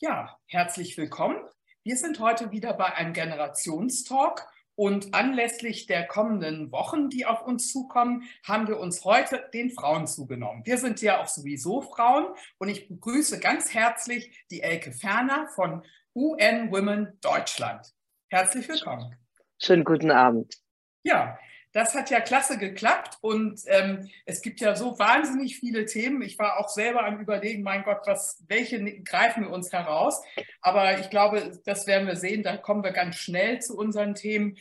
Ja, 0.00 0.38
herzlich 0.46 0.96
willkommen. 0.96 1.38
Wir 1.82 1.96
sind 1.96 2.20
heute 2.20 2.52
wieder 2.52 2.72
bei 2.72 2.94
einem 2.94 3.12
Generationstalk 3.12 4.46
und 4.76 5.12
anlässlich 5.12 5.86
der 5.86 6.06
kommenden 6.06 6.70
Wochen, 6.70 7.08
die 7.08 7.26
auf 7.26 7.42
uns 7.42 7.72
zukommen, 7.72 8.22
haben 8.46 8.68
wir 8.68 8.78
uns 8.78 9.04
heute 9.04 9.50
den 9.52 9.70
Frauen 9.70 10.06
zugenommen. 10.06 10.64
Wir 10.64 10.78
sind 10.78 11.02
ja 11.02 11.20
auch 11.20 11.26
sowieso 11.26 11.80
Frauen 11.80 12.26
und 12.58 12.68
ich 12.68 12.86
begrüße 12.86 13.40
ganz 13.40 13.74
herzlich 13.74 14.46
die 14.52 14.62
Elke 14.62 14.92
Ferner 14.92 15.48
von 15.56 15.82
UN 16.14 16.70
Women 16.70 17.18
Deutschland. 17.20 17.92
Herzlich 18.28 18.68
willkommen. 18.68 19.16
Schönen 19.60 19.82
guten 19.82 20.12
Abend. 20.12 20.54
Ja, 21.02 21.36
das 21.78 21.94
hat 21.94 22.10
ja 22.10 22.18
klasse 22.18 22.58
geklappt 22.58 23.18
und 23.20 23.60
ähm, 23.66 24.10
es 24.26 24.42
gibt 24.42 24.60
ja 24.60 24.74
so 24.74 24.98
wahnsinnig 24.98 25.60
viele 25.60 25.86
Themen. 25.86 26.22
Ich 26.22 26.36
war 26.36 26.58
auch 26.58 26.68
selber 26.68 27.04
am 27.04 27.20
Überlegen, 27.20 27.62
mein 27.62 27.84
Gott, 27.84 28.00
was, 28.04 28.42
welche 28.48 29.00
greifen 29.02 29.44
wir 29.44 29.50
uns 29.50 29.72
heraus? 29.72 30.20
Aber 30.60 30.98
ich 30.98 31.08
glaube, 31.08 31.60
das 31.64 31.86
werden 31.86 32.08
wir 32.08 32.16
sehen. 32.16 32.42
Da 32.42 32.56
kommen 32.56 32.82
wir 32.82 32.90
ganz 32.90 33.14
schnell 33.14 33.60
zu 33.60 33.78
unseren 33.78 34.16
Themen. 34.16 34.56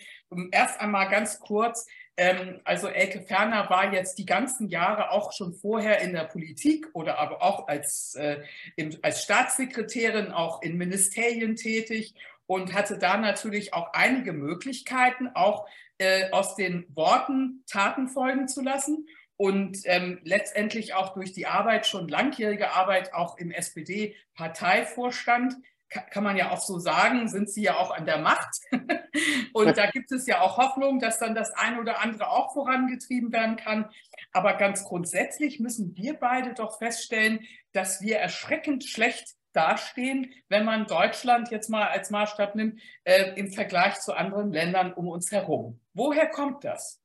Erst 0.51 0.79
einmal 0.79 1.09
ganz 1.09 1.39
kurz. 1.39 1.87
Ähm, 2.17 2.61
also 2.65 2.87
Elke 2.87 3.21
Ferner 3.21 3.67
war 3.67 3.91
jetzt 3.91 4.19
die 4.19 4.27
ganzen 4.27 4.69
Jahre 4.69 5.09
auch 5.09 5.33
schon 5.33 5.55
vorher 5.55 6.01
in 6.01 6.13
der 6.13 6.25
Politik 6.25 6.85
oder 6.93 7.17
aber 7.17 7.41
auch 7.41 7.67
als, 7.67 8.13
äh, 8.13 8.43
im, 8.75 8.95
als 9.01 9.23
Staatssekretärin 9.23 10.31
auch 10.31 10.61
in 10.61 10.77
Ministerien 10.77 11.55
tätig 11.55 12.13
und 12.45 12.75
hatte 12.75 12.99
da 12.99 13.17
natürlich 13.17 13.73
auch 13.73 13.91
einige 13.93 14.33
Möglichkeiten, 14.33 15.29
auch 15.33 15.67
äh, 15.97 16.31
aus 16.31 16.55
den 16.55 16.85
Worten 16.95 17.63
Taten 17.67 18.07
folgen 18.07 18.47
zu 18.47 18.61
lassen 18.61 19.07
und 19.37 19.77
ähm, 19.85 20.19
letztendlich 20.23 20.95
auch 20.95 21.13
durch 21.13 21.31
die 21.31 21.45
Arbeit, 21.45 21.85
schon 21.85 22.07
langjährige 22.07 22.71
Arbeit 22.71 23.13
auch 23.13 23.37
im 23.37 23.51
SPD-Parteivorstand, 23.51 25.55
kann 25.89 26.23
man 26.23 26.35
ja 26.35 26.51
auch 26.51 26.59
so 26.59 26.79
sagen, 26.79 27.29
sind 27.29 27.49
sie 27.49 27.63
ja 27.63 27.77
auch 27.77 27.91
an 27.91 28.05
der 28.05 28.17
Macht. 28.17 28.59
und 29.53 29.77
da 29.77 29.89
gibt 29.89 30.11
es 30.11 30.27
ja 30.27 30.41
auch 30.41 30.57
Hoffnung, 30.57 30.99
dass 30.99 31.19
dann 31.19 31.33
das 31.33 31.53
eine 31.53 31.79
oder 31.79 32.01
andere 32.01 32.29
auch 32.29 32.51
vorangetrieben 32.51 33.31
werden 33.31 33.55
kann. 33.55 33.89
Aber 34.33 34.55
ganz 34.55 34.83
grundsätzlich 34.83 35.61
müssen 35.61 35.95
wir 35.95 36.15
beide 36.15 36.53
doch 36.53 36.77
feststellen, 36.77 37.39
dass 37.71 38.01
wir 38.01 38.17
erschreckend 38.17 38.83
schlecht 38.83 39.36
dastehen, 39.57 40.31
wenn 40.49 40.63
man 40.63 40.85
Deutschland 40.85 41.49
jetzt 41.49 41.69
mal 41.69 41.87
als 41.87 42.11
Maßstab 42.11 42.55
nimmt, 42.55 42.79
äh, 43.03 43.33
im 43.35 43.51
Vergleich 43.51 43.99
zu 43.99 44.13
anderen 44.13 44.53
Ländern 44.53 44.93
um 44.93 45.07
uns 45.07 45.31
herum. 45.31 45.79
Woher 45.93 46.29
kommt 46.29 46.63
das? 46.63 47.01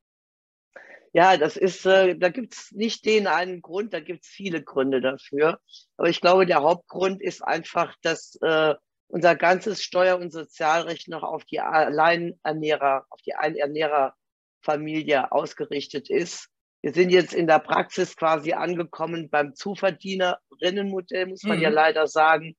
Ja, 1.15 1.37
das 1.37 1.57
ist, 1.57 1.85
äh, 1.85 2.17
da 2.17 2.31
gibt 2.31 2.55
es 2.55 2.73
nicht 2.73 3.05
den 3.05 3.27
einen 3.27 3.61
Grund, 3.61 3.93
da 3.93 4.01
gibt 4.01 4.25
es 4.25 4.31
viele 4.31 4.63
Gründe 4.63 5.01
dafür. 5.01 5.61
Aber 5.97 6.09
ich 6.09 6.21
glaube, 6.21 6.47
der 6.47 6.63
Hauptgrund 6.63 7.21
ist 7.21 7.43
einfach, 7.43 7.95
dass 8.03 8.37
äh, 8.43 8.75
unser 9.09 9.37
ganzes 9.37 9.83
Steuer- 9.83 10.19
und 10.19 10.33
Sozialrecht 10.33 11.09
noch 11.09 11.23
auf 11.23 11.45
die 11.45 11.61
Alleinernährer, 11.61 13.05
auf 13.11 13.21
die 13.23 13.35
Einernährerfamilie 13.35 15.31
ausgerichtet 15.33 16.09
ist. 16.09 16.49
Wir 16.83 16.93
sind 16.93 17.11
jetzt 17.11 17.33
in 17.33 17.47
der 17.47 17.61
Praxis 17.61 18.17
quasi 18.17 18.53
angekommen 18.53 19.31
beim 19.31 19.55
Zuverdienerinnenmodell, 19.55 21.27
muss 21.27 21.45
man 21.45 21.59
mhm. 21.59 21.63
ja 21.63 21.71
leider 21.71 22.09
sagen. 22.09 22.57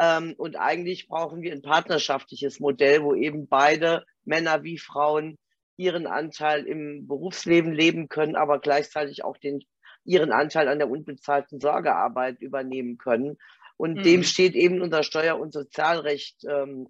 Ähm, 0.00 0.34
und 0.38 0.56
eigentlich 0.56 1.08
brauchen 1.08 1.42
wir 1.42 1.52
ein 1.52 1.62
partnerschaftliches 1.62 2.58
Modell, 2.58 3.02
wo 3.02 3.14
eben 3.14 3.48
beide, 3.48 4.04
Männer 4.24 4.62
wie 4.62 4.78
Frauen, 4.78 5.38
ihren 5.76 6.06
Anteil 6.06 6.66
im 6.66 7.06
Berufsleben 7.06 7.72
leben 7.72 8.08
können, 8.08 8.34
aber 8.34 8.60
gleichzeitig 8.60 9.24
auch 9.24 9.36
den, 9.36 9.62
ihren 10.04 10.32
Anteil 10.32 10.68
an 10.68 10.78
der 10.78 10.90
unbezahlten 10.90 11.60
Sorgearbeit 11.60 12.40
übernehmen 12.40 12.96
können. 12.96 13.36
Und 13.76 13.98
mhm. 13.98 14.02
dem 14.02 14.22
steht 14.22 14.54
eben 14.54 14.80
unser 14.80 15.02
Steuer- 15.02 15.38
und 15.38 15.52
Sozialrecht 15.52 16.44
ähm, 16.48 16.88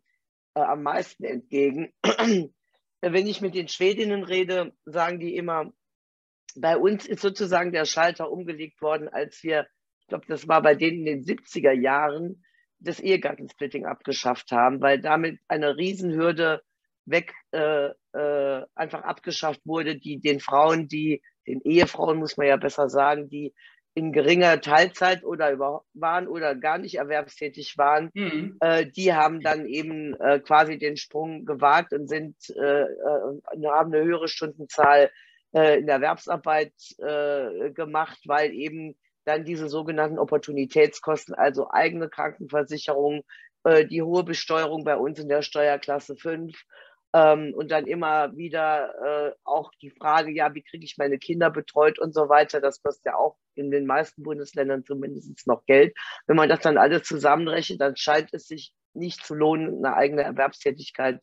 äh, 0.54 0.60
am 0.60 0.84
meisten 0.84 1.24
entgegen. 1.24 1.92
Wenn 3.00 3.26
ich 3.26 3.40
mit 3.40 3.54
den 3.54 3.68
Schwedinnen 3.68 4.22
rede, 4.22 4.72
sagen 4.84 5.18
die 5.18 5.36
immer, 5.36 5.72
bei 6.60 6.76
uns 6.76 7.06
ist 7.06 7.22
sozusagen 7.22 7.72
der 7.72 7.84
Schalter 7.84 8.30
umgelegt 8.30 8.80
worden, 8.82 9.08
als 9.08 9.42
wir, 9.42 9.66
ich 10.00 10.08
glaube, 10.08 10.26
das 10.28 10.48
war 10.48 10.62
bei 10.62 10.74
denen 10.74 11.06
in 11.06 11.22
den 11.22 11.24
70er 11.24 11.72
Jahren, 11.72 12.44
das 12.78 13.00
Ehegattensplitting 13.00 13.86
abgeschafft 13.86 14.52
haben, 14.52 14.80
weil 14.80 15.00
damit 15.00 15.40
eine 15.48 15.76
Riesenhürde 15.76 16.62
weg 17.06 17.32
äh, 17.52 17.90
äh, 18.12 18.66
einfach 18.74 19.02
abgeschafft 19.02 19.60
wurde, 19.64 19.96
die 19.96 20.20
den 20.20 20.40
Frauen, 20.40 20.88
die 20.88 21.22
den 21.46 21.60
Ehefrauen 21.62 22.18
muss 22.18 22.36
man 22.36 22.48
ja 22.48 22.56
besser 22.56 22.88
sagen, 22.88 23.28
die 23.28 23.54
in 23.94 24.12
geringer 24.12 24.60
Teilzeit 24.60 25.24
oder 25.24 25.50
über 25.52 25.84
waren 25.94 26.28
oder 26.28 26.54
gar 26.54 26.76
nicht 26.76 26.96
erwerbstätig 26.96 27.78
waren, 27.78 28.10
mhm. 28.12 28.58
äh, 28.60 28.84
die 28.84 29.14
haben 29.14 29.40
dann 29.40 29.64
eben 29.64 30.14
äh, 30.20 30.38
quasi 30.40 30.76
den 30.76 30.98
Sprung 30.98 31.46
gewagt 31.46 31.94
und 31.94 32.06
sind 32.06 32.36
äh, 32.50 32.82
äh, 32.82 33.66
haben 33.66 33.94
eine 33.94 34.04
höhere 34.04 34.28
Stundenzahl 34.28 35.10
äh, 35.52 35.78
in 35.78 35.86
der 35.86 35.96
Erwerbsarbeit 35.96 36.72
äh, 36.98 37.70
gemacht, 37.70 38.18
weil 38.26 38.52
eben 38.52 38.96
dann 39.24 39.44
diese 39.44 39.68
sogenannten 39.68 40.18
Opportunitätskosten, 40.18 41.34
also 41.34 41.68
eigene 41.70 42.08
Krankenversicherung, 42.08 43.22
äh, 43.64 43.84
die 43.84 44.02
hohe 44.02 44.24
Besteuerung 44.24 44.84
bei 44.84 44.96
uns 44.96 45.18
in 45.18 45.28
der 45.28 45.42
Steuerklasse 45.42 46.16
5 46.16 46.56
ähm, 47.12 47.52
und 47.56 47.70
dann 47.70 47.86
immer 47.86 48.36
wieder 48.36 48.94
äh, 49.04 49.32
auch 49.44 49.72
die 49.82 49.90
Frage, 49.90 50.30
ja, 50.32 50.54
wie 50.54 50.62
kriege 50.62 50.84
ich 50.84 50.98
meine 50.98 51.18
Kinder 51.18 51.50
betreut 51.50 51.98
und 51.98 52.14
so 52.14 52.28
weiter. 52.28 52.60
Das 52.60 52.82
kostet 52.82 53.06
ja 53.06 53.16
auch 53.16 53.36
in 53.54 53.70
den 53.70 53.86
meisten 53.86 54.22
Bundesländern 54.22 54.84
zumindest 54.84 55.46
noch 55.46 55.64
Geld. 55.66 55.96
Wenn 56.26 56.36
man 56.36 56.48
das 56.48 56.60
dann 56.60 56.78
alles 56.78 57.02
zusammenrechnet, 57.02 57.80
dann 57.80 57.96
scheint 57.96 58.28
es 58.32 58.46
sich 58.46 58.72
nicht 58.94 59.24
zu 59.24 59.34
lohnen, 59.34 59.84
eine 59.84 59.96
eigene 59.96 60.22
Erwerbstätigkeit 60.22 61.20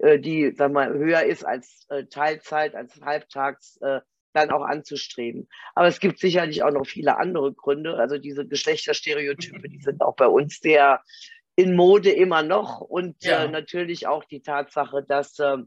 äh, 0.00 0.18
die 0.18 0.52
sag 0.56 0.72
mal, 0.72 0.92
höher 0.92 1.22
ist 1.22 1.44
als 1.44 1.86
äh, 1.88 2.04
Teilzeit, 2.04 2.74
als 2.74 3.00
Halbtags, 3.00 3.78
äh, 3.80 4.00
dann 4.32 4.50
auch 4.50 4.62
anzustreben. 4.62 5.48
Aber 5.74 5.88
es 5.88 6.00
gibt 6.00 6.18
sicherlich 6.18 6.62
auch 6.62 6.70
noch 6.70 6.86
viele 6.86 7.18
andere 7.18 7.52
Gründe. 7.52 7.96
Also 7.96 8.18
diese 8.18 8.46
Geschlechterstereotype, 8.46 9.68
die 9.68 9.80
sind 9.80 10.00
auch 10.00 10.16
bei 10.16 10.26
uns 10.26 10.58
sehr 10.58 11.02
in 11.54 11.76
Mode 11.76 12.10
immer 12.10 12.42
noch. 12.42 12.80
Und 12.80 13.22
ja. 13.24 13.46
natürlich 13.46 14.06
auch 14.06 14.24
die 14.24 14.40
Tatsache, 14.40 15.04
dass 15.06 15.38
äh, 15.38 15.58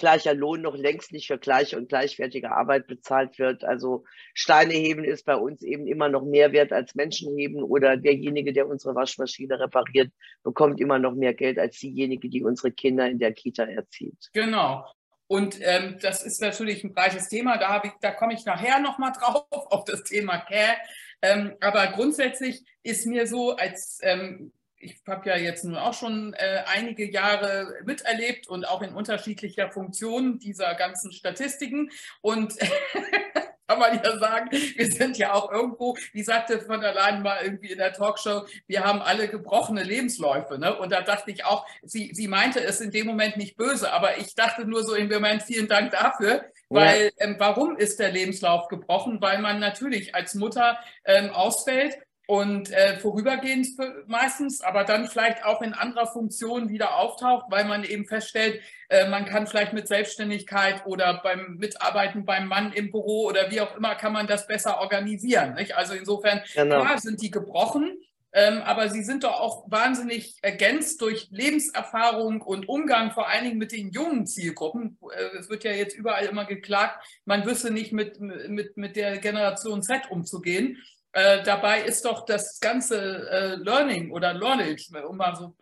gleicher 0.00 0.34
Lohn 0.34 0.62
noch 0.62 0.74
längst 0.74 1.12
nicht 1.12 1.28
für 1.28 1.38
gleiche 1.38 1.76
und 1.76 1.88
gleichwertige 1.88 2.50
Arbeit 2.50 2.88
bezahlt 2.88 3.38
wird. 3.38 3.62
Also 3.62 4.04
Steine 4.34 4.74
heben 4.74 5.04
ist 5.04 5.24
bei 5.24 5.36
uns 5.36 5.62
eben 5.62 5.86
immer 5.86 6.08
noch 6.08 6.24
mehr 6.24 6.50
wert 6.52 6.72
als 6.72 6.96
Menschen 6.96 7.36
heben 7.36 7.62
oder 7.62 7.96
derjenige, 7.96 8.52
der 8.52 8.66
unsere 8.66 8.96
Waschmaschine 8.96 9.60
repariert, 9.60 10.10
bekommt 10.42 10.80
immer 10.80 10.98
noch 10.98 11.14
mehr 11.14 11.34
Geld 11.34 11.58
als 11.58 11.78
diejenige, 11.78 12.28
die 12.28 12.42
unsere 12.42 12.72
Kinder 12.72 13.08
in 13.08 13.20
der 13.20 13.32
Kita 13.32 13.64
erzieht. 13.64 14.30
Genau. 14.32 14.84
Und 15.28 15.58
ähm, 15.60 15.96
das 16.02 16.24
ist 16.24 16.40
natürlich 16.40 16.82
ein 16.82 16.92
breites 16.92 17.28
Thema. 17.28 17.56
Da, 17.56 17.80
da 18.00 18.10
komme 18.10 18.34
ich 18.34 18.44
nachher 18.44 18.80
nochmal 18.80 19.12
drauf, 19.12 19.46
auf 19.50 19.84
das 19.84 20.02
Thema 20.02 20.38
Care. 20.38 20.76
Ähm, 21.22 21.54
aber 21.60 21.86
grundsätzlich 21.92 22.64
ist 22.82 23.06
mir 23.06 23.28
so, 23.28 23.54
als 23.54 24.00
ähm, 24.02 24.52
ich 24.80 25.00
habe 25.06 25.28
ja 25.28 25.36
jetzt 25.36 25.64
nun 25.64 25.76
auch 25.76 25.94
schon 25.94 26.34
äh, 26.34 26.64
einige 26.66 27.08
Jahre 27.08 27.74
miterlebt 27.84 28.48
und 28.48 28.66
auch 28.66 28.82
in 28.82 28.94
unterschiedlicher 28.94 29.70
Funktion 29.70 30.38
dieser 30.38 30.74
ganzen 30.74 31.12
Statistiken. 31.12 31.90
Und 32.22 32.56
kann 33.68 33.78
man 33.78 34.02
ja 34.02 34.18
sagen, 34.18 34.50
wir 34.50 34.86
sind 34.90 35.16
ja 35.16 35.32
auch 35.32 35.52
irgendwo, 35.52 35.96
wie 36.12 36.24
sagte 36.24 36.60
von 36.60 36.80
der 36.80 36.94
Leyen 36.94 37.22
mal 37.22 37.38
irgendwie 37.44 37.70
in 37.70 37.78
der 37.78 37.92
Talkshow, 37.92 38.46
wir 38.66 38.82
haben 38.82 39.00
alle 39.00 39.28
gebrochene 39.28 39.84
Lebensläufe. 39.84 40.58
Ne? 40.58 40.76
Und 40.76 40.90
da 40.90 41.02
dachte 41.02 41.30
ich 41.30 41.44
auch, 41.44 41.66
sie, 41.82 42.10
sie 42.12 42.26
meinte 42.26 42.60
es 42.60 42.80
in 42.80 42.90
dem 42.90 43.06
Moment 43.06 43.36
nicht 43.36 43.56
böse, 43.56 43.92
aber 43.92 44.18
ich 44.18 44.34
dachte 44.34 44.64
nur 44.64 44.82
so 44.82 44.94
im 44.94 45.08
Moment, 45.08 45.42
vielen 45.42 45.68
Dank 45.68 45.92
dafür. 45.92 46.46
Weil 46.68 47.12
ähm, 47.18 47.36
warum 47.38 47.76
ist 47.76 48.00
der 48.00 48.10
Lebenslauf 48.10 48.68
gebrochen? 48.68 49.20
Weil 49.20 49.40
man 49.40 49.60
natürlich 49.60 50.14
als 50.14 50.34
Mutter 50.34 50.78
ähm, 51.04 51.30
ausfällt 51.30 51.98
und 52.30 52.70
äh, 52.70 52.96
vorübergehend 52.96 53.66
meistens, 54.06 54.60
aber 54.60 54.84
dann 54.84 55.08
vielleicht 55.08 55.44
auch 55.44 55.62
in 55.62 55.72
anderer 55.72 56.06
Funktion 56.06 56.68
wieder 56.68 56.96
auftaucht, 56.96 57.46
weil 57.50 57.64
man 57.64 57.82
eben 57.82 58.06
feststellt, 58.06 58.60
äh, 58.88 59.08
man 59.08 59.24
kann 59.24 59.48
vielleicht 59.48 59.72
mit 59.72 59.88
Selbstständigkeit 59.88 60.86
oder 60.86 61.20
beim 61.24 61.56
Mitarbeiten 61.56 62.24
beim 62.24 62.46
Mann 62.46 62.72
im 62.72 62.92
Büro 62.92 63.26
oder 63.26 63.50
wie 63.50 63.60
auch 63.60 63.76
immer 63.76 63.96
kann 63.96 64.12
man 64.12 64.28
das 64.28 64.46
besser 64.46 64.78
organisieren. 64.80 65.54
Nicht? 65.54 65.76
Also 65.76 65.94
insofern, 65.94 66.40
genau. 66.54 66.82
klar 66.82 66.98
sind 67.00 67.20
die 67.20 67.32
gebrochen, 67.32 67.98
ähm, 68.32 68.62
aber 68.62 68.90
sie 68.90 69.02
sind 69.02 69.24
doch 69.24 69.40
auch 69.40 69.68
wahnsinnig 69.68 70.36
ergänzt 70.40 71.00
durch 71.00 71.26
Lebenserfahrung 71.32 72.42
und 72.42 72.68
Umgang, 72.68 73.10
vor 73.10 73.28
allen 73.28 73.42
Dingen 73.42 73.58
mit 73.58 73.72
den 73.72 73.90
jungen 73.90 74.24
Zielgruppen. 74.28 74.98
Äh, 75.12 75.36
es 75.36 75.50
wird 75.50 75.64
ja 75.64 75.72
jetzt 75.72 75.96
überall 75.96 76.26
immer 76.26 76.44
geklagt, 76.44 77.04
man 77.24 77.44
wüsste 77.44 77.72
nicht 77.72 77.92
mit, 77.92 78.20
mit, 78.20 78.76
mit 78.76 78.94
der 78.94 79.18
Generation 79.18 79.82
Z 79.82 80.12
umzugehen. 80.12 80.80
Äh, 81.12 81.42
dabei 81.42 81.82
ist 81.82 82.04
doch 82.04 82.24
das 82.24 82.60
ganze 82.60 83.28
äh, 83.28 83.54
Learning 83.56 84.12
oder 84.12 84.32
Learnage, 84.32 84.86
um 85.08 85.16
mal 85.16 85.34
so 85.34 85.56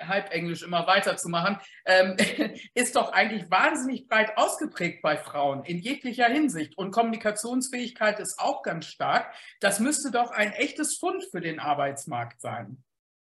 halb-englisch 0.00 0.62
immer 0.62 0.86
weiterzumachen, 0.86 1.58
ähm, 1.86 2.16
ist 2.74 2.94
doch 2.94 3.12
eigentlich 3.12 3.50
wahnsinnig 3.50 4.06
breit 4.06 4.36
ausgeprägt 4.36 5.00
bei 5.00 5.16
Frauen 5.16 5.64
in 5.64 5.78
jeglicher 5.78 6.26
Hinsicht. 6.26 6.76
Und 6.76 6.90
Kommunikationsfähigkeit 6.90 8.20
ist 8.20 8.38
auch 8.38 8.62
ganz 8.62 8.86
stark. 8.86 9.32
Das 9.60 9.80
müsste 9.80 10.10
doch 10.10 10.30
ein 10.30 10.52
echtes 10.52 10.98
Fund 10.98 11.24
für 11.30 11.40
den 11.40 11.58
Arbeitsmarkt 11.58 12.42
sein. 12.42 12.82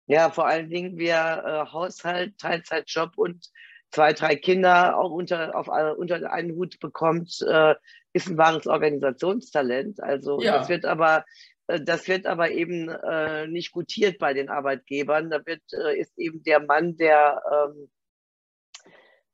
Ja, 0.07 0.31
vor 0.31 0.47
allen 0.47 0.71
Dingen, 0.71 0.97
wer 0.97 1.45
äh, 1.45 1.73
Haushalt, 1.73 2.39
Teilzeitjob 2.39 3.19
und 3.19 3.51
zwei, 3.91 4.13
drei 4.13 4.37
Kinder 4.37 4.99
auch 4.99 5.11
unter, 5.11 5.55
auf, 5.55 5.69
unter 5.99 6.33
einen 6.33 6.57
Hut 6.57 6.81
bekommt, 6.81 7.43
äh, 7.47 7.75
ist 8.13 8.29
ein 8.29 8.39
wahres 8.39 8.67
Organisationstalent. 8.67 10.03
Also 10.03 10.41
ja. 10.41 10.59
das 10.59 10.69
wird 10.69 10.85
aber 10.85 11.25
äh, 11.71 11.81
das 11.83 12.09
wird 12.09 12.27
aber 12.27 12.51
eben 12.51 12.89
äh, 12.89 13.47
nicht 13.47 13.73
gutiert 13.73 14.19
bei 14.19 14.35
den 14.35 14.49
Arbeitgebern. 14.49 15.31
Da 15.31 15.45
wird, 15.47 15.63
äh, 15.73 15.99
ist 15.99 16.19
eben 16.19 16.43
der 16.43 16.61
Mann, 16.61 16.97
der, 16.97 17.43
ähm, 17.53 17.91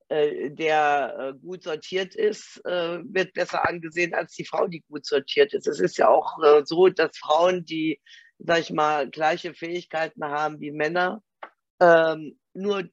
äh, 0.09 0.51
der 0.51 1.17
äh, 1.19 1.39
gut 1.39 1.63
sortiert 1.63 2.15
ist, 2.15 2.61
wird 2.65 3.33
besser 3.33 3.69
angesehen 3.69 4.15
als 4.15 4.35
die 4.35 4.45
Frau, 4.45 4.67
die 4.69 4.85
gut 4.89 5.07
sortiert 5.07 5.53
ist. 5.55 5.67
Es 5.67 5.81
ist 5.81 5.99
ja 5.99 6.09
auch 6.09 6.39
so, 6.65 6.89
dass 6.89 7.17
Frauen, 7.19 7.65
die, 7.65 8.01
sag 8.39 8.61
ich 8.61 8.73
mal, 8.73 9.09
gleiche 9.11 9.55
Fähigkeiten 9.55 10.25
haben 10.25 10.61
wie 10.61 10.71
Männer, 10.71 11.23
ähm, 11.81 12.39
nur 12.55 12.85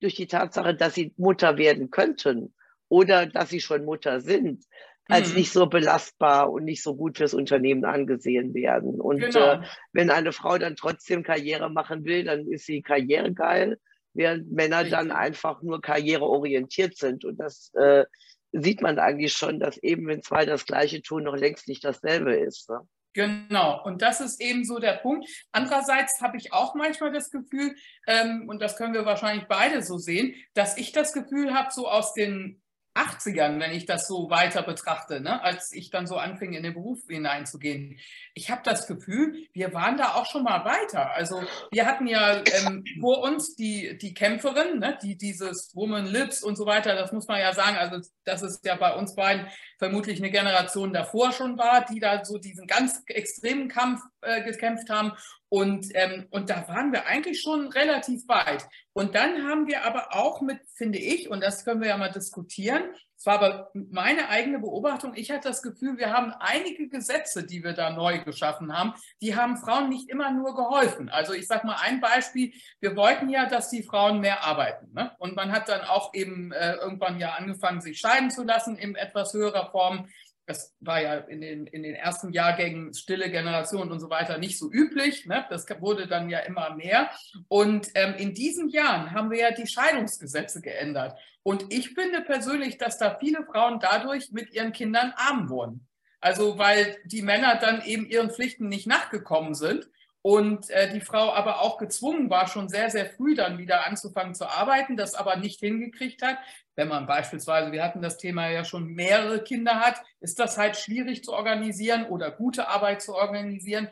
durch 0.00 0.14
die 0.14 0.26
Tatsache, 0.26 0.74
dass 0.74 0.94
sie 0.94 1.12
Mutter 1.16 1.56
werden 1.56 1.90
könnten 1.90 2.54
oder 2.88 3.26
dass 3.26 3.50
sie 3.50 3.60
schon 3.60 3.84
Mutter 3.84 4.20
sind, 4.20 4.64
als 5.08 5.30
mhm. 5.30 5.36
nicht 5.36 5.52
so 5.52 5.66
belastbar 5.66 6.50
und 6.50 6.64
nicht 6.64 6.82
so 6.82 6.96
gut 6.96 7.18
fürs 7.18 7.34
Unternehmen 7.34 7.84
angesehen 7.84 8.54
werden. 8.54 9.00
Und 9.00 9.20
genau. 9.20 9.52
äh, 9.54 9.62
wenn 9.92 10.10
eine 10.10 10.32
Frau 10.32 10.58
dann 10.58 10.76
trotzdem 10.76 11.22
Karriere 11.22 11.70
machen 11.70 12.04
will, 12.04 12.24
dann 12.24 12.46
ist 12.46 12.66
sie 12.66 12.82
karrieregeil, 12.82 13.78
während 14.14 14.50
Männer 14.52 14.78
Richtig. 14.80 14.92
dann 14.92 15.10
einfach 15.10 15.62
nur 15.62 15.80
karriereorientiert 15.80 16.96
sind. 16.96 17.24
Und 17.24 17.38
das 17.38 17.72
äh, 17.74 18.04
sieht 18.52 18.80
man 18.80 18.98
eigentlich 18.98 19.32
schon, 19.32 19.60
dass 19.60 19.76
eben, 19.78 20.06
wenn 20.06 20.22
zwei 20.22 20.46
das 20.46 20.64
Gleiche 20.64 21.02
tun, 21.02 21.24
noch 21.24 21.36
längst 21.36 21.68
nicht 21.68 21.84
dasselbe 21.84 22.34
ist. 22.34 22.70
Ne? 22.70 22.80
Genau, 23.14 23.80
und 23.84 24.02
das 24.02 24.20
ist 24.20 24.40
eben 24.40 24.64
so 24.64 24.80
der 24.80 24.94
Punkt. 24.94 25.28
Andererseits 25.52 26.20
habe 26.20 26.36
ich 26.36 26.52
auch 26.52 26.74
manchmal 26.74 27.12
das 27.12 27.30
Gefühl, 27.30 27.76
ähm, 28.08 28.48
und 28.48 28.60
das 28.60 28.76
können 28.76 28.92
wir 28.92 29.04
wahrscheinlich 29.04 29.46
beide 29.46 29.82
so 29.82 29.98
sehen, 29.98 30.34
dass 30.54 30.76
ich 30.76 30.90
das 30.90 31.12
Gefühl 31.12 31.54
habe, 31.54 31.70
so 31.70 31.88
aus 31.88 32.12
den 32.12 32.60
80ern, 32.94 33.58
wenn 33.58 33.72
ich 33.72 33.86
das 33.86 34.06
so 34.06 34.30
weiter 34.30 34.62
betrachte, 34.62 35.20
ne, 35.20 35.42
als 35.42 35.72
ich 35.72 35.90
dann 35.90 36.06
so 36.06 36.16
anfing, 36.16 36.52
in 36.52 36.62
den 36.62 36.74
Beruf 36.74 37.00
hineinzugehen. 37.08 37.98
Ich 38.34 38.50
habe 38.50 38.62
das 38.64 38.86
Gefühl, 38.86 39.34
wir 39.52 39.74
waren 39.74 39.96
da 39.96 40.14
auch 40.14 40.26
schon 40.26 40.44
mal 40.44 40.64
weiter. 40.64 41.10
Also 41.12 41.42
wir 41.72 41.86
hatten 41.86 42.06
ja 42.06 42.36
ähm, 42.36 42.84
vor 43.00 43.22
uns 43.22 43.56
die, 43.56 43.98
die 43.98 44.14
Kämpferin, 44.14 44.78
ne, 44.78 44.96
die 45.02 45.16
dieses 45.16 45.72
Woman 45.74 46.06
Lips 46.06 46.42
und 46.42 46.56
so 46.56 46.66
weiter, 46.66 46.94
das 46.94 47.12
muss 47.12 47.26
man 47.26 47.40
ja 47.40 47.52
sagen, 47.52 47.76
also 47.76 48.00
das 48.24 48.42
ist 48.42 48.64
ja 48.64 48.76
bei 48.76 48.94
uns 48.94 49.16
beiden 49.16 49.48
vermutlich 49.78 50.18
eine 50.18 50.30
Generation 50.30 50.92
davor 50.92 51.32
schon 51.32 51.58
war, 51.58 51.84
die 51.84 51.98
da 51.98 52.24
so 52.24 52.38
diesen 52.38 52.66
ganz 52.66 53.02
extremen 53.06 53.68
Kampf 53.68 54.02
äh, 54.24 54.42
gekämpft 54.42 54.90
haben. 54.90 55.12
Und, 55.48 55.86
ähm, 55.94 56.26
und 56.30 56.50
da 56.50 56.66
waren 56.68 56.92
wir 56.92 57.06
eigentlich 57.06 57.40
schon 57.40 57.68
relativ 57.68 58.26
weit. 58.26 58.66
Und 58.92 59.14
dann 59.14 59.48
haben 59.48 59.66
wir 59.66 59.84
aber 59.84 60.14
auch 60.14 60.40
mit, 60.40 60.58
finde 60.74 60.98
ich, 60.98 61.30
und 61.30 61.42
das 61.42 61.64
können 61.64 61.80
wir 61.80 61.88
ja 61.88 61.96
mal 61.96 62.10
diskutieren, 62.10 62.82
es 63.24 63.26
war 63.26 63.40
aber 63.40 63.70
meine 63.72 64.28
eigene 64.28 64.58
Beobachtung, 64.58 65.14
ich 65.14 65.30
hatte 65.30 65.48
das 65.48 65.62
Gefühl, 65.62 65.96
wir 65.96 66.12
haben 66.12 66.34
einige 66.40 66.90
Gesetze, 66.90 67.46
die 67.46 67.64
wir 67.64 67.72
da 67.72 67.88
neu 67.88 68.18
geschaffen 68.18 68.76
haben, 68.76 68.92
die 69.22 69.34
haben 69.34 69.56
Frauen 69.56 69.88
nicht 69.88 70.10
immer 70.10 70.30
nur 70.30 70.54
geholfen. 70.54 71.08
Also 71.08 71.32
ich 71.32 71.46
sage 71.46 71.66
mal 71.66 71.78
ein 71.80 72.02
Beispiel, 72.02 72.52
wir 72.80 72.96
wollten 72.96 73.30
ja, 73.30 73.46
dass 73.46 73.70
die 73.70 73.82
Frauen 73.82 74.20
mehr 74.20 74.44
arbeiten. 74.44 74.92
Ne? 74.92 75.12
Und 75.18 75.36
man 75.36 75.52
hat 75.52 75.70
dann 75.70 75.80
auch 75.82 76.12
eben 76.12 76.52
äh, 76.52 76.74
irgendwann 76.74 77.18
ja 77.18 77.30
angefangen, 77.34 77.80
sich 77.80 77.98
scheiden 77.98 78.30
zu 78.30 78.42
lassen 78.42 78.76
in 78.76 78.94
etwas 78.94 79.32
höherer 79.32 79.70
Form 79.70 80.06
das 80.46 80.74
war 80.80 81.00
ja 81.00 81.14
in 81.16 81.40
den, 81.40 81.66
in 81.66 81.82
den 81.82 81.94
ersten 81.94 82.32
Jahrgängen 82.32 82.92
stille 82.92 83.30
Generation 83.30 83.90
und 83.90 84.00
so 84.00 84.10
weiter 84.10 84.38
nicht 84.38 84.58
so 84.58 84.70
üblich. 84.70 85.26
Ne? 85.26 85.44
Das 85.48 85.66
wurde 85.80 86.06
dann 86.06 86.28
ja 86.28 86.40
immer 86.40 86.74
mehr. 86.74 87.10
Und 87.48 87.88
ähm, 87.94 88.14
in 88.14 88.34
diesen 88.34 88.68
Jahren 88.68 89.12
haben 89.12 89.30
wir 89.30 89.38
ja 89.38 89.50
die 89.52 89.66
Scheidungsgesetze 89.66 90.60
geändert. 90.60 91.18
Und 91.42 91.72
ich 91.72 91.90
finde 91.90 92.20
persönlich, 92.20 92.78
dass 92.78 92.98
da 92.98 93.16
viele 93.18 93.44
Frauen 93.44 93.80
dadurch 93.80 94.32
mit 94.32 94.52
ihren 94.52 94.72
Kindern 94.72 95.12
arm 95.16 95.48
wurden. 95.48 95.86
Also 96.20 96.58
weil 96.58 96.96
die 97.04 97.22
Männer 97.22 97.56
dann 97.56 97.82
eben 97.84 98.06
ihren 98.06 98.30
Pflichten 98.30 98.68
nicht 98.68 98.86
nachgekommen 98.86 99.54
sind 99.54 99.88
und 100.26 100.70
äh, 100.70 100.90
die 100.90 101.02
Frau 101.02 101.34
aber 101.34 101.60
auch 101.60 101.76
gezwungen 101.76 102.30
war, 102.30 102.48
schon 102.48 102.70
sehr, 102.70 102.88
sehr 102.88 103.04
früh 103.10 103.34
dann 103.34 103.58
wieder 103.58 103.86
anzufangen 103.86 104.34
zu 104.34 104.48
arbeiten, 104.48 104.96
das 104.96 105.14
aber 105.14 105.36
nicht 105.36 105.60
hingekriegt 105.60 106.22
hat. 106.22 106.38
Wenn 106.76 106.88
man 106.88 107.06
beispielsweise, 107.06 107.72
wir 107.72 107.84
hatten 107.84 108.00
das 108.00 108.16
Thema 108.16 108.48
ja 108.48 108.64
schon, 108.64 108.86
mehrere 108.86 109.44
Kinder 109.44 109.80
hat, 109.80 110.00
ist 110.20 110.38
das 110.38 110.56
halt 110.56 110.78
schwierig 110.78 111.22
zu 111.24 111.34
organisieren 111.34 112.06
oder 112.06 112.30
gute 112.30 112.68
Arbeit 112.68 113.02
zu 113.02 113.14
organisieren. 113.14 113.88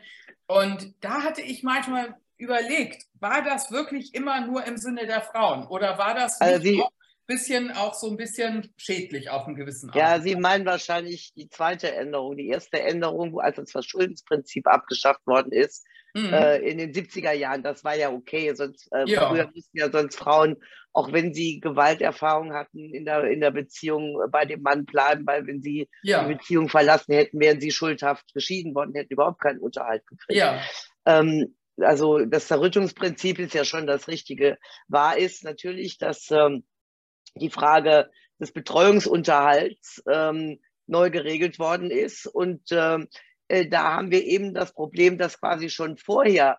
Und 0.47 0.95
da 1.01 1.21
hatte 1.21 1.43
ich 1.43 1.61
manchmal 1.61 2.15
überlegt, 2.37 3.05
war 3.19 3.43
das 3.43 3.69
wirklich 3.69 4.15
immer 4.15 4.41
nur 4.41 4.65
im 4.65 4.77
Sinne 4.77 5.05
der 5.05 5.21
Frauen 5.21 5.67
oder 5.67 5.99
war 5.99 6.15
das 6.15 6.41
also 6.41 6.67
nicht 6.67 6.81
auch 6.81 6.91
bisschen 7.25 7.71
auch 7.71 7.93
so 7.93 8.09
ein 8.09 8.17
bisschen 8.17 8.73
schädlich 8.75 9.29
auf 9.29 9.45
einem 9.45 9.55
gewissen 9.55 9.89
Art. 9.89 9.95
Ja, 9.95 10.19
Sie 10.19 10.35
meinen 10.35 10.65
wahrscheinlich 10.65 11.31
die 11.35 11.47
zweite 11.47 11.93
Änderung. 11.93 12.35
Die 12.35 12.49
erste 12.49 12.81
Änderung, 12.81 13.39
als 13.39 13.55
das 13.55 13.71
Verschuldensprinzip 13.71 14.67
abgeschafft 14.67 15.25
worden 15.25 15.53
ist, 15.53 15.85
mhm. 16.13 16.33
äh, 16.33 16.57
in 16.59 16.77
den 16.77 16.93
70er 16.93 17.33
Jahren, 17.33 17.63
das 17.63 17.83
war 17.83 17.95
ja 17.95 18.11
okay. 18.11 18.53
Sonst, 18.55 18.91
äh, 18.91 19.05
ja. 19.05 19.29
Früher 19.29 19.49
mussten 19.53 19.77
ja 19.77 19.91
sonst 19.91 20.15
Frauen, 20.15 20.57
auch 20.93 21.11
wenn 21.11 21.33
sie 21.33 21.59
Gewalterfahrung 21.59 22.53
hatten, 22.53 22.93
in 22.93 23.05
der, 23.05 23.23
in 23.25 23.41
der 23.41 23.51
Beziehung 23.51 24.19
bei 24.31 24.45
dem 24.45 24.61
Mann 24.61 24.85
bleiben, 24.85 25.25
weil 25.25 25.45
wenn 25.47 25.61
sie 25.61 25.89
ja. 26.03 26.27
die 26.27 26.35
Beziehung 26.35 26.69
verlassen 26.69 27.13
hätten, 27.13 27.39
wären 27.39 27.59
sie 27.59 27.71
schuldhaft 27.71 28.33
geschieden 28.33 28.75
worden, 28.75 28.93
hätten 28.93 29.13
überhaupt 29.13 29.41
keinen 29.41 29.59
Unterhalt 29.59 30.05
gekriegt. 30.05 30.39
Ja. 30.39 30.61
Ähm, 31.05 31.55
also 31.77 32.19
das 32.19 32.47
Zerrüttungsprinzip 32.47 33.39
ist 33.39 33.53
ja 33.53 33.65
schon 33.65 33.87
das 33.87 34.07
Richtige. 34.07 34.57
Wahr 34.87 35.17
ist 35.17 35.43
natürlich, 35.43 35.97
dass 35.97 36.29
ähm, 36.29 36.63
die 37.35 37.49
Frage 37.49 38.11
des 38.39 38.51
Betreuungsunterhalts 38.51 40.03
ähm, 40.07 40.59
neu 40.85 41.09
geregelt 41.09 41.59
worden 41.59 41.89
ist 41.89 42.27
und 42.27 42.61
ähm, 42.71 43.07
äh, 43.53 43.67
da 43.67 43.93
haben 43.93 44.09
wir 44.09 44.23
eben 44.23 44.53
das 44.55 44.73
Problem, 44.73 45.19
dass 45.19 45.39
quasi 45.39 45.69
schon 45.69 45.97
vorher, 45.97 46.57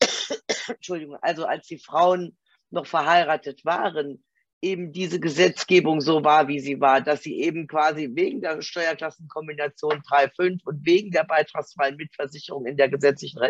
Entschuldigung, 0.68 1.18
also 1.20 1.44
als 1.44 1.66
die 1.66 1.78
Frauen 1.78 2.38
noch 2.70 2.86
verheiratet 2.86 3.64
waren, 3.64 4.24
eben 4.62 4.92
diese 4.92 5.20
Gesetzgebung 5.20 6.00
so 6.00 6.24
war, 6.24 6.48
wie 6.48 6.60
sie 6.60 6.80
war, 6.80 7.02
dass 7.02 7.22
sie 7.22 7.40
eben 7.40 7.66
quasi 7.66 8.08
wegen 8.14 8.40
der 8.40 8.62
Steuerklassenkombination 8.62 10.00
3,5 10.00 10.60
und 10.64 10.86
wegen 10.86 11.10
der 11.10 11.24
beitragsfreien 11.24 11.96
Mitversicherung 11.96 12.64
in 12.64 12.78
der 12.78 12.88
gesetzlichen 12.88 13.40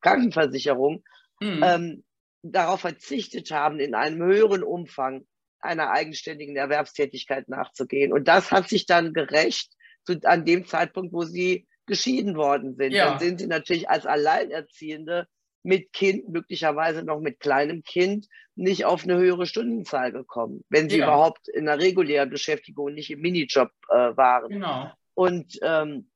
Krankenversicherung 0.00 1.04
mhm. 1.40 1.62
ähm, 1.62 2.04
darauf 2.42 2.80
verzichtet 2.80 3.52
haben, 3.52 3.78
in 3.78 3.94
einem 3.94 4.20
höheren 4.20 4.64
Umfang 4.64 5.24
einer 5.60 5.92
eigenständigen 5.92 6.56
Erwerbstätigkeit 6.56 7.48
nachzugehen. 7.48 8.12
Und 8.12 8.26
das 8.26 8.50
hat 8.50 8.68
sich 8.68 8.86
dann 8.86 9.12
gerecht 9.12 9.72
zu, 10.04 10.18
an 10.24 10.44
dem 10.44 10.66
Zeitpunkt, 10.66 11.12
wo 11.12 11.22
sie 11.22 11.68
geschieden 11.86 12.36
worden 12.36 12.74
sind. 12.76 12.92
Ja. 12.92 13.10
Dann 13.10 13.18
sind 13.18 13.40
sie 13.40 13.46
natürlich 13.46 13.88
als 13.88 14.06
Alleinerziehende 14.06 15.26
mit 15.62 15.92
Kind, 15.92 16.28
möglicherweise 16.28 17.02
noch 17.02 17.20
mit 17.20 17.40
kleinem 17.40 17.82
Kind, 17.82 18.28
nicht 18.54 18.84
auf 18.84 19.04
eine 19.04 19.16
höhere 19.16 19.46
Stundenzahl 19.46 20.12
gekommen, 20.12 20.62
wenn 20.68 20.90
sie 20.90 20.98
ja. 20.98 21.06
überhaupt 21.06 21.48
in 21.48 21.68
einer 21.68 21.82
regulären 21.82 22.30
Beschäftigung, 22.30 22.92
nicht 22.92 23.10
im 23.10 23.20
Minijob 23.20 23.70
äh, 23.88 24.16
waren. 24.16 24.50
Genau. 24.50 24.92
Und 25.14 25.58
ähm, 25.62 26.10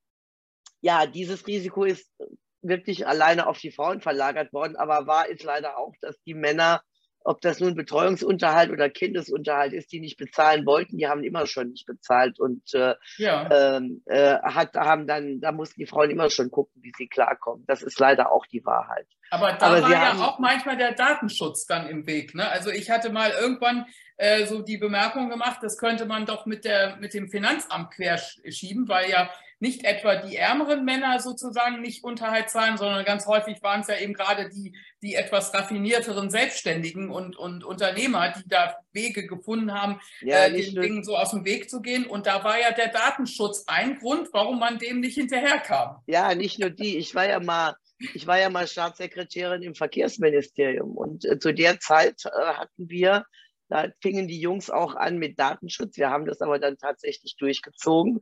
ja, 0.80 1.06
dieses 1.06 1.46
Risiko 1.46 1.84
ist 1.84 2.12
wirklich 2.60 3.06
alleine 3.06 3.46
auf 3.46 3.58
die 3.58 3.70
Frauen 3.70 4.00
verlagert 4.00 4.52
worden, 4.52 4.76
aber 4.76 5.06
wahr 5.06 5.28
ist 5.28 5.42
leider 5.42 5.78
auch, 5.78 5.94
dass 6.00 6.20
die 6.22 6.34
Männer 6.34 6.82
ob 7.28 7.42
das 7.42 7.60
nun 7.60 7.74
Betreuungsunterhalt 7.74 8.70
oder 8.70 8.88
Kindesunterhalt 8.88 9.74
ist, 9.74 9.92
die 9.92 10.00
nicht 10.00 10.16
bezahlen 10.16 10.64
wollten, 10.64 10.96
die 10.96 11.08
haben 11.08 11.22
immer 11.22 11.46
schon 11.46 11.68
nicht 11.72 11.84
bezahlt 11.84 12.40
und 12.40 12.72
äh, 12.72 12.94
ja. 13.18 13.76
ähm, 13.76 14.02
äh, 14.06 14.38
hat, 14.42 14.74
haben 14.74 15.06
dann, 15.06 15.38
da 15.40 15.52
mussten 15.52 15.78
die 15.78 15.86
Frauen 15.86 16.08
immer 16.08 16.30
schon 16.30 16.50
gucken, 16.50 16.82
wie 16.82 16.92
sie 16.96 17.06
klarkommen. 17.06 17.64
Das 17.66 17.82
ist 17.82 18.00
leider 18.00 18.32
auch 18.32 18.46
die 18.46 18.64
Wahrheit. 18.64 19.06
Aber 19.30 19.52
da 19.52 19.66
Aber 19.66 19.82
war 19.82 19.90
ja 19.90 20.08
haben, 20.08 20.22
auch 20.22 20.38
manchmal 20.38 20.78
der 20.78 20.92
Datenschutz 20.92 21.66
dann 21.66 21.86
im 21.86 22.06
Weg. 22.06 22.34
Ne? 22.34 22.48
Also 22.48 22.70
ich 22.70 22.88
hatte 22.88 23.10
mal 23.10 23.30
irgendwann 23.38 23.84
äh, 24.16 24.46
so 24.46 24.62
die 24.62 24.78
Bemerkung 24.78 25.28
gemacht, 25.28 25.58
das 25.60 25.76
könnte 25.76 26.06
man 26.06 26.24
doch 26.24 26.46
mit, 26.46 26.64
der, 26.64 26.96
mit 26.96 27.12
dem 27.12 27.28
Finanzamt 27.28 27.90
querschieben, 27.90 28.88
weil 28.88 29.10
ja 29.10 29.28
nicht 29.60 29.84
etwa 29.84 30.16
die 30.16 30.36
ärmeren 30.36 30.84
Männer 30.84 31.18
sozusagen 31.20 31.80
nicht 31.80 32.04
Unterhalt 32.04 32.48
zahlen, 32.48 32.76
sondern 32.76 33.04
ganz 33.04 33.26
häufig 33.26 33.62
waren 33.62 33.80
es 33.80 33.88
ja 33.88 33.98
eben 33.98 34.14
gerade 34.14 34.48
die, 34.48 34.76
die 35.02 35.14
etwas 35.14 35.52
raffinierteren 35.52 36.30
Selbstständigen 36.30 37.10
und, 37.10 37.36
und 37.36 37.64
Unternehmer, 37.64 38.32
die 38.32 38.48
da 38.48 38.76
Wege 38.92 39.26
gefunden 39.26 39.72
haben, 39.72 40.00
ja, 40.20 40.44
äh, 40.44 40.52
den 40.52 40.74
Dingen 40.74 41.04
so 41.04 41.16
aus 41.16 41.30
dem 41.30 41.44
Weg 41.44 41.68
zu 41.68 41.82
gehen. 41.82 42.06
Und 42.06 42.26
da 42.26 42.44
war 42.44 42.58
ja 42.58 42.72
der 42.72 42.88
Datenschutz 42.88 43.64
ein 43.66 43.98
Grund, 43.98 44.28
warum 44.32 44.58
man 44.58 44.78
dem 44.78 45.00
nicht 45.00 45.14
hinterherkam. 45.14 46.02
Ja, 46.06 46.34
nicht 46.34 46.58
nur 46.58 46.70
die. 46.70 46.96
Ich 46.96 47.14
war 47.14 47.28
ja 47.28 47.40
mal 47.40 47.74
ich 48.14 48.28
war 48.28 48.38
ja 48.38 48.48
mal 48.48 48.68
Staatssekretärin 48.68 49.62
im 49.62 49.74
Verkehrsministerium 49.74 50.96
und 50.96 51.24
äh, 51.24 51.40
zu 51.40 51.52
der 51.52 51.80
Zeit 51.80 52.26
äh, 52.26 52.30
hatten 52.54 52.88
wir 52.88 53.24
da 53.68 53.88
fingen 54.00 54.28
die 54.28 54.40
Jungs 54.40 54.70
auch 54.70 54.94
an 54.94 55.18
mit 55.18 55.38
Datenschutz. 55.38 55.96
Wir 55.98 56.10
haben 56.10 56.24
das 56.24 56.40
aber 56.40 56.58
dann 56.58 56.78
tatsächlich 56.78 57.36
durchgezogen. 57.36 58.20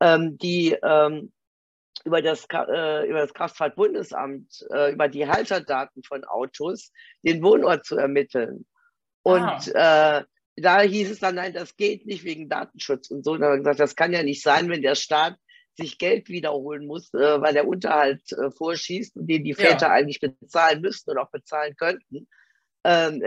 Ähm, 0.00 0.38
die 0.38 0.76
ähm, 0.82 1.32
über 2.04 2.22
das, 2.22 2.46
äh, 2.52 3.08
über 3.08 3.20
das 3.20 3.34
Kraftfahrtbundesamt, 3.34 4.66
äh, 4.70 4.92
über 4.92 5.08
die 5.08 5.26
Halterdaten 5.26 6.02
von 6.02 6.24
Autos, 6.24 6.92
den 7.22 7.42
Wohnort 7.42 7.84
zu 7.84 7.96
ermitteln. 7.96 8.66
Und 9.22 9.74
ah. 9.74 10.20
äh, 10.20 10.24
da 10.56 10.80
hieß 10.80 11.10
es 11.10 11.20
dann, 11.20 11.36
nein, 11.36 11.52
das 11.52 11.76
geht 11.76 12.06
nicht 12.06 12.24
wegen 12.24 12.48
Datenschutz 12.48 13.10
und 13.10 13.24
so. 13.24 13.32
Und 13.32 13.40
dann 13.40 13.50
haben 13.50 13.58
wir 13.58 13.62
gesagt, 13.62 13.80
das 13.80 13.96
kann 13.96 14.12
ja 14.12 14.22
nicht 14.22 14.42
sein, 14.42 14.68
wenn 14.68 14.82
der 14.82 14.94
Staat 14.94 15.36
sich 15.76 15.98
Geld 15.98 16.28
wiederholen 16.28 16.86
muss, 16.86 17.12
äh, 17.14 17.40
weil 17.40 17.54
der 17.54 17.68
Unterhalt 17.68 18.32
äh, 18.32 18.50
vorschießt 18.50 19.16
und 19.16 19.26
den 19.28 19.44
die 19.44 19.54
Väter 19.54 19.86
ja. 19.86 19.92
eigentlich 19.92 20.20
bezahlen 20.20 20.80
müssten 20.80 21.10
und 21.10 21.18
auch 21.18 21.30
bezahlen 21.30 21.76
könnten, 21.76 22.28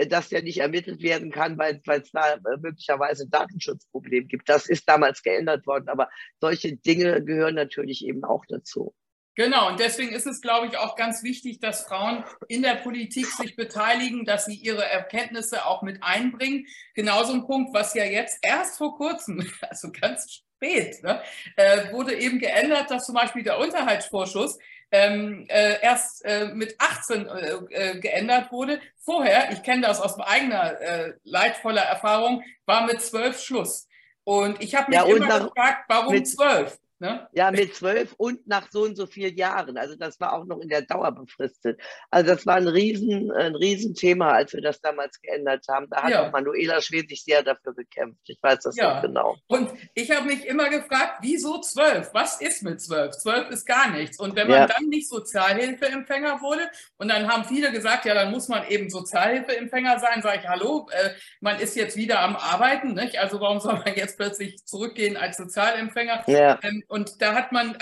dass 0.07 0.29
der 0.29 0.43
nicht 0.43 0.59
ermittelt 0.59 1.01
werden 1.01 1.31
kann, 1.31 1.57
weil 1.57 1.81
es 1.85 2.11
da 2.11 2.33
äh, 2.33 2.57
möglicherweise 2.61 3.25
ein 3.25 3.29
Datenschutzproblem 3.29 4.27
gibt. 4.27 4.49
Das 4.49 4.67
ist 4.67 4.87
damals 4.87 5.21
geändert 5.21 5.67
worden, 5.67 5.89
aber 5.89 6.09
solche 6.39 6.75
Dinge 6.77 7.23
gehören 7.23 7.55
natürlich 7.55 8.05
eben 8.05 8.23
auch 8.23 8.43
dazu. 8.47 8.93
Genau, 9.35 9.69
und 9.69 9.79
deswegen 9.79 10.11
ist 10.11 10.27
es, 10.27 10.41
glaube 10.41 10.67
ich, 10.67 10.77
auch 10.77 10.97
ganz 10.97 11.23
wichtig, 11.23 11.61
dass 11.61 11.85
Frauen 11.85 12.25
in 12.49 12.63
der 12.63 12.75
Politik 12.75 13.27
sich 13.27 13.55
beteiligen, 13.55 14.25
dass 14.25 14.45
sie 14.45 14.55
ihre 14.55 14.83
Erkenntnisse 14.83 15.65
auch 15.65 15.83
mit 15.83 16.03
einbringen. 16.03 16.67
Genauso 16.95 17.33
ein 17.33 17.45
Punkt, 17.45 17.73
was 17.73 17.93
ja 17.93 18.03
jetzt 18.03 18.39
erst 18.41 18.77
vor 18.77 18.97
kurzem, 18.97 19.41
also 19.69 19.89
ganz 19.91 20.43
spät, 20.61 21.01
ne, 21.03 21.21
äh, 21.55 21.93
wurde 21.93 22.15
eben 22.15 22.39
geändert, 22.39 22.91
dass 22.91 23.05
zum 23.05 23.15
Beispiel 23.15 23.43
der 23.43 23.59
Unterhaltsvorschuss 23.59 24.57
ähm, 24.91 25.45
äh, 25.47 25.81
erst 25.81 26.23
äh, 26.25 26.49
mit 26.53 26.75
18 26.79 27.27
äh, 27.27 27.51
äh, 27.69 27.99
geändert 27.99 28.51
wurde. 28.51 28.79
Vorher, 28.97 29.51
ich 29.51 29.63
kenne 29.63 29.81
das 29.81 30.01
aus 30.01 30.19
eigener 30.19 30.79
äh, 30.81 31.13
leidvoller 31.23 31.81
Erfahrung, 31.81 32.43
war 32.65 32.85
mit 32.85 33.01
zwölf 33.01 33.41
Schluss. 33.41 33.87
Und 34.23 34.61
ich 34.61 34.75
habe 34.75 34.89
mich 34.89 34.99
ja, 34.99 35.05
immer 35.05 35.39
gefragt, 35.39 35.85
warum 35.87 36.23
zwölf? 36.25 36.77
Ne? 37.01 37.27
Ja, 37.33 37.49
mit 37.49 37.73
zwölf 37.73 38.13
und 38.17 38.45
nach 38.45 38.69
so 38.69 38.83
und 38.83 38.95
so 38.95 39.07
vielen 39.07 39.35
Jahren. 39.35 39.75
Also 39.75 39.95
das 39.95 40.19
war 40.19 40.33
auch 40.33 40.45
noch 40.45 40.59
in 40.59 40.69
der 40.69 40.83
Dauer 40.83 41.11
befristet. 41.11 41.81
Also 42.11 42.35
das 42.35 42.45
war 42.45 42.57
ein 42.57 42.67
riesen, 42.67 43.31
ein 43.31 43.55
Riesenthema, 43.55 44.29
als 44.33 44.53
wir 44.53 44.61
das 44.61 44.81
damals 44.81 45.19
geändert 45.19 45.65
haben. 45.67 45.87
Da 45.89 46.03
hat 46.03 46.11
ja. 46.11 46.27
auch 46.27 46.31
Manuela 46.31 46.79
Schwesig 46.79 47.23
sehr 47.23 47.41
dafür 47.41 47.73
gekämpft. 47.73 48.21
Ich 48.27 48.37
weiß 48.39 48.59
das 48.59 48.75
ja. 48.75 48.93
noch 48.93 49.01
genau. 49.01 49.35
Und 49.47 49.71
ich 49.95 50.11
habe 50.11 50.27
mich 50.27 50.45
immer 50.45 50.69
gefragt, 50.69 51.13
wieso 51.21 51.59
zwölf? 51.61 52.11
Was 52.13 52.39
ist 52.39 52.61
mit 52.61 52.79
zwölf? 52.79 53.17
Zwölf 53.17 53.49
ist 53.49 53.65
gar 53.65 53.89
nichts. 53.89 54.19
Und 54.19 54.35
wenn 54.35 54.47
man 54.47 54.59
ja. 54.59 54.67
dann 54.67 54.85
nicht 54.85 55.09
Sozialhilfeempfänger 55.09 56.39
wurde, 56.39 56.69
und 56.97 57.07
dann 57.07 57.27
haben 57.27 57.45
viele 57.45 57.71
gesagt, 57.71 58.05
ja, 58.05 58.13
dann 58.13 58.29
muss 58.29 58.47
man 58.47 58.67
eben 58.67 58.91
Sozialhilfeempfänger 58.91 59.97
sein, 59.97 60.21
sage 60.21 60.41
ich, 60.43 60.47
hallo, 60.47 60.87
äh, 60.91 61.09
man 61.39 61.59
ist 61.59 61.75
jetzt 61.75 61.97
wieder 61.97 62.19
am 62.19 62.35
Arbeiten, 62.35 62.93
nicht? 62.93 63.17
Also 63.17 63.39
warum 63.39 63.59
soll 63.59 63.79
man 63.79 63.95
jetzt 63.95 64.17
plötzlich 64.17 64.63
zurückgehen 64.65 65.17
als 65.17 65.37
Sozialempfänger? 65.37 66.25
Ja. 66.27 66.59
Ähm, 66.61 66.83
und 66.91 67.21
da 67.21 67.33
hat 67.33 67.53
man, 67.53 67.77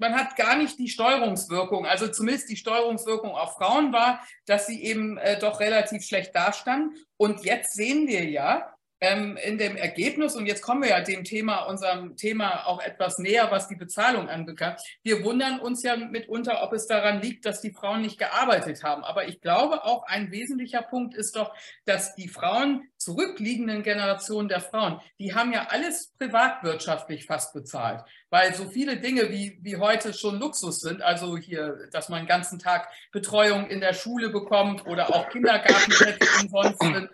man 0.00 0.16
hat 0.16 0.34
gar 0.34 0.56
nicht 0.56 0.80
die 0.80 0.88
Steuerungswirkung, 0.88 1.86
also 1.86 2.08
zumindest 2.08 2.50
die 2.50 2.56
Steuerungswirkung 2.56 3.30
auf 3.30 3.54
Frauen 3.54 3.92
war, 3.92 4.20
dass 4.46 4.66
sie 4.66 4.82
eben 4.82 5.16
äh, 5.16 5.38
doch 5.38 5.60
relativ 5.60 6.04
schlecht 6.04 6.34
dastanden. 6.34 6.96
Und 7.16 7.44
jetzt 7.44 7.74
sehen 7.74 8.08
wir 8.08 8.24
ja, 8.24 8.74
ähm, 9.00 9.36
in 9.36 9.58
dem 9.58 9.76
Ergebnis, 9.76 10.34
und 10.34 10.46
jetzt 10.46 10.62
kommen 10.62 10.82
wir 10.82 10.90
ja 10.90 11.00
dem 11.00 11.24
Thema, 11.24 11.64
unserem 11.64 12.16
Thema 12.16 12.66
auch 12.66 12.80
etwas 12.80 13.18
näher, 13.18 13.48
was 13.50 13.68
die 13.68 13.76
Bezahlung 13.76 14.28
anbelangt. 14.28 14.80
Wir 15.02 15.24
wundern 15.24 15.60
uns 15.60 15.82
ja 15.82 15.96
mitunter, 15.96 16.62
ob 16.62 16.72
es 16.72 16.86
daran 16.86 17.20
liegt, 17.20 17.44
dass 17.44 17.60
die 17.60 17.72
Frauen 17.72 18.02
nicht 18.02 18.18
gearbeitet 18.18 18.82
haben. 18.82 19.04
Aber 19.04 19.28
ich 19.28 19.40
glaube, 19.40 19.84
auch 19.84 20.04
ein 20.06 20.30
wesentlicher 20.32 20.82
Punkt 20.82 21.14
ist 21.14 21.36
doch, 21.36 21.54
dass 21.84 22.14
die 22.14 22.28
Frauen, 22.28 22.88
zurückliegenden 22.96 23.84
Generationen 23.84 24.48
der 24.48 24.60
Frauen, 24.60 25.00
die 25.20 25.34
haben 25.34 25.52
ja 25.52 25.68
alles 25.70 26.12
privatwirtschaftlich 26.18 27.26
fast 27.26 27.54
bezahlt. 27.54 28.04
Weil 28.30 28.52
so 28.54 28.68
viele 28.68 28.96
Dinge 28.98 29.30
wie, 29.30 29.58
wie 29.62 29.76
heute 29.76 30.12
schon 30.12 30.38
Luxus 30.40 30.80
sind, 30.80 31.00
also 31.02 31.36
hier, 31.36 31.88
dass 31.92 32.08
man 32.08 32.22
den 32.22 32.28
ganzen 32.28 32.58
Tag 32.58 32.88
Betreuung 33.12 33.68
in 33.68 33.80
der 33.80 33.94
Schule 33.94 34.30
bekommt 34.30 34.86
oder 34.86 35.14
auch 35.14 35.28
Kindergartenplätze 35.28 36.26
umsonst 36.42 36.82
sind 36.82 37.08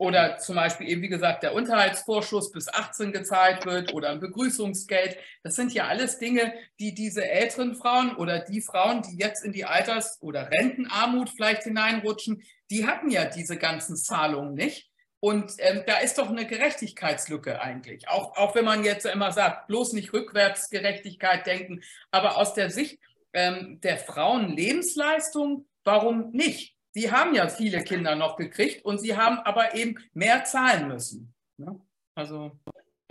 oder 0.00 0.38
zum 0.38 0.56
Beispiel 0.56 0.88
eben, 0.88 1.02
wie 1.02 1.10
gesagt, 1.10 1.42
der 1.42 1.52
Unterhaltsvorschuss 1.52 2.52
bis 2.52 2.68
18 2.68 3.12
gezahlt 3.12 3.66
wird 3.66 3.92
oder 3.92 4.08
ein 4.08 4.18
Begrüßungsgeld. 4.18 5.18
Das 5.42 5.56
sind 5.56 5.74
ja 5.74 5.88
alles 5.88 6.18
Dinge, 6.18 6.54
die 6.78 6.94
diese 6.94 7.28
älteren 7.28 7.74
Frauen 7.74 8.16
oder 8.16 8.38
die 8.38 8.62
Frauen, 8.62 9.02
die 9.02 9.18
jetzt 9.18 9.44
in 9.44 9.52
die 9.52 9.66
Alters- 9.66 10.16
oder 10.22 10.50
Rentenarmut 10.50 11.28
vielleicht 11.28 11.64
hineinrutschen, 11.64 12.42
die 12.70 12.86
hatten 12.86 13.10
ja 13.10 13.26
diese 13.26 13.58
ganzen 13.58 13.94
Zahlungen 13.94 14.54
nicht. 14.54 14.90
Und 15.20 15.52
ähm, 15.58 15.82
da 15.86 15.98
ist 15.98 16.16
doch 16.16 16.30
eine 16.30 16.46
Gerechtigkeitslücke 16.46 17.60
eigentlich. 17.60 18.08
Auch, 18.08 18.34
auch 18.38 18.54
wenn 18.54 18.64
man 18.64 18.84
jetzt 18.84 19.04
immer 19.04 19.32
sagt, 19.32 19.66
bloß 19.66 19.92
nicht 19.92 20.14
rückwärts 20.14 20.70
Gerechtigkeit 20.70 21.46
denken, 21.46 21.82
aber 22.10 22.38
aus 22.38 22.54
der 22.54 22.70
Sicht 22.70 23.00
ähm, 23.34 23.82
der 23.82 23.98
Frauen 23.98 24.56
Lebensleistung, 24.56 25.66
warum 25.84 26.30
nicht? 26.30 26.74
Sie 26.92 27.10
haben 27.10 27.34
ja 27.34 27.48
viele 27.48 27.84
Kinder 27.84 28.16
noch 28.16 28.36
gekriegt 28.36 28.84
und 28.84 28.98
sie 28.98 29.16
haben 29.16 29.38
aber 29.38 29.74
eben 29.74 29.96
mehr 30.12 30.44
zahlen 30.44 30.88
müssen. 30.88 31.32
Ne? 31.56 31.80
Also. 32.14 32.52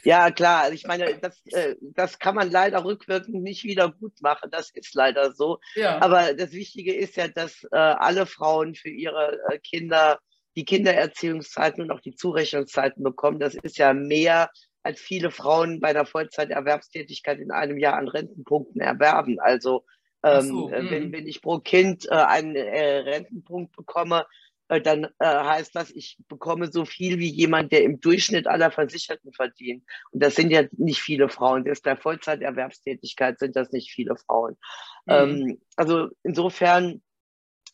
Ja, 0.03 0.31
klar. 0.31 0.71
Ich 0.71 0.85
meine, 0.87 1.17
das, 1.19 1.41
äh, 1.47 1.75
das 1.81 2.19
kann 2.19 2.35
man 2.35 2.49
leider 2.49 2.83
rückwirkend 2.83 3.43
nicht 3.43 3.63
wieder 3.63 3.91
gut 3.91 4.21
machen. 4.21 4.49
Das 4.51 4.71
ist 4.71 4.93
leider 4.93 5.33
so. 5.33 5.59
Ja. 5.75 6.01
Aber 6.01 6.33
das 6.33 6.51
Wichtige 6.51 6.93
ist 6.93 7.17
ja, 7.17 7.27
dass 7.27 7.63
äh, 7.71 7.77
alle 7.77 8.25
Frauen 8.25 8.75
für 8.75 8.89
ihre 8.89 9.39
äh, 9.49 9.59
Kinder 9.59 10.19
die 10.55 10.65
Kindererziehungszeiten 10.65 11.83
und 11.83 11.91
auch 11.91 12.01
die 12.01 12.15
Zurechnungszeiten 12.15 13.03
bekommen. 13.03 13.39
Das 13.39 13.55
ist 13.55 13.77
ja 13.77 13.93
mehr, 13.93 14.49
als 14.83 14.99
viele 14.99 15.31
Frauen 15.31 15.79
bei 15.79 15.93
der 15.93 16.05
Vollzeiterwerbstätigkeit 16.05 17.39
in 17.39 17.51
einem 17.51 17.77
Jahr 17.77 17.97
an 17.97 18.07
Rentenpunkten 18.07 18.81
erwerben. 18.81 19.39
Also 19.39 19.85
so, 20.21 20.69
äh, 20.69 20.89
wenn, 20.89 21.03
hm. 21.05 21.11
wenn 21.13 21.27
ich 21.27 21.41
pro 21.41 21.59
Kind 21.59 22.05
äh, 22.05 22.15
einen 22.15 22.55
äh, 22.55 22.97
Rentenpunkt 22.97 23.75
bekomme, 23.75 24.25
äh, 24.69 24.81
dann 24.81 25.05
äh, 25.19 25.25
heißt 25.25 25.75
das, 25.75 25.89
ich 25.91 26.17
bekomme 26.27 26.71
so 26.71 26.85
viel 26.85 27.17
wie 27.19 27.29
jemand, 27.29 27.71
der 27.71 27.83
im 27.83 27.99
Durchschnitt 27.99 28.47
aller 28.47 28.71
Versicherten 28.71 29.33
verdient. 29.33 29.83
Und 30.11 30.23
das 30.23 30.35
sind 30.35 30.51
ja 30.51 30.63
nicht 30.77 31.01
viele 31.01 31.27
Frauen. 31.27 31.65
Ist 31.65 31.83
bei 31.83 31.95
Vollzeiterwerbstätigkeit 31.95 33.39
sind 33.39 33.55
das 33.55 33.71
nicht 33.71 33.91
viele 33.91 34.15
Frauen. 34.15 34.57
Mhm. 35.05 35.13
Ähm, 35.13 35.61
also 35.75 36.09
insofern 36.23 37.01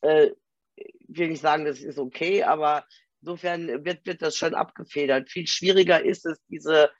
äh, 0.02 0.32
will 1.08 1.32
ich 1.32 1.42
sagen, 1.42 1.66
das 1.66 1.80
ist 1.80 2.00
okay, 2.00 2.44
aber 2.44 2.86
insofern 3.22 3.84
wird, 3.84 4.06
wird 4.06 4.22
das 4.22 4.38
schon 4.38 4.54
abgefedert. 4.54 5.30
Viel 5.30 5.48
schwieriger 5.48 6.04
ist 6.04 6.26
es, 6.26 6.40
diese 6.48 6.92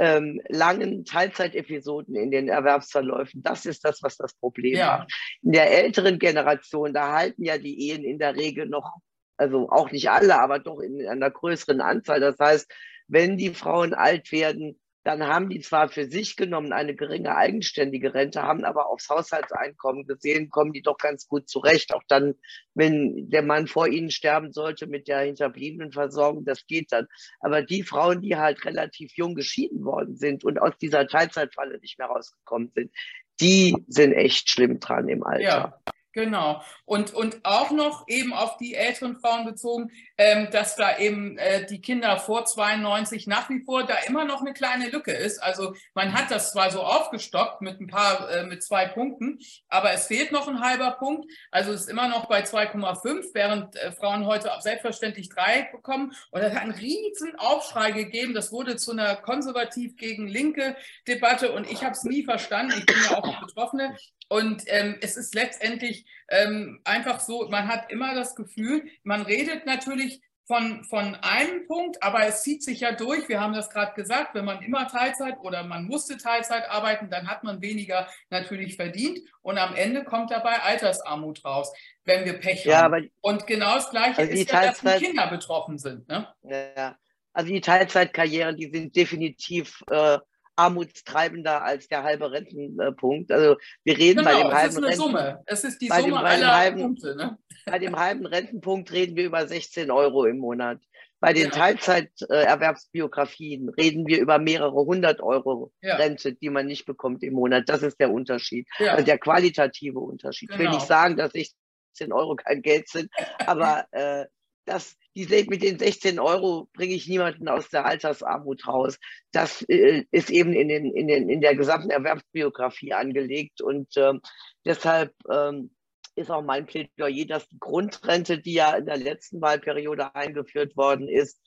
ähm, 0.00 0.40
langen 0.48 1.04
Teilzeitepisoden 1.04 2.16
in 2.16 2.30
den 2.30 2.48
Erwerbsverläufen. 2.48 3.42
Das 3.42 3.66
ist 3.66 3.84
das, 3.84 4.02
was 4.02 4.16
das 4.16 4.32
Problem 4.32 4.76
ja. 4.76 4.98
macht. 4.98 5.12
In 5.42 5.52
der 5.52 5.70
älteren 5.70 6.18
Generation, 6.18 6.94
da 6.94 7.12
halten 7.12 7.44
ja 7.44 7.58
die 7.58 7.90
Ehen 7.90 8.02
in 8.02 8.18
der 8.18 8.34
Regel 8.34 8.66
noch, 8.66 8.94
also 9.36 9.68
auch 9.68 9.92
nicht 9.92 10.10
alle, 10.10 10.40
aber 10.40 10.58
doch 10.58 10.80
in 10.80 11.06
einer 11.06 11.30
größeren 11.30 11.82
Anzahl. 11.82 12.18
Das 12.18 12.38
heißt, 12.38 12.72
wenn 13.08 13.36
die 13.36 13.52
Frauen 13.52 13.92
alt 13.92 14.32
werden, 14.32 14.79
dann 15.02 15.26
haben 15.26 15.48
die 15.48 15.60
zwar 15.60 15.88
für 15.88 16.04
sich 16.06 16.36
genommen 16.36 16.72
eine 16.72 16.94
geringe 16.94 17.34
eigenständige 17.34 18.12
Rente, 18.12 18.42
haben 18.42 18.64
aber 18.64 18.88
aufs 18.90 19.08
Haushaltseinkommen 19.08 20.06
gesehen, 20.06 20.50
kommen 20.50 20.72
die 20.72 20.82
doch 20.82 20.98
ganz 20.98 21.26
gut 21.26 21.48
zurecht. 21.48 21.94
Auch 21.94 22.02
dann, 22.06 22.34
wenn 22.74 23.30
der 23.30 23.42
Mann 23.42 23.66
vor 23.66 23.88
ihnen 23.88 24.10
sterben 24.10 24.52
sollte 24.52 24.86
mit 24.86 25.08
der 25.08 25.20
hinterbliebenen 25.20 25.92
Versorgung, 25.92 26.44
das 26.44 26.66
geht 26.66 26.92
dann. 26.92 27.06
Aber 27.40 27.62
die 27.62 27.82
Frauen, 27.82 28.20
die 28.20 28.36
halt 28.36 28.64
relativ 28.64 29.12
jung 29.16 29.34
geschieden 29.34 29.84
worden 29.84 30.16
sind 30.16 30.44
und 30.44 30.60
aus 30.60 30.76
dieser 30.78 31.06
Teilzeitfalle 31.06 31.78
nicht 31.80 31.98
mehr 31.98 32.08
rausgekommen 32.08 32.70
sind, 32.74 32.92
die 33.40 33.74
sind 33.88 34.12
echt 34.12 34.50
schlimm 34.50 34.80
dran 34.80 35.08
im 35.08 35.22
Alter. 35.22 35.42
Ja. 35.42 35.80
Genau. 36.12 36.60
Und, 36.86 37.14
und 37.14 37.44
auch 37.44 37.70
noch 37.70 38.08
eben 38.08 38.32
auf 38.32 38.56
die 38.56 38.74
älteren 38.74 39.16
Frauen 39.16 39.44
bezogen, 39.44 39.92
ähm, 40.18 40.48
dass 40.50 40.74
da 40.74 40.98
eben 40.98 41.38
äh, 41.38 41.66
die 41.66 41.80
Kinder 41.80 42.18
vor 42.18 42.44
92 42.44 43.28
nach 43.28 43.48
wie 43.48 43.60
vor 43.60 43.84
da 43.84 43.94
immer 44.08 44.24
noch 44.24 44.40
eine 44.40 44.52
kleine 44.52 44.88
Lücke 44.88 45.12
ist. 45.12 45.38
Also 45.40 45.74
man 45.94 46.12
hat 46.12 46.32
das 46.32 46.50
zwar 46.50 46.70
so 46.72 46.82
aufgestockt 46.82 47.62
mit 47.62 47.80
ein 47.80 47.86
paar, 47.86 48.28
äh, 48.28 48.44
mit 48.44 48.64
zwei 48.64 48.86
Punkten, 48.86 49.38
aber 49.68 49.92
es 49.92 50.08
fehlt 50.08 50.32
noch 50.32 50.48
ein 50.48 50.60
halber 50.60 50.92
Punkt. 50.92 51.30
Also 51.52 51.72
es 51.72 51.82
ist 51.82 51.90
immer 51.90 52.08
noch 52.08 52.26
bei 52.26 52.42
2,5, 52.42 53.28
während 53.32 53.76
äh, 53.76 53.92
Frauen 53.92 54.26
heute 54.26 54.52
auch 54.52 54.62
selbstverständlich 54.62 55.28
drei 55.28 55.68
bekommen. 55.70 56.12
Und 56.32 56.40
es 56.40 56.52
hat 56.52 56.62
einen 56.62 56.72
riesen 56.72 57.36
Aufschrei 57.36 57.92
gegeben. 57.92 58.34
Das 58.34 58.50
wurde 58.50 58.76
zu 58.76 58.90
einer 58.90 59.14
konservativ 59.14 59.96
gegen 59.96 60.26
linke 60.26 60.76
Debatte 61.06 61.52
und 61.52 61.70
ich 61.70 61.84
habe 61.84 61.92
es 61.92 62.02
nie 62.02 62.24
verstanden. 62.24 62.74
Ich 62.78 62.86
bin 62.86 62.96
ja 63.08 63.16
auch 63.16 63.40
Betroffene. 63.40 63.96
Und 64.28 64.62
ähm, 64.66 64.96
es 65.00 65.16
ist 65.16 65.34
letztendlich 65.34 65.99
ähm, 66.28 66.80
einfach 66.84 67.20
so, 67.20 67.48
man 67.48 67.68
hat 67.68 67.90
immer 67.90 68.14
das 68.14 68.34
Gefühl, 68.34 68.88
man 69.02 69.22
redet 69.22 69.66
natürlich 69.66 70.20
von, 70.50 70.82
von 70.82 71.14
einem 71.14 71.64
Punkt, 71.68 72.02
aber 72.02 72.26
es 72.26 72.42
zieht 72.42 72.64
sich 72.64 72.80
ja 72.80 72.90
durch. 72.90 73.28
Wir 73.28 73.40
haben 73.40 73.52
das 73.52 73.70
gerade 73.70 73.94
gesagt, 73.94 74.34
wenn 74.34 74.44
man 74.44 74.60
immer 74.62 74.88
Teilzeit 74.88 75.36
oder 75.42 75.62
man 75.62 75.84
musste 75.84 76.16
Teilzeit 76.16 76.68
arbeiten, 76.68 77.08
dann 77.08 77.28
hat 77.28 77.44
man 77.44 77.62
weniger 77.62 78.08
natürlich 78.30 78.74
verdient 78.74 79.20
und 79.42 79.58
am 79.58 79.76
Ende 79.76 80.02
kommt 80.02 80.32
dabei 80.32 80.60
Altersarmut 80.60 81.44
raus, 81.44 81.72
wenn 82.04 82.24
wir 82.24 82.32
Pech 82.32 82.64
ja, 82.64 82.78
haben. 82.78 82.94
Aber, 82.94 83.04
und 83.20 83.46
genau 83.46 83.76
das 83.76 83.90
Gleiche 83.90 84.18
also 84.18 84.32
ist 84.32 84.50
ja, 84.50 84.66
dass 84.66 84.80
die 84.80 85.04
Kinder 85.04 85.28
betroffen 85.28 85.78
sind. 85.78 86.08
Ne? 86.08 86.26
Ja, 86.42 86.96
also 87.32 87.52
die 87.52 87.60
Teilzeitkarrieren, 87.60 88.56
die 88.56 88.70
sind 88.72 88.96
definitiv 88.96 89.84
äh, 89.88 90.18
armutstreibender 90.64 91.62
als 91.62 91.88
der 91.88 92.02
halbe 92.02 92.30
Rentenpunkt. 92.32 93.30
Also 93.32 93.56
wir 93.84 93.96
reden 93.98 94.18
genau, 94.24 94.30
bei 94.30 94.38
dem 94.42 94.46
es 94.48 94.54
halben 94.54 94.68
ist 94.70 94.76
eine 94.76 94.86
Renten 94.86 95.00
Summe. 95.00 95.42
Es 95.46 95.64
ist 95.64 95.80
die 95.80 95.88
bei 95.88 96.00
Summe 96.02 96.18
aller 96.20 96.56
halben, 96.56 96.80
Punkte. 96.82 97.16
Ne? 97.16 97.38
Bei 97.66 97.78
dem 97.78 97.96
halben 97.96 98.26
Rentenpunkt 98.26 98.92
reden 98.92 99.16
wir 99.16 99.24
über 99.24 99.46
16 99.46 99.90
Euro 99.90 100.24
im 100.26 100.38
Monat. 100.38 100.78
Bei 101.20 101.32
den 101.34 101.50
Ja. 101.50 101.50
Teilzeiterwerbsbiografien 101.50 103.68
reden 103.70 104.06
wir 104.06 104.20
über 104.20 104.38
mehrere 104.38 104.84
hundert 104.86 105.20
Euro 105.20 105.72
Ja. 105.82 105.96
Rente, 105.96 106.32
die 106.34 106.50
man 106.50 106.66
nicht 106.66 106.86
bekommt 106.86 107.22
im 107.22 107.34
Monat. 107.34 107.68
Das 107.68 107.82
ist 107.82 107.98
der 108.00 108.10
Unterschied. 108.10 108.66
Ja. 108.78 108.92
Also 108.92 109.04
der 109.04 109.18
qualitative 109.18 109.98
Unterschied. 109.98 110.50
Ich 110.50 110.58
will 110.58 110.66
Genau. 110.66 110.78
nicht 110.78 110.86
sagen, 110.88 111.16
dass 111.16 111.32
16 111.32 112.12
Euro 112.12 112.36
kein 112.36 112.62
Geld 112.62 112.88
sind, 112.88 113.10
aber 113.46 113.84
äh, 113.92 114.24
das, 114.70 114.96
die, 115.16 115.26
mit 115.48 115.62
den 115.62 115.78
16 115.78 116.20
Euro 116.20 116.68
bringe 116.72 116.94
ich 116.94 117.08
niemanden 117.08 117.48
aus 117.48 117.68
der 117.68 117.84
Altersarmut 117.84 118.66
raus. 118.66 118.98
Das 119.32 119.62
äh, 119.68 120.04
ist 120.10 120.30
eben 120.30 120.52
in, 120.52 120.68
den, 120.68 120.94
in, 120.94 121.08
den, 121.08 121.28
in 121.28 121.40
der 121.40 121.56
gesamten 121.56 121.90
Erwerbsbiografie 121.90 122.92
angelegt 122.92 123.60
und 123.60 123.88
ähm, 123.96 124.20
deshalb 124.64 125.12
ähm, 125.30 125.74
ist 126.14 126.30
auch 126.30 126.42
mein 126.42 126.66
Plädoyer, 126.66 127.26
dass 127.26 127.48
die 127.48 127.58
Grundrente, 127.58 128.38
die 128.38 128.54
ja 128.54 128.76
in 128.76 128.86
der 128.86 128.96
letzten 128.96 129.40
Wahlperiode 129.40 130.14
eingeführt 130.14 130.76
worden 130.76 131.08
ist, 131.08 131.40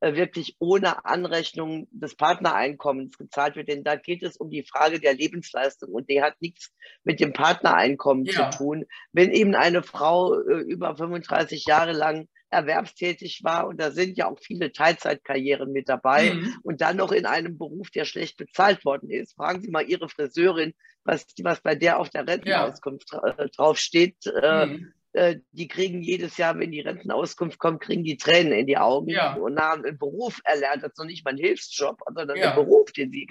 äh, 0.00 0.14
wirklich 0.14 0.56
ohne 0.58 1.04
Anrechnung 1.04 1.86
des 1.90 2.16
Partnereinkommens 2.16 3.18
gezahlt 3.18 3.56
wird. 3.56 3.68
Denn 3.68 3.84
da 3.84 3.96
geht 3.96 4.22
es 4.22 4.38
um 4.38 4.48
die 4.48 4.64
Frage 4.64 5.00
der 5.00 5.14
Lebensleistung 5.14 5.92
und 5.92 6.08
die 6.08 6.22
hat 6.22 6.40
nichts 6.40 6.72
mit 7.04 7.20
dem 7.20 7.34
Partnereinkommen 7.34 8.24
Ja. 8.24 8.50
zu 8.50 8.58
tun. 8.58 8.86
Wenn 9.12 9.32
eben 9.32 9.54
eine 9.54 9.82
Frau 9.82 10.34
äh, 10.40 10.60
über 10.62 10.96
35 10.96 11.66
Jahre 11.66 11.92
lang 11.92 12.28
erwerbstätig 12.50 13.42
war, 13.44 13.66
und 13.68 13.80
da 13.80 13.90
sind 13.90 14.16
ja 14.16 14.28
auch 14.28 14.38
viele 14.40 14.72
Teilzeitkarrieren 14.72 15.72
mit 15.72 15.88
dabei, 15.88 16.34
Mhm. 16.34 16.54
und 16.62 16.80
dann 16.80 16.96
noch 16.96 17.12
in 17.12 17.26
einem 17.26 17.56
Beruf, 17.58 17.90
der 17.90 18.04
schlecht 18.04 18.36
bezahlt 18.36 18.84
worden 18.84 19.10
ist. 19.10 19.34
Fragen 19.34 19.62
Sie 19.62 19.70
mal 19.70 19.84
Ihre 19.88 20.08
Friseurin, 20.08 20.74
was, 21.04 21.26
was 21.42 21.60
bei 21.60 21.74
der 21.74 21.98
auf 21.98 22.10
der 22.10 22.26
Rentenauskunft 22.26 23.12
dra 23.12 23.28
äh, 23.38 23.48
draufsteht. 23.48 24.26
Äh, 24.26 24.66
Mhm. 24.66 24.92
äh, 25.12 25.36
die 25.52 25.66
kriegen 25.68 26.02
jedes 26.02 26.36
Jahr, 26.36 26.58
wenn 26.58 26.70
die 26.70 26.80
Rentenauskunft 26.80 27.58
kommt, 27.58 27.80
kriegen 27.80 28.04
die 28.04 28.16
Tränen 28.16 28.52
in 28.52 28.66
die 28.66 28.78
Augen 28.78 29.08
Ja. 29.10 29.34
und 29.34 29.58
haben 29.58 29.84
einen 29.84 29.98
Beruf 29.98 30.40
erlernt. 30.44 30.82
Das 30.82 30.92
ist 30.92 30.98
noch 30.98 31.06
nicht 31.06 31.24
mal 31.24 31.32
ein 31.32 31.38
Hilfsjob, 31.38 31.98
sondern 32.14 32.38
Ja. 32.38 32.50
ein 32.50 32.54
Beruf, 32.54 32.92
den 32.92 33.10
sie 33.10 33.26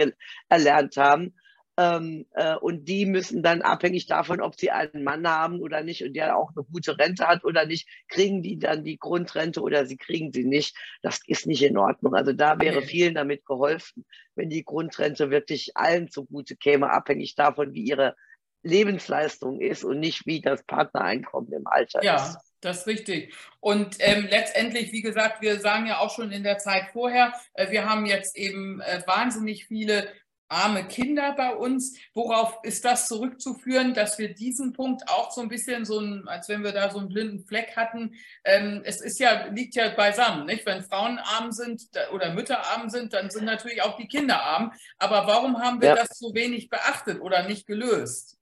erlernt 0.49 0.97
haben. 0.97 1.35
Ähm, 1.79 2.25
äh, 2.33 2.55
und 2.55 2.89
die 2.89 3.05
müssen 3.05 3.41
dann 3.41 3.62
abhängig 3.62 4.05
davon, 4.05 4.41
ob 4.41 4.59
sie 4.59 4.69
einen 4.69 5.05
Mann 5.05 5.25
haben 5.25 5.62
oder 5.62 5.81
nicht 5.81 6.03
und 6.03 6.13
der 6.13 6.36
auch 6.36 6.51
eine 6.53 6.65
gute 6.65 6.98
Rente 6.98 7.25
hat 7.25 7.45
oder 7.45 7.65
nicht, 7.65 7.88
kriegen 8.09 8.43
die 8.43 8.59
dann 8.59 8.83
die 8.83 8.98
Grundrente 8.98 9.62
oder 9.62 9.86
sie 9.86 9.95
kriegen 9.95 10.33
sie 10.33 10.43
nicht. 10.43 10.75
Das 11.01 11.21
ist 11.25 11.48
nicht 11.48 11.63
in 11.63 11.77
Ordnung. 11.77 12.15
Also 12.15 12.33
da 12.33 12.59
wäre 12.59 12.81
vielen 12.81 13.15
damit 13.15 13.45
geholfen, 13.45 14.05
wenn 14.36 14.50
die 14.50 14.65
Grundrente 14.65 15.31
wirklich 15.31 15.77
allen 15.77 16.09
zugute 16.09 16.57
käme, 16.57 16.89
abhängig 16.89 17.36
davon, 17.36 17.74
wie 17.74 17.83
ihre 17.83 18.13
Lebensleistung 18.62 19.62
ist 19.62 19.86
und 19.86 20.01
nicht 20.01 20.25
wie 20.25 20.41
das 20.41 20.63
Partnereinkommen 20.63 21.53
im 21.53 21.65
Alter 21.65 22.00
ist. 22.00 22.05
Ja, 22.05 22.41
das 22.59 22.79
ist 22.79 22.88
richtig. 22.88 23.33
Und 23.62 23.95
ähm, 24.00 24.27
letztendlich, 24.29 24.91
wie 24.91 25.01
gesagt, 25.01 25.41
wir 25.41 25.62
sagen 25.62 25.86
ja 25.86 26.00
auch 26.00 26.13
schon 26.13 26.33
in 26.33 26.43
der 26.43 26.57
Zeit 26.57 26.89
vorher, 26.91 27.33
äh, 27.53 27.71
wir 27.71 27.89
haben 27.89 28.05
jetzt 28.05 28.36
eben 28.36 28.81
äh, 28.81 29.01
wahnsinnig 29.07 29.65
viele 29.65 30.10
arme 30.49 30.88
Kinder 30.88 31.33
bei 31.33 31.55
uns. 31.55 31.97
Worauf 32.13 32.59
ist 32.63 32.83
das 32.83 33.07
zurückzuführen, 33.07 33.93
dass 33.93 34.17
wir 34.19 34.33
diesen 34.33 34.73
Punkt 34.73 35.07
auch 35.07 35.31
so 35.31 35.41
ein 35.41 35.47
bisschen 35.47 35.85
so 35.85 35.99
ein, 35.99 36.27
als 36.27 36.49
wenn 36.49 36.63
wir 36.63 36.71
da 36.71 36.89
so 36.89 36.99
einen 36.99 37.09
blinden 37.09 37.45
Fleck 37.45 37.75
hatten. 37.77 38.15
Ähm, 38.43 38.81
es 38.83 38.99
ist 38.99 39.19
ja, 39.19 39.45
liegt 39.47 39.75
ja 39.75 39.89
beisammen, 39.89 40.45
nicht? 40.47 40.65
Wenn 40.65 40.83
Frauen 40.83 41.19
arm 41.19 41.51
sind 41.51 41.83
oder 42.12 42.33
Mütter 42.33 42.59
arm 42.71 42.89
sind, 42.89 43.13
dann 43.13 43.29
sind 43.29 43.45
natürlich 43.45 43.81
auch 43.83 43.95
die 43.97 44.07
Kinder 44.07 44.41
arm. 44.41 44.73
Aber 44.97 45.27
warum 45.27 45.59
haben 45.59 45.81
wir 45.81 45.89
Ja. 45.89 45.95
das 45.95 46.17
so 46.17 46.33
wenig 46.33 46.69
beachtet 46.69 47.21
oder 47.21 47.47
nicht 47.47 47.65
gelöst? 47.67 48.38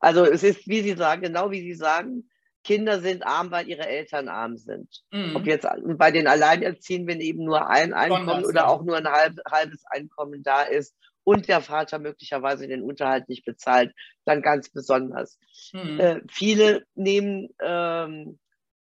Also 0.00 0.24
es 0.24 0.42
ist, 0.42 0.66
wie 0.66 0.82
Sie 0.82 0.96
sagen, 0.96 1.22
genau 1.22 1.50
wie 1.50 1.60
Sie 1.60 1.74
sagen, 1.74 2.29
Kinder 2.62 3.00
sind 3.00 3.26
arm, 3.26 3.50
weil 3.50 3.68
ihre 3.68 3.86
Eltern 3.86 4.28
arm 4.28 4.56
sind. 4.56 5.02
Mhm. 5.12 5.36
Ob 5.36 5.46
jetzt 5.46 5.66
bei 5.96 6.10
den 6.10 6.26
Alleinerziehenden 6.26 7.20
eben 7.20 7.44
nur 7.44 7.68
ein 7.68 7.94
Einkommen 7.94 8.44
oder 8.44 8.68
auch 8.68 8.82
nur 8.82 8.96
ein 8.96 9.10
halb, 9.10 9.38
halbes 9.50 9.84
Einkommen 9.86 10.42
da 10.42 10.62
ist 10.62 10.94
und 11.24 11.48
der 11.48 11.60
Vater 11.60 11.98
möglicherweise 11.98 12.66
den 12.66 12.82
Unterhalt 12.82 13.28
nicht 13.28 13.44
bezahlt, 13.44 13.94
dann 14.24 14.42
ganz 14.42 14.70
besonders. 14.70 15.38
Mhm. 15.72 16.00
Äh, 16.00 16.20
viele 16.28 16.84
nehmen, 16.94 17.48
ähm, 17.62 18.38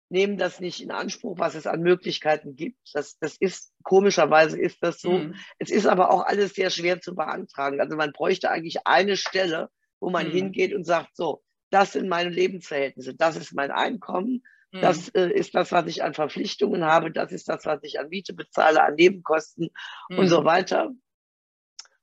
nehmen 0.10 0.38
das 0.38 0.60
nicht 0.60 0.82
in 0.82 0.92
Anspruch, 0.92 1.38
was 1.38 1.56
es 1.56 1.68
an 1.68 1.82
Möglichkeiten 1.82 2.56
gibt. 2.56 2.80
Das, 2.94 3.18
das 3.20 3.38
ist, 3.38 3.72
komischerweise 3.84 4.60
ist 4.60 4.82
das 4.82 5.00
so. 5.00 5.20
Mhm. 5.20 5.36
Es 5.60 5.70
ist 5.70 5.86
aber 5.86 6.12
auch 6.12 6.26
alles 6.26 6.54
sehr 6.54 6.70
schwer 6.70 7.00
zu 7.00 7.16
beantragen. 7.16 7.80
Also 7.80 7.96
man 7.96 8.12
bräuchte 8.12 8.50
eigentlich 8.50 8.86
eine 8.86 9.16
Stelle, 9.16 9.70
wo 10.00 10.10
man 10.10 10.28
Mhm. 10.28 10.32
hingeht 10.32 10.74
und 10.74 10.86
sagt, 10.86 11.16
so, 11.16 11.44
das 11.70 11.94
sind 11.94 12.08
meine 12.10 12.30
Lebensverhältnisse, 12.30 13.16
das 13.16 13.36
ist 13.36 13.54
mein 13.54 13.72
Einkommen, 13.72 14.44
Mhm. 14.72 14.82
das 14.82 15.10
äh, 15.10 15.30
ist 15.30 15.56
das, 15.56 15.72
was 15.72 15.88
ich 15.88 16.04
an 16.04 16.14
Verpflichtungen 16.14 16.86
habe, 16.86 17.12
das 17.12 17.32
ist 17.32 17.50
das, 17.50 17.66
was 17.66 17.80
ich 17.84 18.00
an 18.00 18.10
Miete 18.10 18.34
bezahle, 18.34 18.84
an 18.84 18.96
Nebenkosten 18.96 19.70
und 20.16 20.26
Mhm. 20.26 20.30
so 20.30 20.46
weiter. 20.46 20.92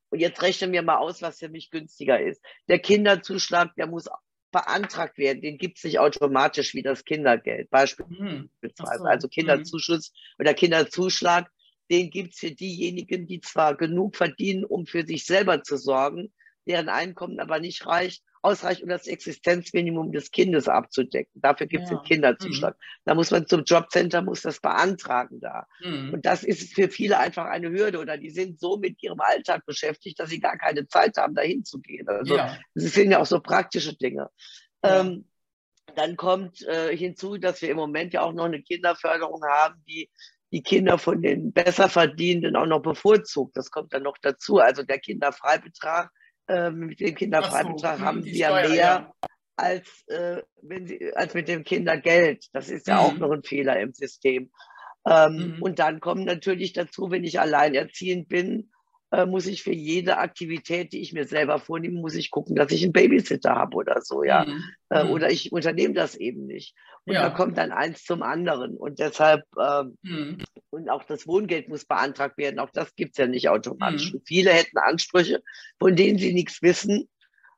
Und 0.09 0.19
jetzt 0.19 0.41
rechnen 0.41 0.71
wir 0.71 0.83
mal 0.83 0.97
aus, 0.97 1.21
was 1.21 1.39
für 1.39 1.49
mich 1.49 1.69
günstiger 1.69 2.19
ist. 2.19 2.41
Der 2.69 2.79
Kinderzuschlag, 2.79 3.75
der 3.75 3.87
muss 3.87 4.07
beantragt 4.51 5.17
werden, 5.17 5.41
den 5.41 5.57
gibt 5.57 5.77
es 5.77 5.83
nicht 5.83 5.99
automatisch 5.99 6.73
wie 6.73 6.81
das 6.81 7.03
Kindergeld. 7.03 7.69
Beispiel 7.69 8.05
Mhm. 8.07 8.49
beispielsweise. 8.61 8.91
Ach 8.93 8.97
so, 8.97 9.03
Also 9.05 9.27
Kinderzuschuss 9.27 10.13
oder 10.39 10.53
Kinderzuschlag, 10.53 11.51
den 11.91 12.09
gibt 12.09 12.33
es 12.33 12.39
für 12.39 12.51
diejenigen, 12.51 13.27
die 13.27 13.41
zwar 13.41 13.75
genug 13.75 14.15
verdienen, 14.15 14.63
um 14.65 14.85
für 14.85 15.05
sich 15.05 15.25
selber 15.25 15.63
zu 15.63 15.77
sorgen, 15.77 16.33
deren 16.65 16.89
Einkommen 16.89 17.39
aber 17.39 17.59
nicht 17.59 17.85
reicht, 17.85 18.23
ausreicht, 18.41 18.83
um 18.83 18.89
das 18.89 19.07
Existenzminimum 19.07 20.11
des 20.11 20.31
Kindes 20.31 20.67
abzudecken. 20.67 21.41
Dafür 21.41 21.67
gibt 21.67 21.85
es 21.85 21.89
Ja. 21.89 21.97
den 21.97 22.03
Kinderzuschlag. 22.03 22.75
Da 23.05 23.15
muss 23.15 23.31
man 23.31 23.47
zum 23.47 23.63
Jobcenter, 23.63 24.21
muss 24.21 24.41
das 24.41 24.59
beantragen 24.59 25.39
da. 25.39 25.67
Mhm. 25.81 26.13
Und 26.13 26.25
das 26.25 26.43
ist 26.43 26.73
für 26.73 26.89
viele 26.89 27.19
einfach 27.19 27.45
eine 27.45 27.69
Hürde 27.69 27.99
oder 27.99 28.17
die 28.17 28.29
sind 28.29 28.59
so 28.59 28.77
mit 28.77 29.01
ihrem 29.01 29.19
Alltag 29.19 29.65
beschäftigt, 29.65 30.19
dass 30.19 30.29
sie 30.29 30.39
gar 30.39 30.57
keine 30.57 30.87
Zeit 30.87 31.17
haben, 31.17 31.35
dahin 31.35 31.63
zu 31.63 31.79
gehen. 31.79 32.07
Also 32.07 32.35
ja. 32.35 32.57
das 32.75 32.93
sind 32.93 33.11
ja 33.11 33.19
auch 33.19 33.25
so 33.25 33.39
praktische 33.39 33.95
Dinge. 33.95 34.29
Ja. 34.83 35.01
Ähm, 35.01 35.25
dann 35.95 36.15
kommt 36.15 36.61
äh, 36.67 36.95
hinzu, 36.95 37.37
dass 37.37 37.61
wir 37.61 37.69
im 37.69 37.77
Moment 37.77 38.13
ja 38.13 38.21
auch 38.21 38.33
noch 38.33 38.45
eine 38.45 38.61
Kinderförderung 38.61 39.41
haben, 39.43 39.81
die 39.87 40.09
die 40.51 40.63
Kinder 40.63 40.97
von 40.97 41.21
den 41.21 41.51
besser 41.51 41.89
verdienenden 41.89 42.55
auch 42.55 42.65
noch 42.65 42.81
bevorzugt. 42.81 43.57
Das 43.57 43.71
kommt 43.71 43.93
dann 43.93 44.03
noch 44.03 44.17
dazu. 44.21 44.59
Also 44.59 44.83
der 44.83 44.99
Kinderfreibetrag, 44.99 46.09
äh, 46.47 46.71
mit 46.71 46.99
dem 46.99 47.15
Kinderfreibetrag 47.15 47.99
so, 47.99 48.05
haben 48.05 48.23
sie 48.23 48.37
ja 48.37 48.53
mehr 48.53 48.75
ja. 48.75 49.13
als, 49.55 50.03
äh, 50.07 50.41
sie, 50.85 51.13
als 51.15 51.33
mit 51.33 51.47
dem 51.47 51.63
Kindergeld. 51.63 52.45
Das 52.53 52.69
ist 52.69 52.87
ja 52.87 52.99
auch 52.99 53.13
Mhm. 53.13 53.19
noch 53.19 53.31
ein 53.31 53.43
Fehler 53.43 53.79
im 53.79 53.93
System. 53.93 54.51
Ähm, 55.05 55.55
Mhm. 55.55 55.61
Und 55.61 55.79
dann 55.79 55.99
kommt 55.99 56.25
natürlich 56.25 56.73
dazu, 56.73 57.11
wenn 57.11 57.23
ich 57.23 57.39
alleinerziehend 57.39 58.27
bin, 58.27 58.71
äh, 59.11 59.25
muss 59.25 59.47
ich 59.47 59.63
für 59.63 59.73
jede 59.73 60.17
Aktivität, 60.17 60.91
die 60.91 61.01
ich 61.01 61.13
mir 61.13 61.25
selber 61.25 61.59
vornehme, 61.59 61.99
muss 61.99 62.15
ich 62.15 62.29
gucken, 62.29 62.55
dass 62.55 62.71
ich 62.71 62.83
einen 62.83 62.91
Babysitter 62.93 63.55
habe 63.55 63.77
oder 63.77 64.01
so, 64.01 64.23
ja. 64.23 64.45
Mhm. 64.45 64.63
Äh, 64.89 65.03
Mhm. 65.03 65.09
Oder 65.11 65.31
ich 65.31 65.51
unternehme 65.51 65.93
das 65.93 66.15
eben 66.15 66.45
nicht. 66.45 66.75
Und 67.05 67.13
Ja. 67.13 67.21
da 67.21 67.29
kommt 67.29 67.57
dann 67.57 67.71
eins 67.71 68.03
zum 68.03 68.21
anderen. 68.21 68.75
Und 68.75 68.99
deshalb, 68.99 69.43
ähm, 69.61 69.97
Mhm. 70.01 70.37
und 70.71 70.89
auch 70.89 71.03
das 71.03 71.25
Wohngeld 71.25 71.69
muss 71.69 71.85
beantragt 71.85 72.37
werden. 72.37 72.59
Auch 72.59 72.71
das 72.71 72.95
gibt's 72.95 73.17
ja 73.17 73.27
nicht 73.27 73.47
automatisch. 73.49 74.13
Mhm. 74.13 74.21
Viele 74.25 74.51
hätten 74.51 74.77
Ansprüche, 74.77 75.41
von 75.79 75.95
denen 75.95 76.17
sie 76.19 76.33
nichts 76.33 76.61
wissen. 76.61 77.07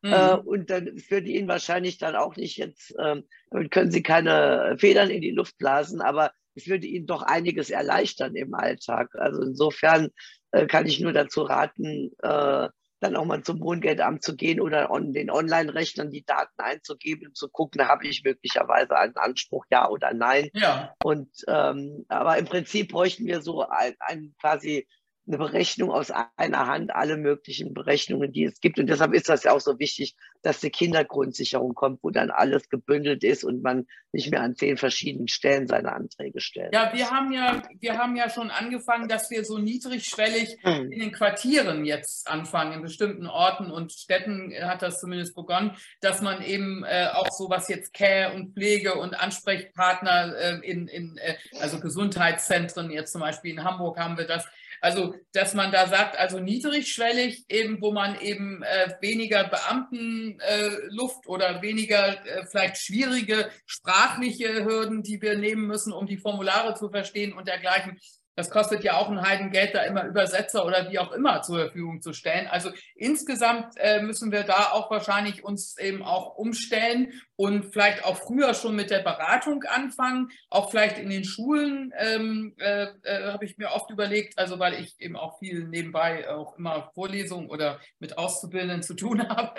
Mhm. 0.02 0.14
Äh, 0.14 0.36
und 0.36 0.70
dann 0.70 0.88
es 0.88 1.10
würde 1.10 1.28
ihnen 1.30 1.48
wahrscheinlich 1.48 1.98
dann 1.98 2.16
auch 2.16 2.36
nicht 2.36 2.58
jetzt, 2.58 2.96
ähm, 3.00 3.24
können 3.72 3.92
sie 3.92 4.04
keine 4.04 4.76
Federn 4.80 5.10
in 5.10 5.22
die 5.22 5.32
Luft 5.32 5.58
blasen, 5.58 6.00
aber 6.02 6.32
es 6.56 6.68
würde 6.68 6.88
ihnen 6.88 7.06
doch 7.06 7.22
einiges 7.22 7.70
erleichtern 7.70 8.36
im 8.36 8.54
Alltag. 8.54 9.10
Also 9.16 9.42
insofern 9.42 10.10
äh, 10.52 10.68
kann 10.68 10.86
ich 10.88 11.00
nur 11.00 11.14
dazu 11.14 11.42
raten, 11.44 12.12
äh, 12.22 12.70
dann 13.00 13.16
auch 13.16 13.26
mal 13.26 13.44
zum 13.44 13.62
Wohngeldamt 13.62 14.24
zu 14.24 14.36
gehen 14.36 14.60
oder 14.60 14.92
on 14.92 15.14
den 15.14 15.32
Online-Rechnern 15.32 16.12
die 16.12 16.26
Daten 16.26 16.62
einzugeben 16.62 17.28
und 17.28 17.38
zu 17.38 17.50
gucken, 17.50 17.88
habe 17.88 18.08
ich 18.08 18.24
möglicherweise 18.24 18.98
einen 18.98 19.16
Anspruch, 19.16 19.66
ja 19.72 19.90
oder 19.90 20.14
nein. 20.14 20.50
ja. 20.54 20.94
Und 21.04 21.30
ähm, 21.48 22.06
aber 22.10 22.38
im 22.38 22.46
Prinzip 22.46 22.92
bräuchten 22.92 23.26
wir 23.26 23.42
so 23.42 23.66
ein, 23.68 23.96
ein 24.00 24.36
quasi 24.40 24.88
eine 25.30 25.38
Berechnung 25.38 25.92
aus 25.92 26.12
einer 26.38 26.68
Hand, 26.68 26.94
alle 26.94 27.16
möglichen 27.16 27.74
Berechnungen, 27.74 28.34
die 28.34 28.44
es 28.44 28.60
gibt. 28.60 28.80
Und 28.80 28.88
deshalb 28.88 29.14
ist 29.14 29.30
das 29.30 29.44
ja 29.44 29.54
auch 29.54 29.62
so 29.62 29.80
wichtig, 29.80 30.16
dass 30.42 30.60
die 30.60 30.72
Kindergrundsicherung 30.72 31.76
kommt, 31.76 32.00
wo 32.04 32.10
dann 32.10 32.32
alles 32.32 32.68
gebündelt 32.70 33.24
ist 33.24 33.44
und 33.44 33.62
man 33.62 33.86
nicht 34.12 34.32
mehr 34.32 34.42
an 34.42 34.56
zehn 34.56 34.76
verschiedenen 34.78 35.28
Stellen 35.28 35.68
seine 35.68 35.94
Anträge 35.94 36.42
stellt. 36.42 36.74
Ja, 36.74 36.92
wir 36.94 37.10
haben 37.12 37.32
ja, 37.32 37.62
wir 37.80 37.98
haben 37.98 38.16
ja 38.16 38.30
schon 38.30 38.50
angefangen, 38.50 39.08
dass 39.08 39.30
wir 39.30 39.46
so 39.46 39.58
niedrigschwellig 39.58 40.58
Mhm. 40.64 40.92
in 40.92 41.00
den 41.00 41.12
Quartieren 41.12 41.86
jetzt 41.86 42.30
anfangen, 42.30 42.74
in 42.74 42.82
bestimmten 42.82 43.28
Orten 43.28 43.72
und 43.72 43.92
Städten 43.92 44.54
hat 44.62 44.82
das 44.82 45.00
zumindest 45.00 45.36
begonnen, 45.36 45.76
dass 46.02 46.22
man 46.22 46.42
eben 46.42 46.84
äh, 46.84 47.08
auch 47.14 47.30
so 47.32 47.50
was 47.50 47.68
jetzt 47.70 47.94
Care 47.94 48.34
und 48.34 48.54
Pflege 48.54 48.96
und 48.96 49.14
Ansprechpartner 49.14 50.36
äh, 50.36 50.60
in, 50.64 50.88
in 50.88 51.18
äh, 51.18 51.36
also 51.62 51.80
Gesundheitszentren, 51.80 52.90
jetzt 52.92 53.12
zum 53.12 53.22
Beispiel 53.22 53.52
in 53.52 53.64
Hamburg 53.64 53.98
haben 54.00 54.18
wir 54.18 54.26
das, 54.26 54.46
Also, 54.82 55.16
dass 55.34 55.54
man 55.54 55.72
da 55.72 55.88
sagt, 55.88 56.18
also 56.18 56.40
niedrigschwellig, 56.40 57.46
eben, 57.50 57.82
wo 57.82 57.92
man 57.92 58.20
eben 58.20 58.64
äh, 58.64 58.94
weniger 59.02 59.44
Beamtenluft 59.46 61.26
äh, 61.26 61.30
oder 61.30 61.62
weniger 61.62 62.26
äh, 62.26 62.46
vielleicht 62.46 62.78
schwierige 62.78 63.50
sprachliche 63.66 64.66
Hürden, 64.66 65.04
die 65.04 65.22
wir 65.22 65.38
nehmen 65.38 65.68
müssen, 65.68 65.94
um 65.94 66.08
die 66.08 66.18
Formulare 66.18 66.76
zu 66.76 66.90
verstehen 66.90 67.34
und 67.34 67.48
dergleichen, 67.48 68.00
das 68.40 68.50
kostet 68.50 68.86
ja 68.86 68.96
auch 68.96 69.10
ein 69.10 69.22
Heidengeld, 69.22 69.76
da 69.76 69.84
immer 69.84 70.06
Übersetzer 70.06 70.66
oder 70.66 70.90
wie 70.90 70.98
auch 70.98 71.12
immer 71.12 71.42
zur 71.42 71.60
Verfügung 71.60 72.02
zu 72.02 72.14
stellen. 72.14 72.48
Also 72.48 72.72
insgesamt 72.96 73.74
äh, 73.76 74.02
müssen 74.02 74.32
wir 74.32 74.44
da 74.44 74.72
auch 74.72 74.90
wahrscheinlich 74.90 75.44
uns 75.44 75.78
eben 75.78 76.02
auch 76.04 76.36
umstellen 76.36 77.12
und 77.40 77.72
vielleicht 77.72 78.04
auch 78.04 78.18
früher 78.18 78.54
schon 78.54 78.76
mit 78.76 78.92
der 78.92 79.00
Beratung 79.00 79.64
anfangen, 79.64 80.30
auch 80.50 80.70
vielleicht 80.72 80.98
in 80.98 81.10
den 81.10 81.24
Schulen, 81.24 81.94
ähm, 81.98 82.54
äh, 82.58 82.88
äh, 83.04 83.32
habe 83.32 83.46
ich 83.46 83.58
mir 83.58 83.72
oft 83.72 83.90
überlegt, 83.90 84.38
also 84.38 84.60
weil 84.60 84.74
ich 84.74 85.00
eben 85.00 85.16
auch 85.16 85.40
viel 85.40 85.64
nebenbei 85.64 86.30
auch 86.30 86.58
immer 86.58 86.92
Vorlesungen 86.94 87.50
oder 87.50 87.80
mit 88.00 88.18
Auszubildenden 88.18 88.84
zu 88.84 88.94
tun 88.94 89.26
habe, 89.30 89.54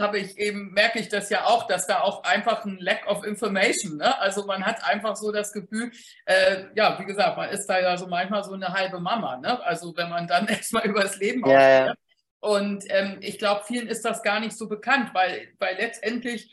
habe 0.00 0.18
ich 0.18 0.36
eben, 0.36 0.72
merke 0.72 0.98
ich 0.98 1.08
das 1.08 1.30
ja 1.30 1.44
auch, 1.44 1.68
dass 1.68 1.86
da 1.86 2.00
auch 2.00 2.24
einfach 2.24 2.64
ein 2.64 2.78
Lack 2.80 3.06
of 3.06 3.24
Information, 3.24 3.98
ne? 3.98 4.18
also 4.18 4.44
man 4.46 4.66
hat 4.66 4.82
einfach 4.82 5.14
so 5.14 5.30
das 5.30 5.52
Gefühl, 5.52 5.92
äh, 6.24 6.64
ja, 6.74 6.98
wie 6.98 7.04
gesagt, 7.04 7.36
man 7.36 7.50
ist 7.50 7.68
da 7.68 7.78
ja 7.78 7.96
so 7.96 8.08
manchmal 8.08 8.42
so 8.42 8.54
eine 8.54 8.72
halbe 8.72 8.98
Mama, 8.98 9.36
ne? 9.36 9.62
also 9.62 9.96
wenn 9.96 10.10
man 10.10 10.26
dann 10.26 10.48
erstmal 10.48 10.88
über 10.88 11.02
das 11.02 11.18
Leben 11.18 11.48
ja, 11.48 11.86
ja. 11.86 11.94
Und 12.40 12.84
ähm, 12.88 13.18
ich 13.20 13.38
glaube, 13.38 13.64
vielen 13.66 13.86
ist 13.86 14.02
das 14.02 14.22
gar 14.22 14.40
nicht 14.40 14.56
so 14.56 14.66
bekannt, 14.66 15.10
weil, 15.12 15.48
weil 15.58 15.76
letztendlich 15.76 16.50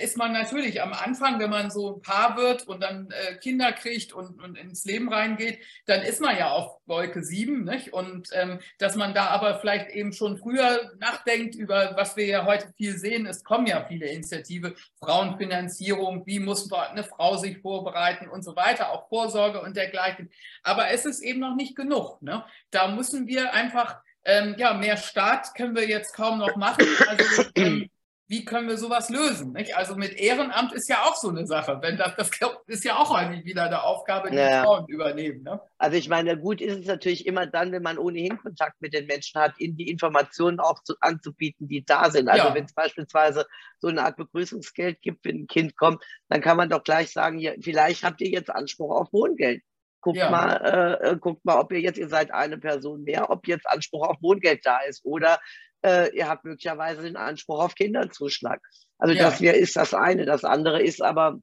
ist 0.00 0.18
man 0.18 0.32
natürlich 0.32 0.82
am 0.82 0.92
Anfang, 0.92 1.38
wenn 1.38 1.48
man 1.48 1.70
so 1.70 1.96
ein 1.96 2.02
Paar 2.02 2.36
wird 2.36 2.68
und 2.68 2.82
dann 2.82 3.10
äh, 3.10 3.36
Kinder 3.36 3.72
kriegt 3.72 4.12
und, 4.12 4.42
und, 4.42 4.58
ins 4.58 4.84
Leben 4.84 5.12
reingeht, 5.12 5.60
dann 5.86 6.02
ist 6.02 6.20
man 6.20 6.36
ja 6.36 6.50
auf 6.50 6.78
Wolke 6.84 7.22
7. 7.22 7.64
Nicht? 7.64 7.92
Und 7.92 8.28
ähm, 8.32 8.58
dass 8.78 8.96
man 8.96 9.14
da 9.14 9.28
aber 9.28 9.58
vielleicht 9.58 9.90
eben 9.90 10.12
schon 10.12 10.36
früher 10.36 10.92
nachdenkt 10.98 11.54
über, 11.54 11.96
was 11.96 12.16
wir 12.16 12.26
ja 12.26 12.44
heute 12.44 12.70
viel 12.76 12.98
sehen, 12.98 13.26
es 13.26 13.44
kommen 13.44 13.66
ja 13.66 13.84
viele 13.88 14.06
Initiative, 14.08 14.74
Frauenfinanzierung, 14.98 16.26
wie 16.26 16.38
muss 16.38 16.70
eine 16.70 17.04
Frau 17.04 17.36
sich 17.38 17.58
vorbereiten 17.58 18.28
und 18.28 18.42
so 18.42 18.56
weiter, 18.56 18.90
auch 18.90 19.08
Vorsorge 19.08 19.62
und 19.62 19.76
dergleichen. 19.76 20.30
Aber 20.62 20.90
es 20.90 21.06
ist 21.06 21.22
eben 21.22 21.40
noch 21.40 21.56
nicht 21.56 21.76
genug. 21.76 22.20
Ne? 22.20 22.44
Da 22.70 22.88
müssen 22.88 23.26
wir 23.26 23.54
einfach, 23.54 24.00
ähm, 24.24 24.54
ja, 24.58 24.74
mehr 24.74 24.98
Staat 24.98 25.54
können 25.54 25.74
wir 25.74 25.88
jetzt 25.88 26.14
kaum 26.14 26.38
noch 26.38 26.56
machen. 26.56 26.84
Also 27.08 27.44
ähm, 27.54 27.90
wie 28.28 28.44
können 28.44 28.68
wir 28.68 28.76
sowas 28.76 29.08
lösen? 29.08 29.52
Nicht? 29.52 29.76
Also 29.76 29.94
mit 29.94 30.14
Ehrenamt 30.14 30.72
ist 30.72 30.88
ja 30.88 31.02
auch 31.04 31.14
so 31.14 31.28
eine 31.28 31.46
Sache. 31.46 31.78
Wenn 31.80 31.96
das, 31.96 32.16
das 32.16 32.30
ist 32.66 32.84
ja 32.84 32.96
auch 32.96 33.14
eigentlich 33.14 33.44
wieder 33.44 33.64
eine 33.64 33.84
Aufgabe, 33.84 34.30
die 34.30 34.36
ja. 34.36 34.64
Frauen 34.64 34.86
übernehmen. 34.88 35.44
Ne? 35.44 35.60
Also 35.78 35.96
ich 35.96 36.08
meine, 36.08 36.36
gut 36.36 36.60
ist 36.60 36.80
es 36.80 36.86
natürlich 36.86 37.26
immer 37.26 37.46
dann, 37.46 37.70
wenn 37.70 37.84
man 37.84 37.98
ohnehin 37.98 38.38
Kontakt 38.38 38.80
mit 38.80 38.94
den 38.94 39.06
Menschen 39.06 39.40
hat, 39.40 39.58
ihnen 39.60 39.76
die 39.76 39.88
Informationen 39.88 40.58
auch 40.58 40.82
zu, 40.82 40.94
anzubieten, 41.00 41.68
die 41.68 41.84
da 41.84 42.10
sind. 42.10 42.28
Also 42.28 42.48
ja. 42.48 42.54
wenn 42.54 42.64
es 42.64 42.74
beispielsweise 42.74 43.46
so 43.78 43.88
eine 43.88 44.02
Art 44.02 44.16
Begrüßungsgeld 44.16 45.02
gibt, 45.02 45.24
wenn 45.24 45.42
ein 45.42 45.46
Kind 45.46 45.76
kommt, 45.76 46.02
dann 46.28 46.40
kann 46.40 46.56
man 46.56 46.68
doch 46.68 46.82
gleich 46.82 47.12
sagen, 47.12 47.38
ja, 47.38 47.52
vielleicht 47.60 48.02
habt 48.02 48.20
ihr 48.20 48.30
jetzt 48.30 48.50
Anspruch 48.50 48.90
auf 48.90 49.12
Wohngeld. 49.12 49.62
Guckt, 50.00 50.18
ja. 50.18 50.30
mal, 50.30 50.98
äh, 51.02 51.10
äh 51.10 51.16
guckt 51.16 51.44
mal, 51.44 51.58
ob 51.58 51.72
ihr 51.72 51.80
jetzt, 51.80 51.98
ihr 51.98 52.08
seid 52.08 52.32
eine 52.32 52.58
Person 52.58 53.02
mehr, 53.02 53.30
ob 53.30 53.46
jetzt 53.46 53.68
Anspruch 53.68 54.06
auf 54.06 54.16
Wohngeld 54.20 54.64
da 54.64 54.78
ist. 54.88 55.04
Oder 55.04 55.38
äh, 55.84 56.14
ihr 56.14 56.28
habt 56.28 56.44
möglicherweise 56.44 57.02
den 57.02 57.16
Anspruch 57.16 57.62
auf 57.62 57.74
Kinderzuschlag. 57.74 58.60
Also 58.98 59.14
ja. 59.14 59.24
das 59.24 59.40
ist 59.40 59.76
das 59.76 59.94
eine. 59.94 60.24
Das 60.24 60.44
andere 60.44 60.82
ist 60.82 61.02
aber, 61.02 61.38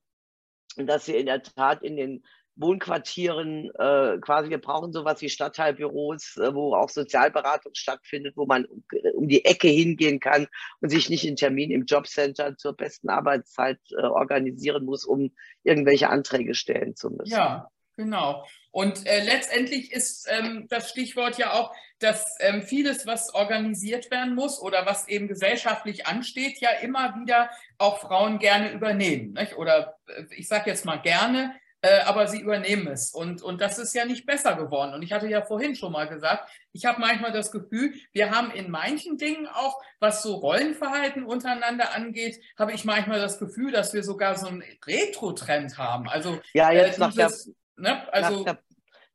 dass 0.78 1.08
wir 1.08 1.18
in 1.18 1.28
der 1.28 1.44
Tat 1.44 1.84
in 1.84 1.96
den 1.96 2.24
Wohnquartieren 2.56 3.72
äh, 3.80 4.20
quasi, 4.20 4.50
wir 4.52 4.60
brauchen 4.62 4.94
sowas 4.94 5.22
wie 5.22 5.30
Stadtteilbüros, 5.30 6.38
äh, 6.38 6.54
wo 6.54 6.76
auch 6.76 6.90
Sozialberatung 6.90 7.74
stattfindet, 7.74 8.38
wo 8.38 8.46
man 8.46 8.66
um, 8.66 8.84
um, 9.16 9.28
die 9.28 9.44
Ecke 9.44 9.68
hingehen 9.70 10.20
kann 10.20 10.48
und 10.80 10.90
sich 10.90 11.10
nicht 11.10 11.26
einen 11.26 11.36
Termin 11.36 11.72
im 11.72 11.86
Jobcenter 11.86 12.56
zur 12.56 12.74
besten 12.74 13.10
Arbeitszeit 13.10 13.80
äh, 13.98 14.04
organisieren 14.04 14.86
muss, 14.86 15.04
um 15.04 15.32
irgendwelche 15.64 16.10
Anträge 16.10 16.54
stellen 16.54 16.96
zu 16.96 17.10
müssen. 17.10 17.34
Ja, 17.34 17.72
Genau. 17.96 18.46
Und 18.72 19.06
äh, 19.06 19.24
letztendlich 19.24 19.92
ist 19.92 20.28
ähm, 20.30 20.68
das 20.68 20.90
Stichwort 20.90 21.38
ja 21.38 21.54
auch, 21.54 21.72
dass 22.00 22.38
ähm, 22.40 22.64
vieles, 22.64 23.06
was 23.06 23.34
organisiert 23.34 24.10
werden 24.10 24.34
muss 24.34 24.60
oder 24.60 24.86
was 24.86 25.08
eben 25.08 25.28
gesellschaftlich 25.28 26.08
ansteht, 26.08 26.60
ja 26.60 26.72
immer 26.82 27.16
wieder 27.16 27.50
auch 27.78 28.00
Frauen 28.00 28.40
gerne 28.40 28.72
übernehmen. 28.72 29.34
Nicht? 29.34 29.58
Oder 29.58 29.98
äh, 30.08 30.24
ich 30.36 30.48
sage 30.48 30.70
jetzt 30.72 30.86
mal 30.86 30.98
gerne, 30.98 31.54
äh, 31.84 32.00
aber 32.06 32.28
sie 32.28 32.40
übernehmen 32.40 32.88
es. 32.88 33.12
Und, 33.12 33.42
und 33.44 33.62
das 33.62 33.78
ist 33.78 33.94
ja 33.94 34.06
nicht 34.06 34.26
besser 34.26 34.56
geworden. 34.56 34.94
Und 34.94 35.04
ich 35.04 35.12
hatte 35.12 35.28
ja 35.28 35.42
vorhin 35.42 35.76
schon 35.76 35.92
mal 35.92 36.08
gesagt, 36.08 36.50
ich 36.72 36.86
habe 36.86 37.00
manchmal 37.00 37.34
das 37.34 37.52
Gefühl, 37.52 37.94
wir 38.14 38.32
haben 38.32 38.52
in 38.52 38.72
manchen 38.72 39.18
Dingen 39.18 39.48
auch, 39.48 39.80
was 40.00 40.24
so 40.24 40.36
Rollenverhalten 40.36 41.26
untereinander 41.26 41.94
angeht, 41.94 42.42
habe 42.58 42.72
ich 42.72 42.86
manchmal 42.86 43.20
das 43.20 43.38
Gefühl, 43.38 43.72
dass 43.72 43.94
wir 43.94 44.04
sogar 44.04 44.38
so 44.38 44.48
einen 44.48 44.64
Retro-Trend 44.88 45.78
haben. 45.78 46.08
Also 46.08 46.40
ja, 46.54 46.72
jetzt 46.72 46.82
äh, 46.82 46.86
dieses, 46.86 47.00
nach 47.00 47.14
der 47.14 47.32
Ne? 47.78 48.14
Also, 48.14 48.38
nach, 48.38 48.44
der, 48.44 48.64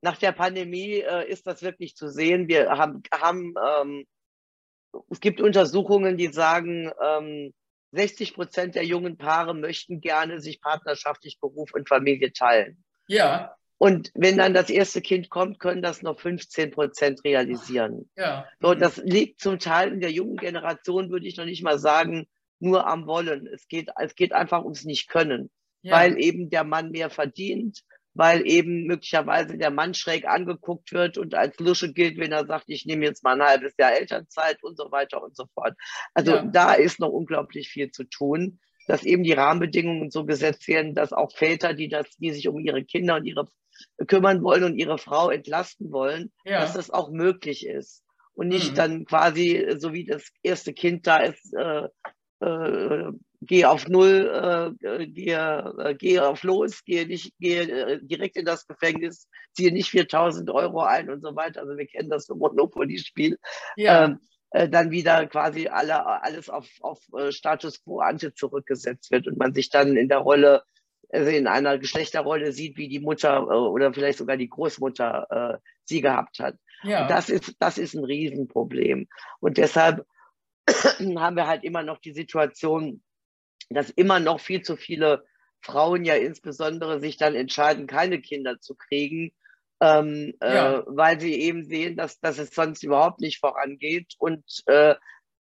nach 0.00 0.16
der 0.16 0.32
Pandemie 0.32 1.00
äh, 1.00 1.28
ist 1.30 1.46
das 1.46 1.62
wirklich 1.62 1.96
zu 1.96 2.08
sehen. 2.08 2.48
Wir 2.48 2.68
haben, 2.70 3.02
haben 3.12 3.54
ähm, 3.80 4.06
es 5.10 5.20
gibt 5.20 5.40
Untersuchungen, 5.40 6.16
die 6.16 6.28
sagen, 6.28 6.90
ähm, 7.02 7.52
60 7.92 8.34
Prozent 8.34 8.74
der 8.74 8.84
jungen 8.84 9.16
Paare 9.16 9.54
möchten 9.54 10.00
gerne 10.00 10.40
sich 10.40 10.60
partnerschaftlich 10.60 11.38
Beruf 11.40 11.72
und 11.72 11.88
Familie 11.88 12.32
teilen. 12.32 12.84
Ja. 13.06 13.54
Und 13.78 14.10
wenn 14.14 14.36
dann 14.36 14.54
das 14.54 14.70
erste 14.70 15.00
Kind 15.00 15.30
kommt, 15.30 15.60
können 15.60 15.82
das 15.82 16.02
noch 16.02 16.18
15 16.18 16.72
Prozent 16.72 17.24
realisieren. 17.24 18.10
Ja. 18.16 18.46
So, 18.60 18.74
das 18.74 18.96
liegt 18.98 19.40
zum 19.40 19.58
Teil 19.58 19.92
in 19.92 20.00
der 20.00 20.10
jungen 20.10 20.36
Generation, 20.36 21.10
würde 21.10 21.26
ich 21.26 21.36
noch 21.36 21.44
nicht 21.44 21.62
mal 21.62 21.78
sagen, 21.78 22.26
nur 22.58 22.86
am 22.88 23.06
Wollen. 23.06 23.46
Es 23.46 23.68
geht, 23.68 23.90
es 23.96 24.16
geht 24.16 24.32
einfach 24.32 24.64
ums 24.64 24.84
Nicht-Können, 24.84 25.50
ja. 25.82 25.94
weil 25.94 26.18
eben 26.18 26.50
der 26.50 26.64
Mann 26.64 26.90
mehr 26.90 27.08
verdient, 27.08 27.84
weil 28.18 28.44
eben 28.48 28.84
möglicherweise 28.84 29.56
der 29.56 29.70
Mann 29.70 29.94
schräg 29.94 30.26
angeguckt 30.26 30.92
wird 30.92 31.18
und 31.18 31.36
als 31.36 31.56
Lusche 31.60 31.92
gilt, 31.92 32.18
wenn 32.18 32.32
er 32.32 32.46
sagt, 32.46 32.64
ich 32.66 32.84
nehme 32.84 33.04
jetzt 33.04 33.22
mal 33.22 33.40
ein 33.40 33.48
halbes 33.48 33.74
Jahr 33.78 33.92
Elternzeit 33.92 34.60
und 34.64 34.76
so 34.76 34.90
weiter 34.90 35.22
und 35.22 35.36
so 35.36 35.44
fort. 35.54 35.74
Also 36.14 36.32
ja. 36.32 36.42
da 36.42 36.74
ist 36.74 36.98
noch 36.98 37.10
unglaublich 37.10 37.68
viel 37.68 37.92
zu 37.92 38.02
tun, 38.02 38.58
dass 38.88 39.04
eben 39.04 39.22
die 39.22 39.34
Rahmenbedingungen 39.34 40.10
so 40.10 40.24
gesetzt 40.24 40.66
werden, 40.66 40.96
dass 40.96 41.12
auch 41.12 41.30
Väter, 41.32 41.74
die 41.74 41.88
das, 41.88 42.10
die 42.16 42.32
sich 42.32 42.48
um 42.48 42.58
ihre 42.58 42.82
Kinder 42.84 43.14
und 43.14 43.24
ihre 43.24 43.46
kümmern 44.08 44.42
wollen 44.42 44.64
und 44.64 44.76
ihre 44.76 44.98
Frau 44.98 45.30
entlasten 45.30 45.92
wollen, 45.92 46.32
ja. 46.44 46.60
dass 46.60 46.72
das 46.72 46.90
auch 46.90 47.10
möglich 47.10 47.66
ist. 47.66 48.02
Und 48.34 48.48
nicht 48.48 48.72
mhm. 48.72 48.76
dann 48.76 49.04
quasi, 49.04 49.76
so 49.78 49.92
wie 49.92 50.06
das 50.06 50.28
erste 50.42 50.72
Kind 50.72 51.06
da 51.06 51.18
ist, 51.18 51.54
äh, 51.54 51.86
äh, 52.40 53.12
geh 53.40 53.64
auf 53.64 53.88
Null, 53.88 54.76
äh, 54.82 55.06
gehe, 55.06 55.74
äh, 55.78 55.94
gehe 55.94 56.26
auf 56.26 56.42
Los, 56.42 56.84
gehe 56.84 57.06
nicht, 57.06 57.34
gehe 57.38 57.62
äh, 57.62 58.00
direkt 58.02 58.36
in 58.36 58.44
das 58.44 58.66
Gefängnis, 58.66 59.28
ziehe 59.52 59.72
nicht 59.72 59.90
4000 59.90 60.50
Euro 60.50 60.82
ein 60.82 61.10
und 61.10 61.22
so 61.22 61.34
weiter. 61.36 61.60
Also 61.60 61.76
wir 61.76 61.86
kennen 61.86 62.10
das 62.10 62.28
Monopoly-Spiel. 62.28 63.38
Ja. 63.76 64.04
Ähm, 64.04 64.20
äh, 64.50 64.68
dann 64.68 64.90
wieder 64.90 65.26
quasi 65.26 65.68
alle, 65.68 66.06
alles 66.06 66.48
auf, 66.48 66.66
auf 66.80 67.00
äh, 67.16 67.32
Status 67.32 67.82
quo 67.84 68.00
ante 68.00 68.32
zurückgesetzt 68.32 69.10
wird 69.10 69.26
und 69.26 69.38
man 69.38 69.52
sich 69.52 69.68
dann 69.68 69.96
in 69.96 70.08
der 70.08 70.18
Rolle, 70.18 70.62
also 71.10 71.30
in 71.30 71.46
einer 71.46 71.78
Geschlechterrolle 71.78 72.52
sieht, 72.52 72.76
wie 72.76 72.88
die 72.88 73.00
Mutter 73.00 73.36
äh, 73.36 73.54
oder 73.54 73.92
vielleicht 73.92 74.18
sogar 74.18 74.38
die 74.38 74.48
Großmutter 74.48 75.26
äh, 75.30 75.58
sie 75.84 76.00
gehabt 76.00 76.38
hat. 76.38 76.56
Ja. 76.82 77.02
Und 77.02 77.10
das 77.10 77.28
ist, 77.28 77.56
das 77.58 77.76
ist 77.76 77.94
ein 77.94 78.04
Riesenproblem. 78.04 79.08
Und 79.40 79.58
deshalb 79.58 80.06
haben 80.66 81.36
wir 81.36 81.46
halt 81.46 81.64
immer 81.64 81.82
noch 81.82 81.98
die 81.98 82.12
Situation, 82.12 83.02
dass 83.70 83.90
immer 83.90 84.20
noch 84.20 84.40
viel 84.40 84.62
zu 84.62 84.76
viele 84.76 85.24
Frauen 85.60 86.04
ja 86.04 86.14
insbesondere 86.14 87.00
sich 87.00 87.16
dann 87.16 87.34
entscheiden, 87.34 87.86
keine 87.86 88.20
Kinder 88.20 88.60
zu 88.60 88.74
kriegen, 88.74 89.32
ähm, 89.80 90.34
ja. 90.42 90.78
äh, 90.78 90.82
weil 90.86 91.20
sie 91.20 91.34
eben 91.34 91.64
sehen, 91.64 91.96
dass, 91.96 92.20
dass 92.20 92.38
es 92.38 92.50
sonst 92.50 92.82
überhaupt 92.82 93.20
nicht 93.20 93.38
vorangeht 93.38 94.14
und 94.18 94.44
äh, 94.66 94.94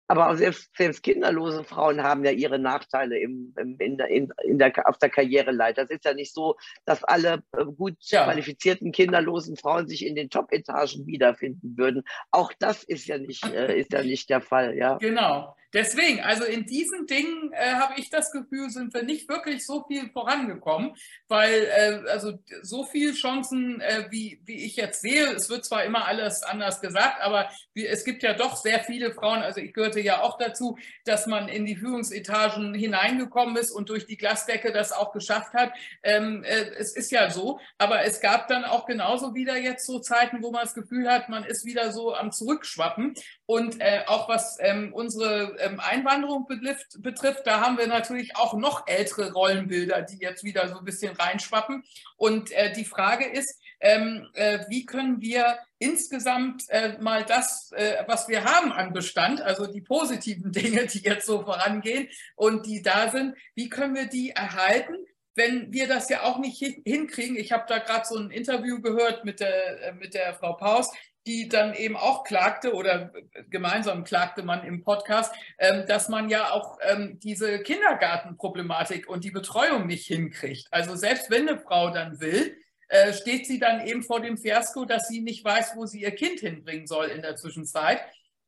aber 0.09 0.29
auch 0.29 0.35
selbst, 0.35 0.75
selbst 0.75 1.03
kinderlose 1.03 1.65
Frauen 1.65 2.01
haben 2.01 2.23
ja 2.23 2.31
ihre 2.31 2.59
Nachteile 2.59 3.19
im, 3.19 3.53
im, 3.59 3.77
in 3.79 3.97
der, 3.97 4.07
in, 4.07 4.31
in 4.43 4.57
der, 4.57 4.71
auf 4.87 4.97
der 4.97 5.09
Karriereleiter. 5.09 5.83
Es 5.83 5.89
ist 5.89 6.05
ja 6.05 6.13
nicht 6.13 6.33
so, 6.33 6.55
dass 6.85 7.03
alle 7.03 7.43
äh, 7.51 7.65
gut 7.65 7.97
ja. 8.03 8.23
qualifizierten 8.23 8.93
kinderlosen 8.93 9.57
Frauen 9.57 9.87
sich 9.87 10.05
in 10.05 10.15
den 10.15 10.29
Top-Etagen 10.29 11.05
wiederfinden 11.07 11.77
würden. 11.77 12.03
Auch 12.31 12.53
das 12.57 12.83
ist 12.83 13.07
ja 13.07 13.17
nicht, 13.17 13.43
äh, 13.51 13.77
ist 13.77 13.91
ja 13.91 14.01
nicht 14.01 14.29
der 14.29 14.39
Fall. 14.39 14.77
Ja. 14.77 14.97
Genau. 14.97 15.55
Deswegen, 15.77 16.21
also 16.21 16.43
in 16.43 16.65
diesen 16.65 17.05
Dingen 17.05 17.53
äh, 17.53 17.73
habe 17.73 17.93
ich 17.97 18.09
das 18.09 18.31
Gefühl, 18.31 18.71
sind 18.71 18.95
wir 18.95 19.03
nicht 19.03 19.29
wirklich 19.29 19.63
so 19.63 19.83
viel 19.83 20.09
vorangekommen, 20.09 20.95
weil 21.27 21.65
äh, 21.65 22.09
also 22.09 22.39
so 22.63 22.83
viele 22.83 23.13
Chancen, 23.13 23.79
äh, 23.81 24.07
wie, 24.09 24.41
wie 24.45 24.65
ich 24.65 24.75
jetzt 24.75 25.01
sehe, 25.01 25.27
es 25.33 25.51
wird 25.51 25.65
zwar 25.65 25.83
immer 25.83 26.07
alles 26.07 26.41
anders 26.41 26.81
gesagt, 26.81 27.21
aber 27.21 27.51
wie, 27.75 27.85
es 27.85 28.03
gibt 28.03 28.23
ja 28.23 28.33
doch 28.33 28.55
sehr 28.55 28.79
viele 28.79 29.13
Frauen, 29.13 29.43
also 29.43 29.61
ich 29.61 29.71
gehörte 29.71 29.99
ja 29.99 30.23
auch 30.23 30.39
dazu, 30.39 30.79
dass 31.05 31.27
man 31.27 31.47
in 31.47 31.67
die 31.67 31.75
Führungsetagen 31.75 32.73
hineingekommen 32.73 33.55
ist 33.55 33.69
und 33.69 33.89
durch 33.89 34.07
die 34.07 34.17
Glasdecke 34.17 34.71
das 34.71 34.91
auch 34.91 35.11
geschafft 35.11 35.53
hat. 35.53 35.73
Ähm, 36.01 36.43
äh, 36.43 36.71
es 36.79 36.95
ist 36.95 37.11
ja 37.11 37.29
so, 37.29 37.59
aber 37.77 38.01
es 38.01 38.19
gab 38.19 38.47
dann 38.47 38.63
auch 38.63 38.87
genauso 38.87 39.35
wieder 39.35 39.55
jetzt 39.55 39.85
so 39.85 39.99
Zeiten, 39.99 40.41
wo 40.41 40.49
man 40.49 40.63
das 40.63 40.73
Gefühl 40.73 41.07
hat, 41.07 41.29
man 41.29 41.43
ist 41.43 41.65
wieder 41.65 41.91
so 41.91 42.15
am 42.15 42.31
Zurückschwappen. 42.31 43.13
Und 43.47 43.79
äh, 43.79 44.01
auch 44.07 44.27
was 44.27 44.57
ähm, 44.59 44.93
unsere 44.93 45.55
ähm, 45.59 45.79
Einwanderung 45.79 46.47
betrifft, 46.47 47.01
betrifft, 47.01 47.47
da 47.47 47.61
haben 47.61 47.77
wir 47.77 47.87
natürlich 47.87 48.35
auch 48.35 48.53
noch 48.53 48.85
ältere 48.87 49.31
Rollenbilder, 49.31 50.01
die 50.01 50.17
jetzt 50.17 50.43
wieder 50.43 50.67
so 50.67 50.77
ein 50.77 50.83
bisschen 50.83 51.15
reinschwappen. 51.15 51.83
Und 52.17 52.51
äh, 52.51 52.73
die 52.73 52.83
Frage 52.83 53.25
ist, 53.25 53.57
ähm, 53.79 54.27
äh, 54.33 54.59
wie 54.67 54.85
können 54.85 55.21
wir 55.21 55.59
insgesamt 55.79 56.63
äh, 56.67 56.97
mal 56.99 57.23
das, 57.23 57.71
äh, 57.71 58.03
was 58.05 58.27
wir 58.27 58.43
haben 58.43 58.73
an 58.73 58.91
Bestand, 58.91 59.41
also 59.41 59.65
die 59.65 59.81
positiven 59.81 60.51
Dinge, 60.51 60.85
die 60.87 60.99
jetzt 60.99 61.25
so 61.25 61.43
vorangehen 61.43 62.09
und 62.35 62.65
die 62.65 62.81
da 62.81 63.09
sind, 63.09 63.35
wie 63.55 63.69
können 63.69 63.95
wir 63.95 64.07
die 64.07 64.31
erhalten? 64.31 64.97
wenn 65.37 65.71
wir 65.71 65.87
das 65.87 66.09
ja 66.09 66.23
auch 66.23 66.39
nicht 66.39 66.57
hinkriegen, 66.57 67.37
ich 67.37 67.51
habe 67.51 67.65
da 67.69 67.77
gerade 67.77 68.05
so 68.05 68.17
ein 68.17 68.31
Interview 68.31 68.81
gehört 68.81 69.23
mit 69.23 69.39
der, 69.39 69.83
äh, 69.83 69.93
mit 69.93 70.15
der 70.15 70.33
Frau 70.33 70.53
Paus, 70.53 70.91
die 71.27 71.49
dann 71.49 71.73
eben 71.73 71.95
auch 71.95 72.23
klagte 72.23 72.73
oder 72.73 73.11
gemeinsam 73.49 74.03
klagte 74.03 74.43
man 74.43 74.63
im 74.63 74.83
Podcast, 74.83 75.33
ähm, 75.59 75.85
dass 75.87 76.09
man 76.09 76.29
ja 76.29 76.51
auch 76.51 76.79
ähm, 76.81 77.19
diese 77.19 77.59
Kindergartenproblematik 77.59 79.07
und 79.09 79.23
die 79.23 79.31
Betreuung 79.31 79.85
nicht 79.85 80.07
hinkriegt. 80.07 80.67
Also 80.71 80.95
selbst 80.95 81.29
wenn 81.29 81.47
eine 81.47 81.59
Frau 81.59 81.89
dann 81.89 82.19
will, 82.19 82.57
äh, 82.87 83.13
steht 83.13 83.45
sie 83.45 83.59
dann 83.59 83.85
eben 83.85 84.01
vor 84.01 84.21
dem 84.21 84.37
Fiasko, 84.37 84.85
dass 84.85 85.09
sie 85.09 85.21
nicht 85.21 85.43
weiß, 85.43 85.73
wo 85.75 85.85
sie 85.85 86.01
ihr 86.01 86.15
Kind 86.15 86.39
hinbringen 86.39 86.87
soll 86.87 87.07
in 87.07 87.21
der 87.21 87.35
Zwischenzeit. 87.35 87.99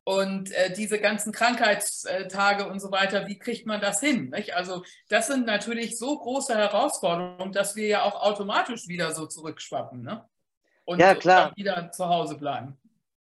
Und 0.06 0.52
äh, 0.54 0.74
diese 0.74 1.00
ganzen 1.00 1.32
Krankheitstage 1.32 2.68
und 2.68 2.80
so 2.80 2.92
weiter, 2.92 3.28
wie 3.28 3.38
kriegt 3.38 3.68
man 3.68 3.82
das 3.82 4.00
hin? 4.00 4.30
Nicht? 4.30 4.56
Also 4.56 4.84
das 5.10 5.28
sind 5.28 5.46
natürlich 5.46 6.00
so 6.00 6.18
große 6.18 6.56
Herausforderungen, 6.56 7.52
dass 7.52 7.76
wir 7.76 7.88
ja 7.88 8.04
auch 8.04 8.16
automatisch 8.16 8.88
wieder 8.88 9.14
so 9.14 9.28
zurückschwappen. 9.28 10.02
Ne? 10.02 10.26
Und 10.90 11.00
ja, 11.00 11.14
klar. 11.14 11.54
wieder 11.56 11.92
zu 11.92 12.10
Hause 12.10 12.36
bleiben. 12.36 12.76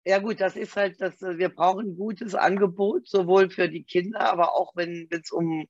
Ja 0.06 0.20
gut, 0.20 0.40
das 0.40 0.56
ist 0.56 0.74
halt, 0.74 1.02
dass 1.02 1.20
wir 1.20 1.50
brauchen 1.50 1.90
ein 1.90 1.96
gutes 1.96 2.34
Angebot, 2.34 3.06
sowohl 3.06 3.50
für 3.50 3.68
die 3.68 3.84
Kinder, 3.84 4.20
aber 4.20 4.54
auch 4.54 4.74
wenn 4.74 5.06
es 5.10 5.30
um 5.30 5.68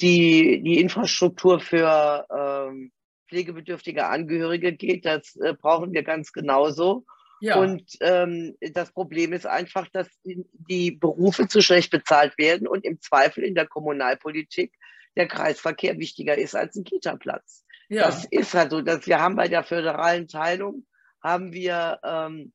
die, 0.00 0.62
die 0.62 0.80
Infrastruktur 0.80 1.58
für 1.58 2.24
ähm, 2.32 2.92
pflegebedürftige 3.28 4.06
Angehörige 4.06 4.74
geht, 4.74 5.04
das 5.04 5.34
äh, 5.36 5.54
brauchen 5.54 5.92
wir 5.92 6.04
ganz 6.04 6.32
genauso. 6.32 7.04
Ja. 7.40 7.58
Und 7.58 7.82
ähm, 8.00 8.54
das 8.60 8.92
Problem 8.92 9.32
ist 9.32 9.46
einfach, 9.46 9.88
dass 9.88 10.08
die 10.22 10.92
Berufe 10.92 11.48
zu 11.48 11.62
schlecht 11.62 11.90
bezahlt 11.90 12.38
werden 12.38 12.68
und 12.68 12.84
im 12.84 13.00
Zweifel 13.00 13.42
in 13.42 13.56
der 13.56 13.66
Kommunalpolitik 13.66 14.72
der 15.16 15.26
Kreisverkehr 15.26 15.98
wichtiger 15.98 16.38
ist 16.38 16.54
als 16.54 16.76
ein 16.76 16.84
Kita-Platz. 16.84 17.64
Ja. 17.88 18.06
Das 18.06 18.24
ist 18.26 18.54
halt 18.54 18.70
so, 18.70 18.82
dass 18.82 19.08
wir 19.08 19.18
haben 19.20 19.34
bei 19.34 19.48
der 19.48 19.64
föderalen 19.64 20.28
Teilung 20.28 20.86
haben 21.22 21.52
wir 21.52 22.00
ähm, 22.02 22.52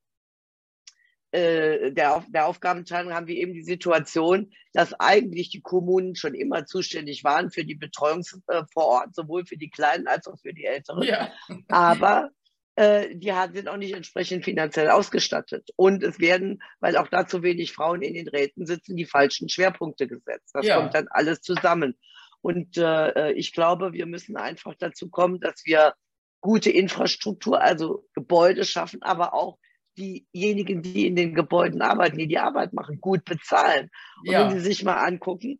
äh, 1.36 1.92
der, 1.92 2.24
der 2.28 2.46
Aufgabenteilung 2.46 3.12
haben 3.12 3.26
wir 3.26 3.36
eben 3.36 3.52
die 3.52 3.64
Situation, 3.64 4.52
dass 4.72 4.98
eigentlich 4.98 5.50
die 5.50 5.60
Kommunen 5.60 6.14
schon 6.16 6.34
immer 6.34 6.64
zuständig 6.66 7.24
waren 7.24 7.50
für 7.50 7.64
die 7.64 7.74
Betreuung 7.74 8.22
äh, 8.46 8.62
vor 8.72 8.86
Ort, 8.86 9.14
sowohl 9.14 9.44
für 9.44 9.56
die 9.56 9.68
Kleinen 9.68 10.06
als 10.06 10.26
auch 10.28 10.38
für 10.40 10.54
die 10.54 10.64
Älteren. 10.64 11.02
Ja. 11.02 11.32
Aber 11.68 12.30
äh, 12.76 13.16
die 13.16 13.32
sind 13.52 13.68
auch 13.68 13.76
nicht 13.76 13.94
entsprechend 13.94 14.44
finanziell 14.44 14.88
ausgestattet. 14.88 15.68
Und 15.76 16.02
es 16.02 16.20
werden, 16.20 16.62
weil 16.80 16.96
auch 16.96 17.08
da 17.08 17.26
zu 17.26 17.42
wenig 17.42 17.72
Frauen 17.72 18.02
in 18.02 18.14
den 18.14 18.28
Räten 18.28 18.64
sitzen, 18.64 18.96
die 18.96 19.06
falschen 19.06 19.48
Schwerpunkte 19.48 20.06
gesetzt. 20.06 20.50
Das 20.54 20.64
ja. 20.64 20.76
kommt 20.76 20.94
dann 20.94 21.08
alles 21.08 21.42
zusammen. 21.42 21.98
Und 22.40 22.76
äh, 22.76 23.32
ich 23.32 23.52
glaube, 23.52 23.92
wir 23.92 24.06
müssen 24.06 24.36
einfach 24.36 24.74
dazu 24.78 25.10
kommen, 25.10 25.40
dass 25.40 25.66
wir 25.66 25.94
gute 26.40 26.70
Infrastruktur, 26.70 27.60
also 27.60 28.06
Gebäude 28.14 28.64
schaffen, 28.64 29.02
aber 29.02 29.34
auch 29.34 29.58
diejenigen, 29.96 30.82
die 30.82 31.06
in 31.06 31.16
den 31.16 31.34
Gebäuden 31.34 31.82
arbeiten, 31.82 32.18
die 32.18 32.28
die 32.28 32.38
Arbeit 32.38 32.72
machen, 32.72 33.00
gut 33.00 33.24
bezahlen. 33.24 33.90
Und 34.20 34.32
ja. 34.32 34.40
wenn 34.40 34.58
Sie 34.58 34.64
sich 34.64 34.84
mal 34.84 34.96
angucken, 34.96 35.58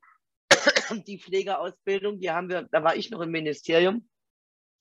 die 1.06 1.18
Pflegeausbildung, 1.18 2.20
die 2.20 2.30
haben 2.30 2.48
wir, 2.48 2.68
da 2.70 2.84
war 2.84 2.96
ich 2.96 3.10
noch 3.10 3.20
im 3.20 3.30
Ministerium, 3.30 4.08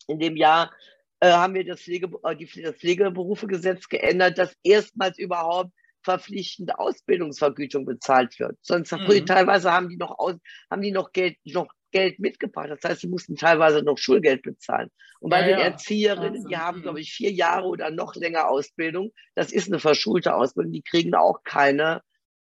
in 0.08 0.20
dem 0.20 0.36
Jahr 0.36 0.72
äh, 1.20 1.32
haben 1.32 1.54
wir 1.54 1.66
das, 1.66 1.82
Pflege, 1.82 2.10
äh, 2.24 2.36
die, 2.36 2.62
das 2.62 2.76
Pflegeberufegesetz 2.76 3.88
geändert, 3.88 4.38
dass 4.38 4.56
erstmals 4.64 5.18
überhaupt 5.18 5.72
verpflichtende 6.04 6.78
Ausbildungsvergütung 6.78 7.86
bezahlt 7.86 8.40
wird. 8.40 8.58
Sonst 8.62 8.92
mhm. 8.92 9.26
teilweise 9.26 9.72
haben 9.72 9.90
die 9.90 9.98
noch 9.98 10.20
aus, 10.20 10.36
haben 10.70 10.82
die 10.82 10.92
noch 10.92 11.12
Geld, 11.12 11.38
noch 11.46 11.68
Geld 11.96 12.20
mitgebracht. 12.20 12.70
Das 12.70 12.84
heißt, 12.84 13.02
sie 13.02 13.08
mussten 13.08 13.38
teilweise 13.38 13.82
noch 13.82 13.98
Schulgeld 13.98 14.42
bezahlen. 14.42 14.92
Und 15.22 15.30
bei 15.30 15.40
ja, 15.40 15.48
den 15.48 15.60
ja. 15.60 15.66
Erzieherinnen, 15.66 16.46
die 16.46 16.58
haben, 16.58 16.82
glaube 16.82 17.00
ich, 17.00 17.14
vier 17.14 17.32
Jahre 17.32 17.68
oder 17.68 17.90
noch 17.90 18.16
länger 18.16 18.50
Ausbildung. 18.50 19.14
Das 19.34 19.54
ist 19.54 19.70
eine 19.70 19.80
verschulte 19.80 20.36
Ausbildung. 20.36 20.74
Die 20.74 20.82
kriegen 20.82 21.16
auch 21.16 21.44
keine, 21.46 22.02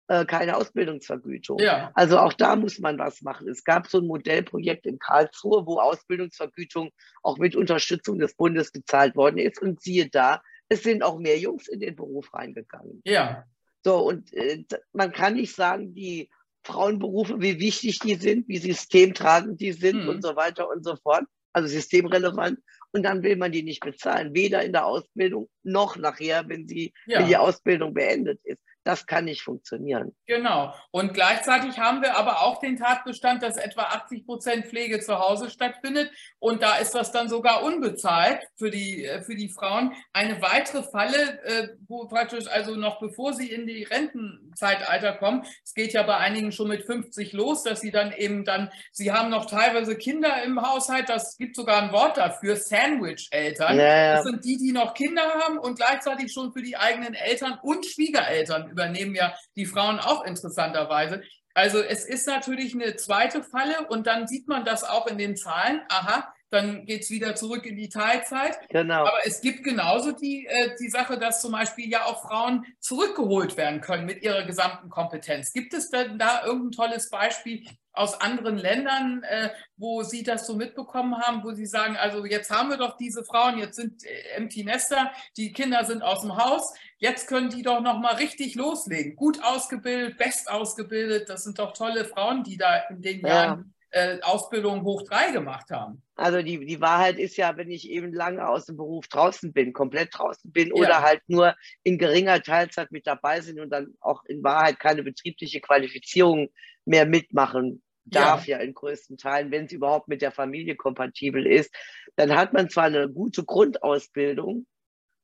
äh, 0.07 0.23
keine 0.23 0.55
Ausbildungsvergütung. 0.55 1.59
Ja. 1.59 1.91
Also 1.95 2.17
auch 2.17 2.31
da 2.31 2.55
muss 2.55 2.79
man 2.79 2.97
was 2.97 3.21
machen. 3.23 3.49
Es 3.49 3.65
gab 3.65 3.87
so 3.87 3.97
ein 3.97 4.07
Modellprojekt 4.07 4.85
in 4.85 4.99
Karlsruhe, 4.99 5.65
wo 5.65 5.79
Ausbildungsvergütung 5.79 6.91
auch 7.21 7.37
mit 7.37 7.57
Unterstützung 7.57 8.19
des 8.19 8.33
Bundes 8.35 8.71
gezahlt 8.71 9.17
worden 9.17 9.37
ist. 9.37 9.61
Und 9.61 9.81
siehe 9.81 10.07
da, 10.09 10.41
es 10.69 10.83
sind 10.83 11.03
auch 11.03 11.19
mehr 11.19 11.37
Jungs 11.37 11.67
in 11.67 11.81
den 11.81 11.97
Beruf 11.97 12.33
reingegangen. 12.33 13.01
Ja. 13.03 13.43
So, 13.83 13.97
und 13.97 14.31
äh, 14.31 14.63
man 14.93 15.11
kann 15.11 15.33
nicht 15.33 15.53
sagen, 15.53 15.93
die 15.93 16.29
Frauenberufe, 16.63 17.41
wie 17.41 17.59
wichtig 17.59 17.99
die 17.99 18.15
sind, 18.15 18.47
wie 18.47 18.57
systemtragend 18.57 19.59
die 19.59 19.71
sind 19.73 20.03
mhm. 20.03 20.09
und 20.09 20.21
so 20.23 20.35
weiter 20.35 20.69
und 20.69 20.83
so 20.83 20.95
fort. 20.95 21.23
Also 21.53 21.67
systemrelevant. 21.67 22.59
Und 22.93 23.03
dann 23.03 23.23
will 23.23 23.35
man 23.35 23.51
die 23.51 23.63
nicht 23.63 23.81
bezahlen, 23.81 24.33
weder 24.33 24.63
in 24.63 24.73
der 24.73 24.85
Ausbildung 24.85 25.49
noch 25.63 25.97
nachher, 25.97 26.47
wenn, 26.47 26.67
sie, 26.67 26.93
ja. 27.05 27.19
wenn 27.19 27.27
die 27.27 27.37
Ausbildung 27.37 27.93
beendet 27.93 28.39
ist. 28.43 28.61
Das 28.83 29.05
kann 29.05 29.25
nicht 29.25 29.43
funktionieren. 29.43 30.15
Genau. 30.25 30.73
Und 30.89 31.13
gleichzeitig 31.13 31.77
haben 31.77 32.01
wir 32.01 32.17
aber 32.17 32.41
auch 32.41 32.59
den 32.59 32.77
Tatbestand, 32.77 33.43
dass 33.43 33.57
etwa 33.57 33.83
80 33.83 34.25
Prozent 34.25 34.65
Pflege 34.65 34.99
zu 34.99 35.19
Hause 35.19 35.51
stattfindet. 35.51 36.09
Und 36.39 36.63
da 36.63 36.77
ist 36.77 36.95
das 36.95 37.11
dann 37.11 37.29
sogar 37.29 37.63
unbezahlt 37.63 38.41
für 38.57 38.71
die, 38.71 39.05
äh, 39.05 39.21
für 39.21 39.35
die 39.35 39.49
Frauen. 39.49 39.93
Eine 40.13 40.41
weitere 40.41 40.81
Falle, 40.81 41.43
äh, 41.43 41.67
wo 41.87 42.07
praktisch 42.07 42.47
also 42.47 42.75
noch 42.75 42.99
bevor 42.99 43.33
sie 43.33 43.51
in 43.51 43.67
die 43.67 43.83
Rentenzeitalter 43.83 45.13
kommen, 45.13 45.45
es 45.63 45.75
geht 45.75 45.93
ja 45.93 46.01
bei 46.01 46.17
einigen 46.17 46.51
schon 46.51 46.67
mit 46.67 46.83
50 46.83 47.33
los, 47.33 47.63
dass 47.63 47.81
sie 47.81 47.91
dann 47.91 48.11
eben 48.13 48.45
dann, 48.45 48.71
sie 48.91 49.11
haben 49.11 49.29
noch 49.29 49.45
teilweise 49.45 49.95
Kinder 49.95 50.43
im 50.43 50.59
Haushalt, 50.59 51.07
das 51.07 51.37
gibt 51.37 51.55
sogar 51.55 51.83
ein 51.83 51.91
Wort 51.91 52.17
dafür, 52.17 52.55
Sandwich-Eltern. 52.55 53.77
Ja, 53.77 53.83
ja. 53.83 54.15
Das 54.15 54.25
sind 54.25 54.43
die, 54.43 54.57
die 54.57 54.71
noch 54.71 54.95
Kinder 54.95 55.21
haben 55.21 55.59
und 55.59 55.75
gleichzeitig 55.75 56.31
schon 56.33 56.51
für 56.51 56.63
die 56.63 56.77
eigenen 56.77 57.13
Eltern 57.13 57.59
und 57.61 57.85
Schwiegereltern 57.85 58.70
übernehmen 58.71 59.15
ja 59.15 59.35
die 59.55 59.65
Frauen 59.65 59.99
auch 59.99 60.23
interessanterweise. 60.25 61.21
Also 61.53 61.81
es 61.81 62.05
ist 62.05 62.27
natürlich 62.27 62.73
eine 62.73 62.95
zweite 62.95 63.43
Falle 63.43 63.87
und 63.89 64.07
dann 64.07 64.27
sieht 64.27 64.47
man 64.47 64.63
das 64.65 64.83
auch 64.83 65.07
in 65.07 65.17
den 65.17 65.35
Zahlen. 65.35 65.81
Aha, 65.89 66.33
dann 66.51 66.85
geht 66.85 67.03
es 67.03 67.09
wieder 67.09 67.35
zurück 67.35 67.65
in 67.65 67.77
die 67.77 67.89
Teilzeit. 67.89 68.57
Genau. 68.69 69.05
Aber 69.05 69.19
es 69.25 69.41
gibt 69.41 69.63
genauso 69.63 70.11
die, 70.11 70.45
äh, 70.45 70.75
die 70.79 70.89
Sache, 70.89 71.17
dass 71.17 71.41
zum 71.41 71.53
Beispiel 71.53 71.89
ja 71.89 72.05
auch 72.05 72.27
Frauen 72.27 72.65
zurückgeholt 72.79 73.57
werden 73.57 73.81
können 73.81 74.05
mit 74.05 74.21
ihrer 74.21 74.43
gesamten 74.43 74.89
Kompetenz. 74.89 75.53
Gibt 75.53 75.73
es 75.73 75.89
denn 75.89 76.19
da 76.19 76.45
irgendein 76.45 76.71
tolles 76.71 77.09
Beispiel 77.09 77.65
aus 77.93 78.19
anderen 78.19 78.57
Ländern, 78.57 79.23
äh, 79.23 79.49
wo 79.77 80.03
Sie 80.03 80.23
das 80.23 80.45
so 80.45 80.55
mitbekommen 80.55 81.17
haben, 81.17 81.43
wo 81.43 81.51
Sie 81.53 81.65
sagen, 81.65 81.97
also 81.97 82.25
jetzt 82.25 82.49
haben 82.49 82.69
wir 82.69 82.77
doch 82.77 82.97
diese 82.97 83.23
Frauen, 83.23 83.57
jetzt 83.57 83.75
sind 83.77 84.03
äh, 84.05 84.35
Empty 84.35 84.63
Nester, 84.63 85.11
die 85.37 85.53
Kinder 85.53 85.83
sind 85.85 86.01
aus 86.01 86.21
dem 86.21 86.35
Haus, 86.35 86.73
jetzt 87.01 87.27
können 87.27 87.49
die 87.49 87.63
doch 87.63 87.81
noch 87.81 87.99
mal 87.99 88.15
richtig 88.15 88.55
loslegen. 88.55 89.15
Gut 89.15 89.43
ausgebildet, 89.43 90.17
best 90.17 90.49
ausgebildet, 90.49 91.27
das 91.29 91.43
sind 91.43 91.59
doch 91.59 91.73
tolle 91.73 92.05
Frauen, 92.05 92.43
die 92.43 92.57
da 92.57 92.83
in 92.89 93.01
den 93.01 93.19
Jahren 93.25 93.73
äh, 93.89 94.21
Ausbildung 94.21 94.83
hoch 94.83 95.03
drei 95.03 95.31
gemacht 95.31 95.71
haben. 95.71 96.01
Also 96.15 96.41
die, 96.41 96.63
die 96.65 96.79
Wahrheit 96.79 97.17
ist 97.17 97.35
ja, 97.37 97.57
wenn 97.57 97.71
ich 97.71 97.89
eben 97.89 98.13
lange 98.13 98.47
aus 98.47 98.67
dem 98.67 98.77
Beruf 98.77 99.07
draußen 99.07 99.51
bin, 99.51 99.73
komplett 99.73 100.09
draußen 100.13 100.51
bin 100.51 100.67
ja. 100.67 100.73
oder 100.75 101.01
halt 101.01 101.21
nur 101.27 101.55
in 101.83 101.97
geringer 101.97 102.41
Teilzeit 102.41 102.91
mit 102.91 103.07
dabei 103.07 103.41
sind 103.41 103.59
und 103.59 103.71
dann 103.71 103.95
auch 103.99 104.23
in 104.25 104.43
Wahrheit 104.43 104.79
keine 104.79 105.03
betriebliche 105.03 105.59
Qualifizierung 105.59 106.49
mehr 106.85 107.05
mitmachen 107.05 107.81
darf, 108.05 108.47
ja, 108.47 108.57
ja 108.57 108.63
in 108.63 108.73
größten 108.73 109.17
Teilen, 109.17 109.51
wenn 109.51 109.65
es 109.65 109.71
überhaupt 109.71 110.07
mit 110.07 110.21
der 110.21 110.31
Familie 110.31 110.75
kompatibel 110.75 111.45
ist, 111.45 111.73
dann 112.15 112.35
hat 112.35 112.53
man 112.53 112.69
zwar 112.69 112.85
eine 112.85 113.09
gute 113.09 113.43
Grundausbildung, 113.43 114.67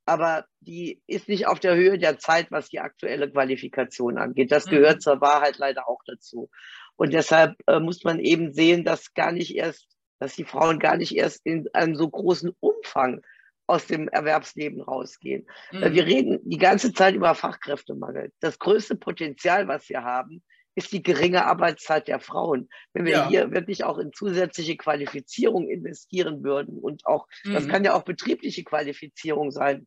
aber 0.08 0.46
die 0.62 1.02
ist 1.06 1.28
nicht 1.28 1.48
auf 1.48 1.60
der 1.60 1.76
Höhe 1.76 1.98
der 1.98 2.18
Zeit, 2.18 2.50
was 2.50 2.70
die 2.70 2.80
aktuelle 2.80 3.30
Qualifikation 3.30 4.18
angeht. 4.18 4.52
Das 4.52 4.66
mhm. 4.66 4.72
gehört 4.72 5.02
zur 5.02 5.20
Wahrheit 5.20 5.58
leider 5.58 5.90
auch 5.90 6.02
dazu. 6.06 6.50
Und 6.96 7.14
deshalb 7.14 7.56
äh, 7.68 7.80
muss 7.80 8.04
man 8.04 8.20
eben 8.20 8.54
sehen, 8.54 8.86
dass 8.86 9.14
gar 9.14 9.34
nicht 9.34 9.56
erst, 9.56 9.86
dass 10.20 10.36
die 10.36 10.46
Frauen 10.46 10.80
gar 10.80 10.96
nicht 10.96 11.16
erst 11.16 11.46
in 11.46 11.68
einem 11.74 11.96
so 11.96 12.10
großen 12.10 12.52
Umfang 12.62 13.22
aus 13.68 13.86
dem 13.86 14.08
Erwerbsleben 14.08 14.82
rausgehen. 14.82 15.46
Mhm. 15.74 15.94
Wir 15.94 16.06
reden 16.06 16.40
die 16.46 16.58
ganze 16.58 16.94
Zeit 16.94 17.14
über 17.14 17.36
Fachkräftemangel. 17.36 18.32
Das 18.40 18.60
größte 18.60 18.96
Potenzial, 18.96 19.68
was 19.68 19.90
wir 19.90 20.04
haben, 20.04 20.42
ist 20.74 20.94
die 20.94 21.04
geringe 21.04 21.46
Arbeitszeit 21.46 22.08
der 22.08 22.20
Frauen. 22.22 22.70
Wenn 22.94 23.04
wir 23.04 23.12
ja. 23.12 23.28
hier 23.28 23.52
wirklich 23.52 23.84
auch 23.84 23.98
in 23.98 24.14
zusätzliche 24.14 24.78
Qualifizierung 24.78 25.68
investieren 25.68 26.44
würden 26.44 26.78
und 26.78 27.06
auch, 27.06 27.28
mhm. 27.44 27.54
das 27.54 27.68
kann 27.68 27.84
ja 27.84 27.94
auch 27.94 28.04
betriebliche 28.04 28.64
Qualifizierung 28.64 29.52
sein, 29.52 29.86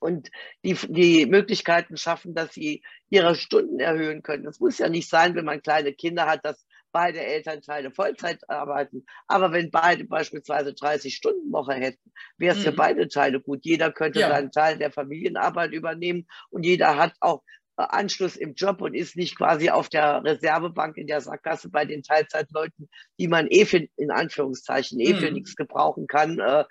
und 0.00 0.30
die, 0.64 0.74
die 0.88 1.26
Möglichkeiten 1.26 1.96
schaffen, 1.96 2.34
dass 2.34 2.52
sie 2.54 2.82
ihre 3.10 3.34
Stunden 3.34 3.78
erhöhen 3.78 4.22
können. 4.22 4.46
Es 4.46 4.58
muss 4.58 4.78
ja 4.78 4.88
nicht 4.88 5.08
sein, 5.08 5.34
wenn 5.34 5.44
man 5.44 5.62
kleine 5.62 5.92
Kinder 5.92 6.26
hat, 6.26 6.44
dass 6.44 6.66
beide 6.92 7.20
Elternteile 7.20 7.90
Vollzeit 7.90 8.48
arbeiten. 8.48 9.04
Aber 9.26 9.52
wenn 9.52 9.70
beide 9.70 10.04
beispielsweise 10.04 10.74
30 10.74 11.14
Stunden 11.14 11.52
Woche 11.52 11.74
hätten, 11.74 12.12
wäre 12.36 12.54
es 12.54 12.60
mhm. 12.60 12.70
für 12.70 12.72
beide 12.72 13.08
Teile 13.08 13.40
gut. 13.40 13.60
Jeder 13.62 13.92
könnte 13.92 14.20
ja. 14.20 14.28
seinen 14.28 14.50
Teil 14.50 14.78
der 14.78 14.90
Familienarbeit 14.90 15.72
übernehmen 15.72 16.26
und 16.50 16.64
jeder 16.64 16.96
hat 16.96 17.14
auch 17.20 17.42
äh, 17.76 17.82
Anschluss 17.88 18.36
im 18.36 18.54
Job 18.54 18.80
und 18.80 18.94
ist 18.94 19.16
nicht 19.16 19.36
quasi 19.36 19.70
auf 19.70 19.88
der 19.88 20.22
Reservebank 20.24 20.96
in 20.96 21.06
der 21.06 21.20
Sackgasse 21.20 21.70
bei 21.70 21.84
den 21.84 22.02
Teilzeitleuten, 22.02 22.88
die 23.18 23.28
man 23.28 23.46
eh 23.48 23.64
für, 23.64 23.86
in 23.96 24.10
Anführungszeichen, 24.10 25.00
eh 25.00 25.14
für 25.14 25.28
mhm. 25.28 25.34
nichts 25.34 25.56
gebrauchen 25.56 26.06
kann, 26.06 26.38
äh, 26.38 26.64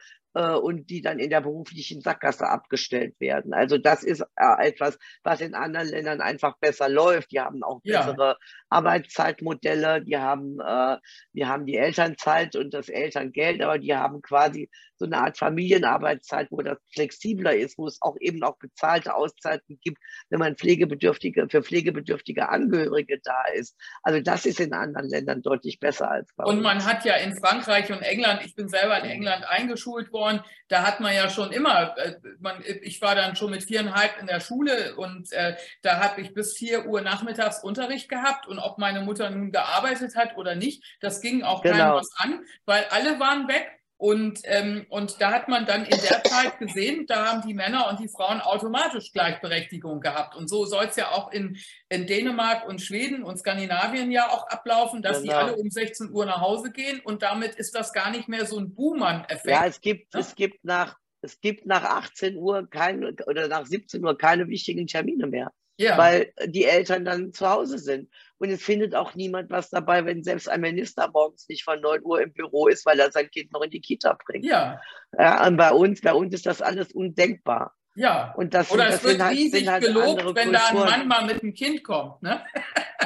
und 0.43 0.89
die 0.89 1.02
dann 1.02 1.19
in 1.19 1.30
der 1.30 1.41
beruflichen 1.41 2.02
Sackgasse 2.02 2.47
abgestellt 2.47 3.19
werden. 3.19 3.54
Also 3.54 3.78
das 3.78 4.04
ist 4.04 4.21
äh, 4.36 4.67
etwas, 4.67 4.97
was 5.23 5.41
in 5.41 5.56
anderen 5.56 5.88
Ländern 5.88 6.21
einfach 6.21 6.58
besser 6.60 6.89
läuft. 6.89 7.32
Die 7.32 7.39
haben 7.39 7.63
auch 7.63 7.82
bessere 7.82 8.30
ja. 8.30 8.38
Arbeitszeitmodelle, 8.69 10.04
die 10.04 10.17
haben, 10.17 10.60
äh, 10.60 10.97
die 11.34 11.45
haben 11.45 11.65
die 11.65 11.78
Elternzeit 11.78 12.56
und 12.56 12.73
das 12.73 12.89
Elterngeld, 12.89 13.62
aber 13.62 13.80
die 13.80 13.95
haben 13.95 14.21
quasi 14.21 14.69
so 14.99 15.06
eine 15.06 15.17
Art 15.17 15.38
Familienarbeitszeit, 15.38 16.47
wo 16.52 16.62
das 16.62 16.78
flexibler 16.93 17.56
ist, 17.56 17.78
wo 17.78 17.88
es 17.88 18.02
auch 18.02 18.17
eben 18.19 18.43
auch 18.43 18.58
bezahlte 18.58 19.15
Auszeiten 19.15 19.80
gibt, 19.82 19.97
wenn 20.30 20.39
man 20.39 20.58
pflegebedürftige, 20.58 21.47
für 21.49 21.63
pflegebedürftige 21.63 22.49
Angehörige 22.49 23.19
da 23.23 23.43
ist. 23.56 23.78
Also 24.04 24.19
das 24.19 24.45
ist 24.45 24.60
in 24.60 24.73
anderen 24.73 25.10
Ländern 25.10 25.41
deutlich 25.41 25.80
besser 25.80 26.12
als 26.12 26.34
bei 26.36 26.43
uns. 26.43 26.58
Und 26.58 26.62
man 26.62 26.84
hat 26.86 27.06
ja 27.06 27.15
in 27.15 27.36
Frankreich 27.36 27.91
und 27.91 28.02
England, 28.02 28.41
ich 28.45 28.56
bin 28.56 28.67
selber 28.67 28.99
in 28.99 29.10
England 29.10 29.45
eingeschult 29.47 30.12
worden, 30.12 30.28
da 30.67 30.83
hat 30.83 30.99
man 30.99 31.13
ja 31.13 31.29
schon 31.29 31.51
immer, 31.51 31.97
äh, 31.97 32.15
man, 32.39 32.63
ich 32.63 33.01
war 33.01 33.15
dann 33.15 33.35
schon 33.35 33.51
mit 33.51 33.63
viereinhalb 33.63 34.19
in 34.19 34.27
der 34.27 34.39
Schule 34.39 34.95
und 34.95 35.31
äh, 35.31 35.55
da 35.81 35.99
habe 35.99 36.21
ich 36.21 36.33
bis 36.33 36.55
vier 36.55 36.85
Uhr 36.85 37.01
nachmittags 37.01 37.63
Unterricht 37.63 38.09
gehabt 38.09 38.47
und 38.47 38.59
ob 38.59 38.77
meine 38.77 39.01
Mutter 39.01 39.29
nun 39.29 39.51
gearbeitet 39.51 40.15
hat 40.15 40.37
oder 40.37 40.55
nicht, 40.55 40.83
das 41.01 41.21
ging 41.21 41.43
auch 41.43 41.61
genau. 41.61 41.77
keinem 41.77 41.93
was 41.93 42.11
an, 42.17 42.45
weil 42.65 42.85
alle 42.91 43.19
waren 43.19 43.47
weg 43.47 43.78
und, 43.99 44.39
ähm, 44.45 44.85
und 44.88 45.19
da 45.19 45.33
hat 45.33 45.49
man 45.49 45.65
dann 45.65 45.83
in 45.83 45.99
der 45.99 46.23
Zeit 46.23 46.57
gesehen, 46.57 47.05
da 47.05 47.25
haben 47.25 47.45
die 47.45 47.53
Männer 47.53 47.89
und 47.89 47.99
die 47.99 48.07
Frauen 48.07 48.39
automatisch 48.39 49.12
Gleichberechtigung 49.12 49.99
gehabt. 49.99 50.38
Und 50.38 50.47
so 50.47 50.63
soll 50.63 50.85
es 50.85 50.95
ja 50.95 51.12
auch 51.12 51.33
in, 51.33 51.57
in 51.89 52.07
Dänemark 52.07 52.65
und 52.65 52.81
Schweden 52.81 53.23
und 53.23 53.38
Skandinavien 53.39 54.09
ja 54.09 54.29
auch 54.29 54.47
ablaufen, 54.47 55.01
dass 55.01 55.21
genau. 55.21 55.33
die 55.33 55.38
alle 55.38 55.55
um 55.57 55.69
16 55.69 56.12
Uhr 56.13 56.25
nach 56.25 56.39
Hause 56.39 56.71
gehen. 56.71 57.01
Und 57.01 57.23
damit 57.23 57.55
ist 57.55 57.75
das 57.75 57.91
gar 57.91 58.09
nicht 58.09 58.29
mehr 58.29 58.45
so 58.45 58.57
ein 58.57 58.73
Buhmann-Effekt. 58.73 59.49
Ja, 59.49 59.65
es 59.65 59.81
gibt, 59.81 60.13
ne? 60.13 60.21
es 60.21 60.33
gibt 60.33 60.63
nach, 60.63 60.95
es 61.21 61.41
gibt 61.41 61.65
nach 61.65 61.83
18 61.83 62.38
Uhr 62.38 62.69
keine 62.69 63.13
oder 63.27 63.49
nach 63.49 63.65
17 63.65 64.01
Uhr 64.01 64.17
keine 64.17 64.47
wichtigen 64.47 64.88
Termine 64.88 65.27
mehr. 65.27 65.51
Ja. 65.75 65.97
Weil 65.97 66.31
die 66.45 66.63
Eltern 66.63 67.03
dann 67.03 67.33
zu 67.33 67.49
Hause 67.49 67.77
sind. 67.77 68.09
Und 68.39 68.49
es 68.49 68.63
findet 68.63 68.95
auch 68.95 69.15
niemand 69.15 69.49
was 69.49 69.69
dabei, 69.69 70.06
wenn 70.06 70.23
selbst 70.23 70.49
ein 70.49 70.62
Minister 70.62 71.10
morgens 71.13 71.47
nicht 71.49 71.63
von 71.63 71.80
9 71.82 72.02
Uhr 72.04 72.21
im 72.21 72.34
Büro 72.34 72.67
ist, 72.67 72.86
weil 72.86 72.99
er 72.99 73.12
sein 73.12 73.30
Kind 73.30 73.52
noch 73.52 73.62
in 73.62 73.69
die 73.69 73.82
Kita 73.82 74.17
bringt. 74.25 74.45
Ja. 74.45 74.82
ja 75.17 75.45
und 75.45 75.58
bei 75.58 75.71
uns, 75.71 76.02
bei 76.02 76.13
uns 76.13 76.34
ist 76.34 76.45
das 76.45 76.62
alles 76.62 76.93
undenkbar. 76.93 77.75
Ja. 77.95 78.34
Und 78.38 78.54
das, 78.54 78.71
Oder 78.71 78.86
das 78.86 78.95
es 78.95 79.04
wird 79.04 79.21
halt, 79.21 79.38
riesig 79.38 79.67
halt 79.67 79.84
gelobt, 79.84 80.36
wenn 80.36 80.54
da 80.54 80.67
ein 80.67 80.75
Mann 80.75 81.08
mal 81.08 81.25
mit 81.25 81.43
einem 81.43 81.54
Kind 81.54 81.84
kommt. 81.84 82.23
Ne? 82.23 82.41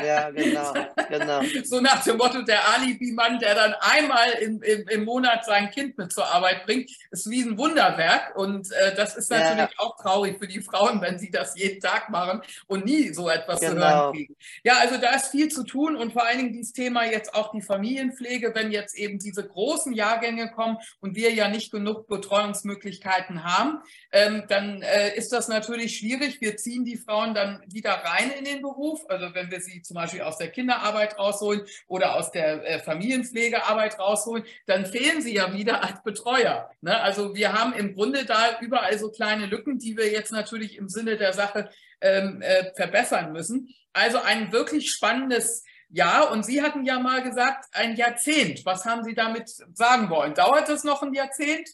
Ja, 0.05 0.29
genau, 0.29 0.73
genau. 1.09 1.41
so 1.63 1.79
nach 1.81 2.03
dem 2.03 2.17
Motto, 2.17 2.41
der 2.41 2.67
Alibi-Mann, 2.69 3.39
der 3.39 3.55
dann 3.55 3.73
einmal 3.79 4.31
im, 4.41 4.61
im, 4.61 4.87
im, 4.87 5.03
Monat 5.03 5.45
sein 5.45 5.69
Kind 5.71 5.97
mit 5.97 6.11
zur 6.11 6.25
Arbeit 6.25 6.65
bringt, 6.65 6.89
ist 7.11 7.29
wie 7.29 7.41
ein 7.41 7.57
Wunderwerk. 7.57 8.35
Und 8.35 8.71
äh, 8.71 8.95
das 8.95 9.15
ist 9.15 9.29
natürlich 9.31 9.57
ja. 9.57 9.69
auch 9.77 9.97
traurig 9.97 10.37
für 10.39 10.47
die 10.47 10.61
Frauen, 10.61 11.01
wenn 11.01 11.19
sie 11.19 11.31
das 11.31 11.57
jeden 11.57 11.79
Tag 11.79 12.09
machen 12.09 12.41
und 12.67 12.85
nie 12.85 13.13
so 13.13 13.29
etwas 13.29 13.59
genau. 13.59 13.73
zu 13.73 13.79
hören 13.79 14.13
kriegen. 14.13 14.35
Ja, 14.63 14.77
also 14.79 14.97
da 14.97 15.11
ist 15.11 15.27
viel 15.27 15.49
zu 15.49 15.63
tun 15.63 15.95
und 15.95 16.13
vor 16.13 16.25
allen 16.25 16.37
Dingen 16.37 16.53
dieses 16.53 16.73
Thema 16.73 17.05
jetzt 17.05 17.33
auch 17.33 17.51
die 17.51 17.61
Familienpflege, 17.61 18.53
wenn 18.55 18.71
jetzt 18.71 18.95
eben 18.95 19.19
diese 19.19 19.47
großen 19.47 19.93
Jahrgänge 19.93 20.51
kommen 20.51 20.77
und 20.99 21.15
wir 21.15 21.33
ja 21.33 21.47
nicht 21.47 21.71
genug 21.71 22.07
Betreuungsmöglichkeiten 22.07 23.43
haben, 23.43 23.79
ähm, 24.11 24.43
dann 24.47 24.81
äh, 24.81 25.15
ist 25.15 25.31
das 25.31 25.47
natürlich 25.47 25.97
schwierig. 25.97 26.41
Wir 26.41 26.57
ziehen 26.57 26.85
die 26.85 26.97
Frauen 26.97 27.33
dann 27.33 27.61
wieder 27.67 27.91
rein 27.91 28.31
in 28.37 28.45
den 28.45 28.61
Beruf. 28.61 29.01
Also 29.09 29.33
wenn 29.33 29.51
wir 29.51 29.61
sie 29.61 29.81
zum 29.81 29.92
Beispiel 29.93 30.21
aus 30.21 30.37
der 30.37 30.49
Kinderarbeit 30.49 31.17
rausholen 31.17 31.61
oder 31.87 32.15
aus 32.15 32.31
der 32.31 32.65
äh, 32.65 32.79
Familienpflegearbeit 32.79 33.99
rausholen, 33.99 34.43
dann 34.65 34.85
fehlen 34.85 35.21
sie 35.21 35.35
ja 35.35 35.53
wieder 35.53 35.83
als 35.83 36.03
Betreuer. 36.03 36.69
Ne? 36.81 36.99
Also 36.99 37.35
wir 37.35 37.53
haben 37.53 37.73
im 37.73 37.93
Grunde 37.93 38.25
da 38.25 38.59
überall 38.61 38.97
so 38.97 39.09
kleine 39.11 39.45
Lücken, 39.45 39.79
die 39.79 39.97
wir 39.97 40.09
jetzt 40.11 40.31
natürlich 40.31 40.77
im 40.77 40.89
Sinne 40.89 41.17
der 41.17 41.33
Sache 41.33 41.69
ähm, 42.01 42.41
äh, 42.41 42.73
verbessern 42.75 43.31
müssen. 43.31 43.73
Also 43.93 44.19
ein 44.19 44.51
wirklich 44.51 44.91
spannendes 44.91 45.63
Jahr. 45.89 46.31
Und 46.31 46.43
Sie 46.43 46.61
hatten 46.61 46.85
ja 46.85 46.99
mal 46.99 47.21
gesagt, 47.23 47.65
ein 47.71 47.95
Jahrzehnt. 47.95 48.65
Was 48.65 48.85
haben 48.85 49.03
Sie 49.03 49.13
damit 49.13 49.49
sagen 49.73 50.09
wollen? 50.09 50.33
Dauert 50.33 50.67
es 50.69 50.83
noch 50.83 51.03
ein 51.03 51.13
Jahrzehnt? 51.13 51.69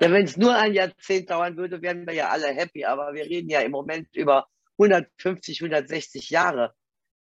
Ja, 0.00 0.10
wenn 0.10 0.24
es 0.24 0.36
nur 0.36 0.54
ein 0.54 0.74
Jahrzehnt 0.74 1.30
dauern 1.30 1.56
würde, 1.56 1.82
wären 1.82 2.06
wir 2.06 2.14
ja 2.14 2.28
alle 2.28 2.48
happy. 2.48 2.84
Aber 2.84 3.14
wir 3.14 3.24
reden 3.24 3.48
ja 3.48 3.60
im 3.60 3.72
Moment 3.72 4.14
über 4.14 4.46
150, 4.78 5.60
160 5.62 6.30
Jahre, 6.30 6.74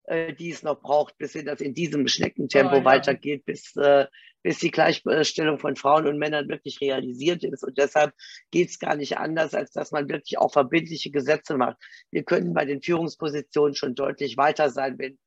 äh, 0.03 0.33
die 0.33 0.51
es 0.51 0.63
noch 0.63 0.79
braucht, 0.79 1.17
bis 1.17 1.33
das 1.33 1.61
in 1.61 1.73
diesem 1.73 2.07
Schneckentempo 2.07 2.75
oh, 2.75 2.79
ja. 2.79 2.85
weitergeht, 2.85 3.45
bis, 3.45 3.75
äh, 3.75 4.07
bis 4.43 4.59
die 4.59 4.71
Gleichstellung 4.71 5.59
von 5.59 5.75
Frauen 5.75 6.07
und 6.07 6.17
Männern 6.17 6.47
wirklich 6.47 6.79
realisiert 6.79 7.43
ist. 7.43 7.63
Und 7.63 7.77
deshalb 7.77 8.13
geht 8.51 8.69
es 8.69 8.79
gar 8.79 8.95
nicht 8.95 9.17
anders, 9.17 9.53
als 9.53 9.71
dass 9.71 9.91
man 9.91 10.07
wirklich 10.07 10.37
auch 10.37 10.53
verbindliche 10.53 11.11
Gesetze 11.11 11.57
macht. 11.57 11.77
Wir 12.11 12.23
können 12.23 12.53
bei 12.53 12.65
den 12.65 12.81
Führungspositionen 12.81 13.75
schon 13.75 13.95
deutlich 13.95 14.37
weiter 14.37 14.69
sein, 14.69 14.97
wenn 14.97 15.17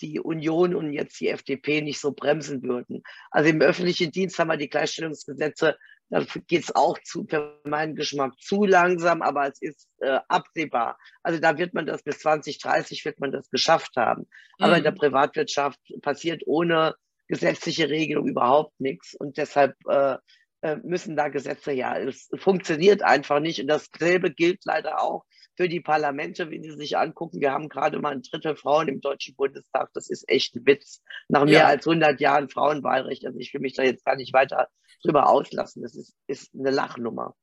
die 0.00 0.20
Union 0.20 0.74
und 0.74 0.92
jetzt 0.92 1.20
die 1.20 1.28
FDP 1.28 1.82
nicht 1.82 2.00
so 2.00 2.12
bremsen 2.12 2.62
würden. 2.62 3.02
Also 3.30 3.50
im 3.50 3.60
öffentlichen 3.60 4.12
Dienst 4.12 4.38
haben 4.38 4.48
wir 4.48 4.56
die 4.56 4.70
Gleichstellungsgesetze 4.70 5.76
da 6.10 6.24
geht 6.48 6.64
es 6.64 6.74
auch 6.74 6.98
zu, 7.04 7.24
für 7.24 7.60
meinen 7.64 7.94
Geschmack 7.94 8.38
zu 8.40 8.64
langsam, 8.64 9.22
aber 9.22 9.46
es 9.48 9.62
ist 9.62 9.88
äh, 9.98 10.18
absehbar. 10.28 10.98
Also 11.22 11.40
da 11.40 11.56
wird 11.56 11.72
man 11.72 11.86
das 11.86 12.02
bis 12.02 12.18
2030 12.18 13.04
wird 13.04 13.20
man 13.20 13.30
das 13.30 13.48
geschafft 13.48 13.96
haben. 13.96 14.26
Aber 14.58 14.72
mhm. 14.72 14.78
in 14.78 14.82
der 14.82 14.92
mhm. 14.92 14.98
Privatwirtschaft 14.98 15.78
passiert 16.02 16.42
ohne 16.46 16.96
gesetzliche 17.28 17.88
Regelung 17.88 18.26
überhaupt 18.26 18.78
nichts. 18.80 19.14
Und 19.14 19.36
deshalb 19.36 19.76
äh, 19.88 20.16
äh, 20.62 20.76
müssen 20.82 21.14
da 21.14 21.28
Gesetze 21.28 21.70
her. 21.70 22.08
Es 22.08 22.28
funktioniert 22.38 23.02
einfach 23.02 23.38
nicht. 23.38 23.60
Und 23.60 23.68
dasselbe 23.68 24.32
gilt 24.32 24.64
leider 24.64 25.00
auch 25.00 25.24
für 25.60 25.68
die 25.68 25.80
Parlamente, 25.82 26.50
wenn 26.50 26.62
Sie 26.62 26.72
sich 26.72 26.96
angucken. 26.96 27.42
Wir 27.42 27.52
haben 27.52 27.68
gerade 27.68 27.98
mal 27.98 28.12
ein 28.12 28.22
Drittel 28.22 28.56
Frauen 28.56 28.88
im 28.88 29.02
Deutschen 29.02 29.34
Bundestag. 29.34 29.90
Das 29.92 30.08
ist 30.08 30.26
echt 30.26 30.56
ein 30.56 30.64
Witz. 30.64 31.02
Nach 31.28 31.44
mehr 31.44 31.52
ja. 31.52 31.66
als 31.66 31.86
100 31.86 32.18
Jahren 32.18 32.48
Frauenwahlrecht. 32.48 33.26
Also 33.26 33.38
ich 33.38 33.52
will 33.52 33.60
mich 33.60 33.74
da 33.74 33.82
jetzt 33.82 34.06
gar 34.06 34.16
nicht 34.16 34.32
weiter 34.32 34.68
drüber 35.04 35.28
auslassen. 35.28 35.82
Das 35.82 35.94
ist, 35.94 36.14
ist 36.26 36.54
eine 36.58 36.70
Lachnummer. 36.70 37.36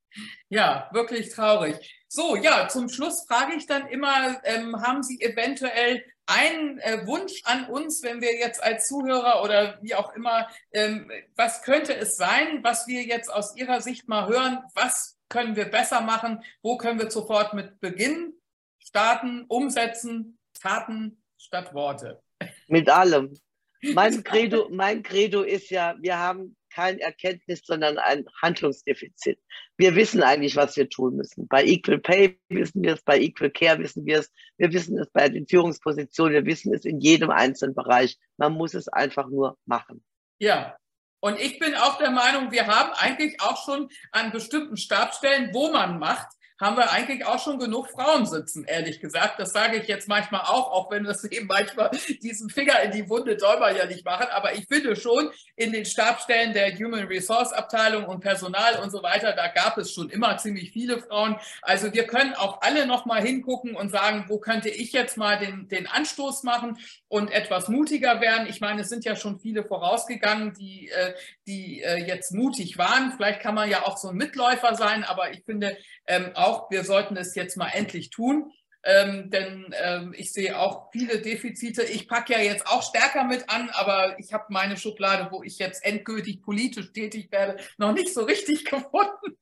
Ja, 0.49 0.89
wirklich 0.93 1.29
traurig. 1.29 1.77
So, 2.07 2.35
ja, 2.35 2.67
zum 2.67 2.89
Schluss 2.89 3.23
frage 3.27 3.53
ich 3.55 3.67
dann 3.67 3.85
immer, 3.85 4.43
ähm, 4.45 4.81
haben 4.81 5.03
Sie 5.03 5.21
eventuell 5.21 6.03
einen 6.25 6.79
äh, 6.79 7.05
Wunsch 7.05 7.43
an 7.43 7.65
uns, 7.65 8.01
wenn 8.01 8.19
wir 8.19 8.35
jetzt 8.35 8.63
als 8.63 8.87
Zuhörer 8.87 9.43
oder 9.43 9.77
wie 9.83 9.93
auch 9.93 10.15
immer, 10.15 10.47
ähm, 10.71 11.11
was 11.35 11.61
könnte 11.61 11.95
es 11.95 12.15
sein, 12.15 12.63
was 12.63 12.87
wir 12.87 13.03
jetzt 13.03 13.31
aus 13.31 13.55
Ihrer 13.55 13.79
Sicht 13.81 14.07
mal 14.07 14.27
hören, 14.27 14.63
was 14.73 15.16
können 15.29 15.55
wir 15.55 15.65
besser 15.65 16.01
machen, 16.01 16.43
wo 16.61 16.77
können 16.77 16.99
wir 16.99 17.11
sofort 17.11 17.53
mit 17.53 17.79
beginnen, 17.79 18.33
starten, 18.79 19.45
umsetzen, 19.47 20.37
Taten 20.53 21.21
statt 21.37 21.73
Worte? 21.73 22.21
Mit 22.67 22.89
allem. 22.89 23.33
Mein 23.93 24.23
Credo, 24.23 24.69
mein 24.71 25.03
Credo 25.03 25.43
ist 25.43 25.69
ja, 25.69 25.95
wir 25.99 26.17
haben 26.17 26.57
kein 26.71 26.97
Erkenntnis, 26.99 27.61
sondern 27.63 27.99
ein 27.99 28.25
Handlungsdefizit. 28.41 29.39
Wir 29.77 29.95
wissen 29.95 30.23
eigentlich, 30.23 30.55
was 30.55 30.75
wir 30.75 30.89
tun 30.89 31.15
müssen. 31.15 31.47
Bei 31.47 31.63
Equal 31.63 31.99
Pay 31.99 32.39
wissen 32.49 32.81
wir 32.81 32.95
es, 32.95 33.03
bei 33.03 33.19
Equal 33.19 33.51
Care 33.51 33.79
wissen 33.79 34.05
wir 34.05 34.19
es, 34.19 34.31
wir 34.57 34.73
wissen 34.73 34.97
es 34.97 35.09
bei 35.11 35.29
den 35.29 35.47
Führungspositionen, 35.47 36.33
wir 36.33 36.45
wissen 36.45 36.73
es 36.73 36.85
in 36.85 36.99
jedem 36.99 37.29
einzelnen 37.29 37.75
Bereich. 37.75 38.17
Man 38.37 38.53
muss 38.53 38.73
es 38.73 38.87
einfach 38.87 39.27
nur 39.27 39.57
machen. 39.65 40.03
Ja, 40.39 40.75
und 41.19 41.39
ich 41.39 41.59
bin 41.59 41.75
auch 41.75 41.97
der 41.97 42.11
Meinung, 42.11 42.51
wir 42.51 42.67
haben 42.67 42.91
eigentlich 42.93 43.41
auch 43.41 43.63
schon 43.65 43.89
an 44.11 44.31
bestimmten 44.31 44.77
Stabstellen, 44.77 45.51
wo 45.53 45.71
man 45.71 45.99
macht, 45.99 46.27
haben 46.59 46.77
wir 46.77 46.91
eigentlich 46.91 47.25
auch 47.25 47.43
schon 47.43 47.59
genug 47.59 47.89
Frauen 47.89 48.25
sitzen, 48.25 48.65
ehrlich 48.65 48.99
gesagt. 48.99 49.39
Das 49.39 49.53
sage 49.53 49.77
ich 49.77 49.87
jetzt 49.87 50.07
manchmal 50.07 50.41
auch, 50.41 50.71
auch 50.71 50.91
wenn 50.91 51.03
das 51.03 51.23
eben 51.31 51.47
manchmal 51.47 51.91
diesen 52.21 52.49
Finger 52.49 52.81
in 52.81 52.91
die 52.91 53.09
Wunde 53.09 53.37
soll 53.39 53.59
man 53.59 53.75
ja 53.75 53.85
nicht 53.85 54.05
machen. 54.05 54.27
Aber 54.31 54.53
ich 54.53 54.65
finde 54.67 54.95
schon, 54.95 55.29
in 55.55 55.71
den 55.71 55.85
Stabstellen 55.85 56.53
der 56.53 56.75
Human 56.77 57.05
Resource 57.05 57.53
Abteilung 57.53 58.05
und 58.05 58.21
Personal 58.21 58.79
und 58.81 58.91
so 58.91 59.03
weiter, 59.03 59.33
da 59.33 59.47
gab 59.47 59.77
es 59.77 59.91
schon 59.93 60.09
immer 60.09 60.37
ziemlich 60.37 60.71
viele 60.71 60.99
Frauen. 60.99 61.35
Also 61.61 61.93
wir 61.93 62.05
können 62.05 62.33
auch 62.33 62.61
alle 62.61 62.85
noch 62.85 63.05
mal 63.05 63.21
hingucken 63.21 63.75
und 63.75 63.89
sagen, 63.89 64.25
wo 64.27 64.39
könnte 64.39 64.69
ich 64.69 64.91
jetzt 64.91 65.17
mal 65.17 65.37
den, 65.37 65.67
den 65.67 65.87
Anstoß 65.87 66.43
machen 66.43 66.77
und 67.07 67.31
etwas 67.31 67.67
mutiger 67.69 68.21
werden. 68.21 68.47
Ich 68.47 68.61
meine, 68.61 68.81
es 68.81 68.89
sind 68.89 69.05
ja 69.05 69.15
schon 69.15 69.39
viele 69.39 69.63
vorausgegangen, 69.63 70.53
die, 70.53 70.89
äh, 70.89 71.13
die 71.45 71.81
äh, 71.81 72.05
jetzt 72.05 72.33
mutig 72.33 72.77
waren. 72.77 73.13
Vielleicht 73.15 73.41
kann 73.41 73.55
man 73.55 73.69
ja 73.69 73.85
auch 73.85 73.97
so 73.97 74.09
ein 74.09 74.15
Mitläufer 74.15 74.75
sein, 74.75 75.03
aber 75.03 75.31
ich 75.31 75.43
finde 75.43 75.77
ähm, 76.07 76.31
auch, 76.47 76.71
wir 76.71 76.83
sollten 76.83 77.17
es 77.17 77.35
jetzt 77.35 77.57
mal 77.57 77.69
endlich 77.69 78.09
tun. 78.09 78.51
Ähm, 78.83 79.29
denn 79.29 79.75
ähm, 79.83 80.13
ich 80.15 80.31
sehe 80.31 80.57
auch 80.57 80.89
viele 80.91 81.19
Defizite. 81.19 81.83
Ich 81.83 82.07
packe 82.07 82.33
ja 82.33 82.39
jetzt 82.39 82.67
auch 82.67 82.81
stärker 82.81 83.25
mit 83.25 83.49
an, 83.49 83.69
aber 83.71 84.17
ich 84.17 84.31
habe 84.31 84.45
meine 84.47 84.77
Schublade, 84.77 85.29
wo 85.29 85.43
ich 85.43 85.59
jetzt 85.59 85.83
endgültig 85.83 86.41
politisch 86.41 86.93
tätig 86.93 87.29
werde, 87.31 87.61
noch 87.77 87.91
nicht 87.91 88.13
so 88.13 88.23
richtig 88.23 88.63
gefunden. 88.69 89.37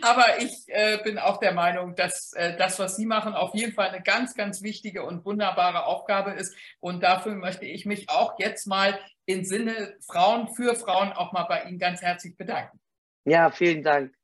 aber 0.00 0.40
ich 0.40 0.64
äh, 0.68 0.98
bin 1.04 1.18
auch 1.18 1.38
der 1.38 1.52
Meinung, 1.52 1.94
dass 1.96 2.32
äh, 2.32 2.56
das, 2.56 2.78
was 2.78 2.96
Sie 2.96 3.04
machen, 3.04 3.34
auf 3.34 3.54
jeden 3.54 3.74
Fall 3.74 3.88
eine 3.90 4.02
ganz, 4.02 4.34
ganz 4.34 4.62
wichtige 4.62 5.04
und 5.04 5.26
wunderbare 5.26 5.84
Aufgabe 5.84 6.30
ist. 6.30 6.56
Und 6.80 7.02
dafür 7.02 7.34
möchte 7.34 7.66
ich 7.66 7.84
mich 7.84 8.08
auch 8.08 8.38
jetzt 8.38 8.66
mal 8.66 8.98
im 9.26 9.44
Sinne 9.44 9.96
Frauen 10.00 10.48
für 10.54 10.74
Frauen 10.76 11.12
auch 11.12 11.32
mal 11.32 11.44
bei 11.44 11.64
Ihnen 11.64 11.78
ganz 11.78 12.00
herzlich 12.00 12.36
bedanken. 12.36 12.80
Ja, 13.26 13.50
vielen 13.50 13.82
Dank. 13.82 14.14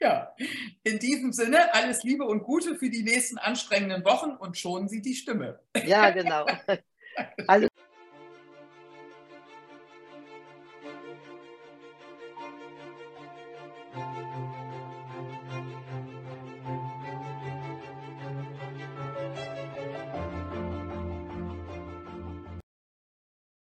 Ja, 0.00 0.34
in 0.82 0.98
diesem 0.98 1.32
Sinne 1.32 1.74
alles 1.74 2.02
Liebe 2.04 2.24
und 2.24 2.42
Gute 2.42 2.76
für 2.76 2.88
die 2.88 3.02
nächsten 3.02 3.36
anstrengenden 3.36 4.04
Wochen 4.04 4.30
und 4.30 4.56
schonen 4.56 4.88
Sie 4.88 5.02
die 5.02 5.14
Stimme. 5.14 5.60
Ja, 5.84 6.10
genau. 6.10 6.46
Alles 7.46 7.68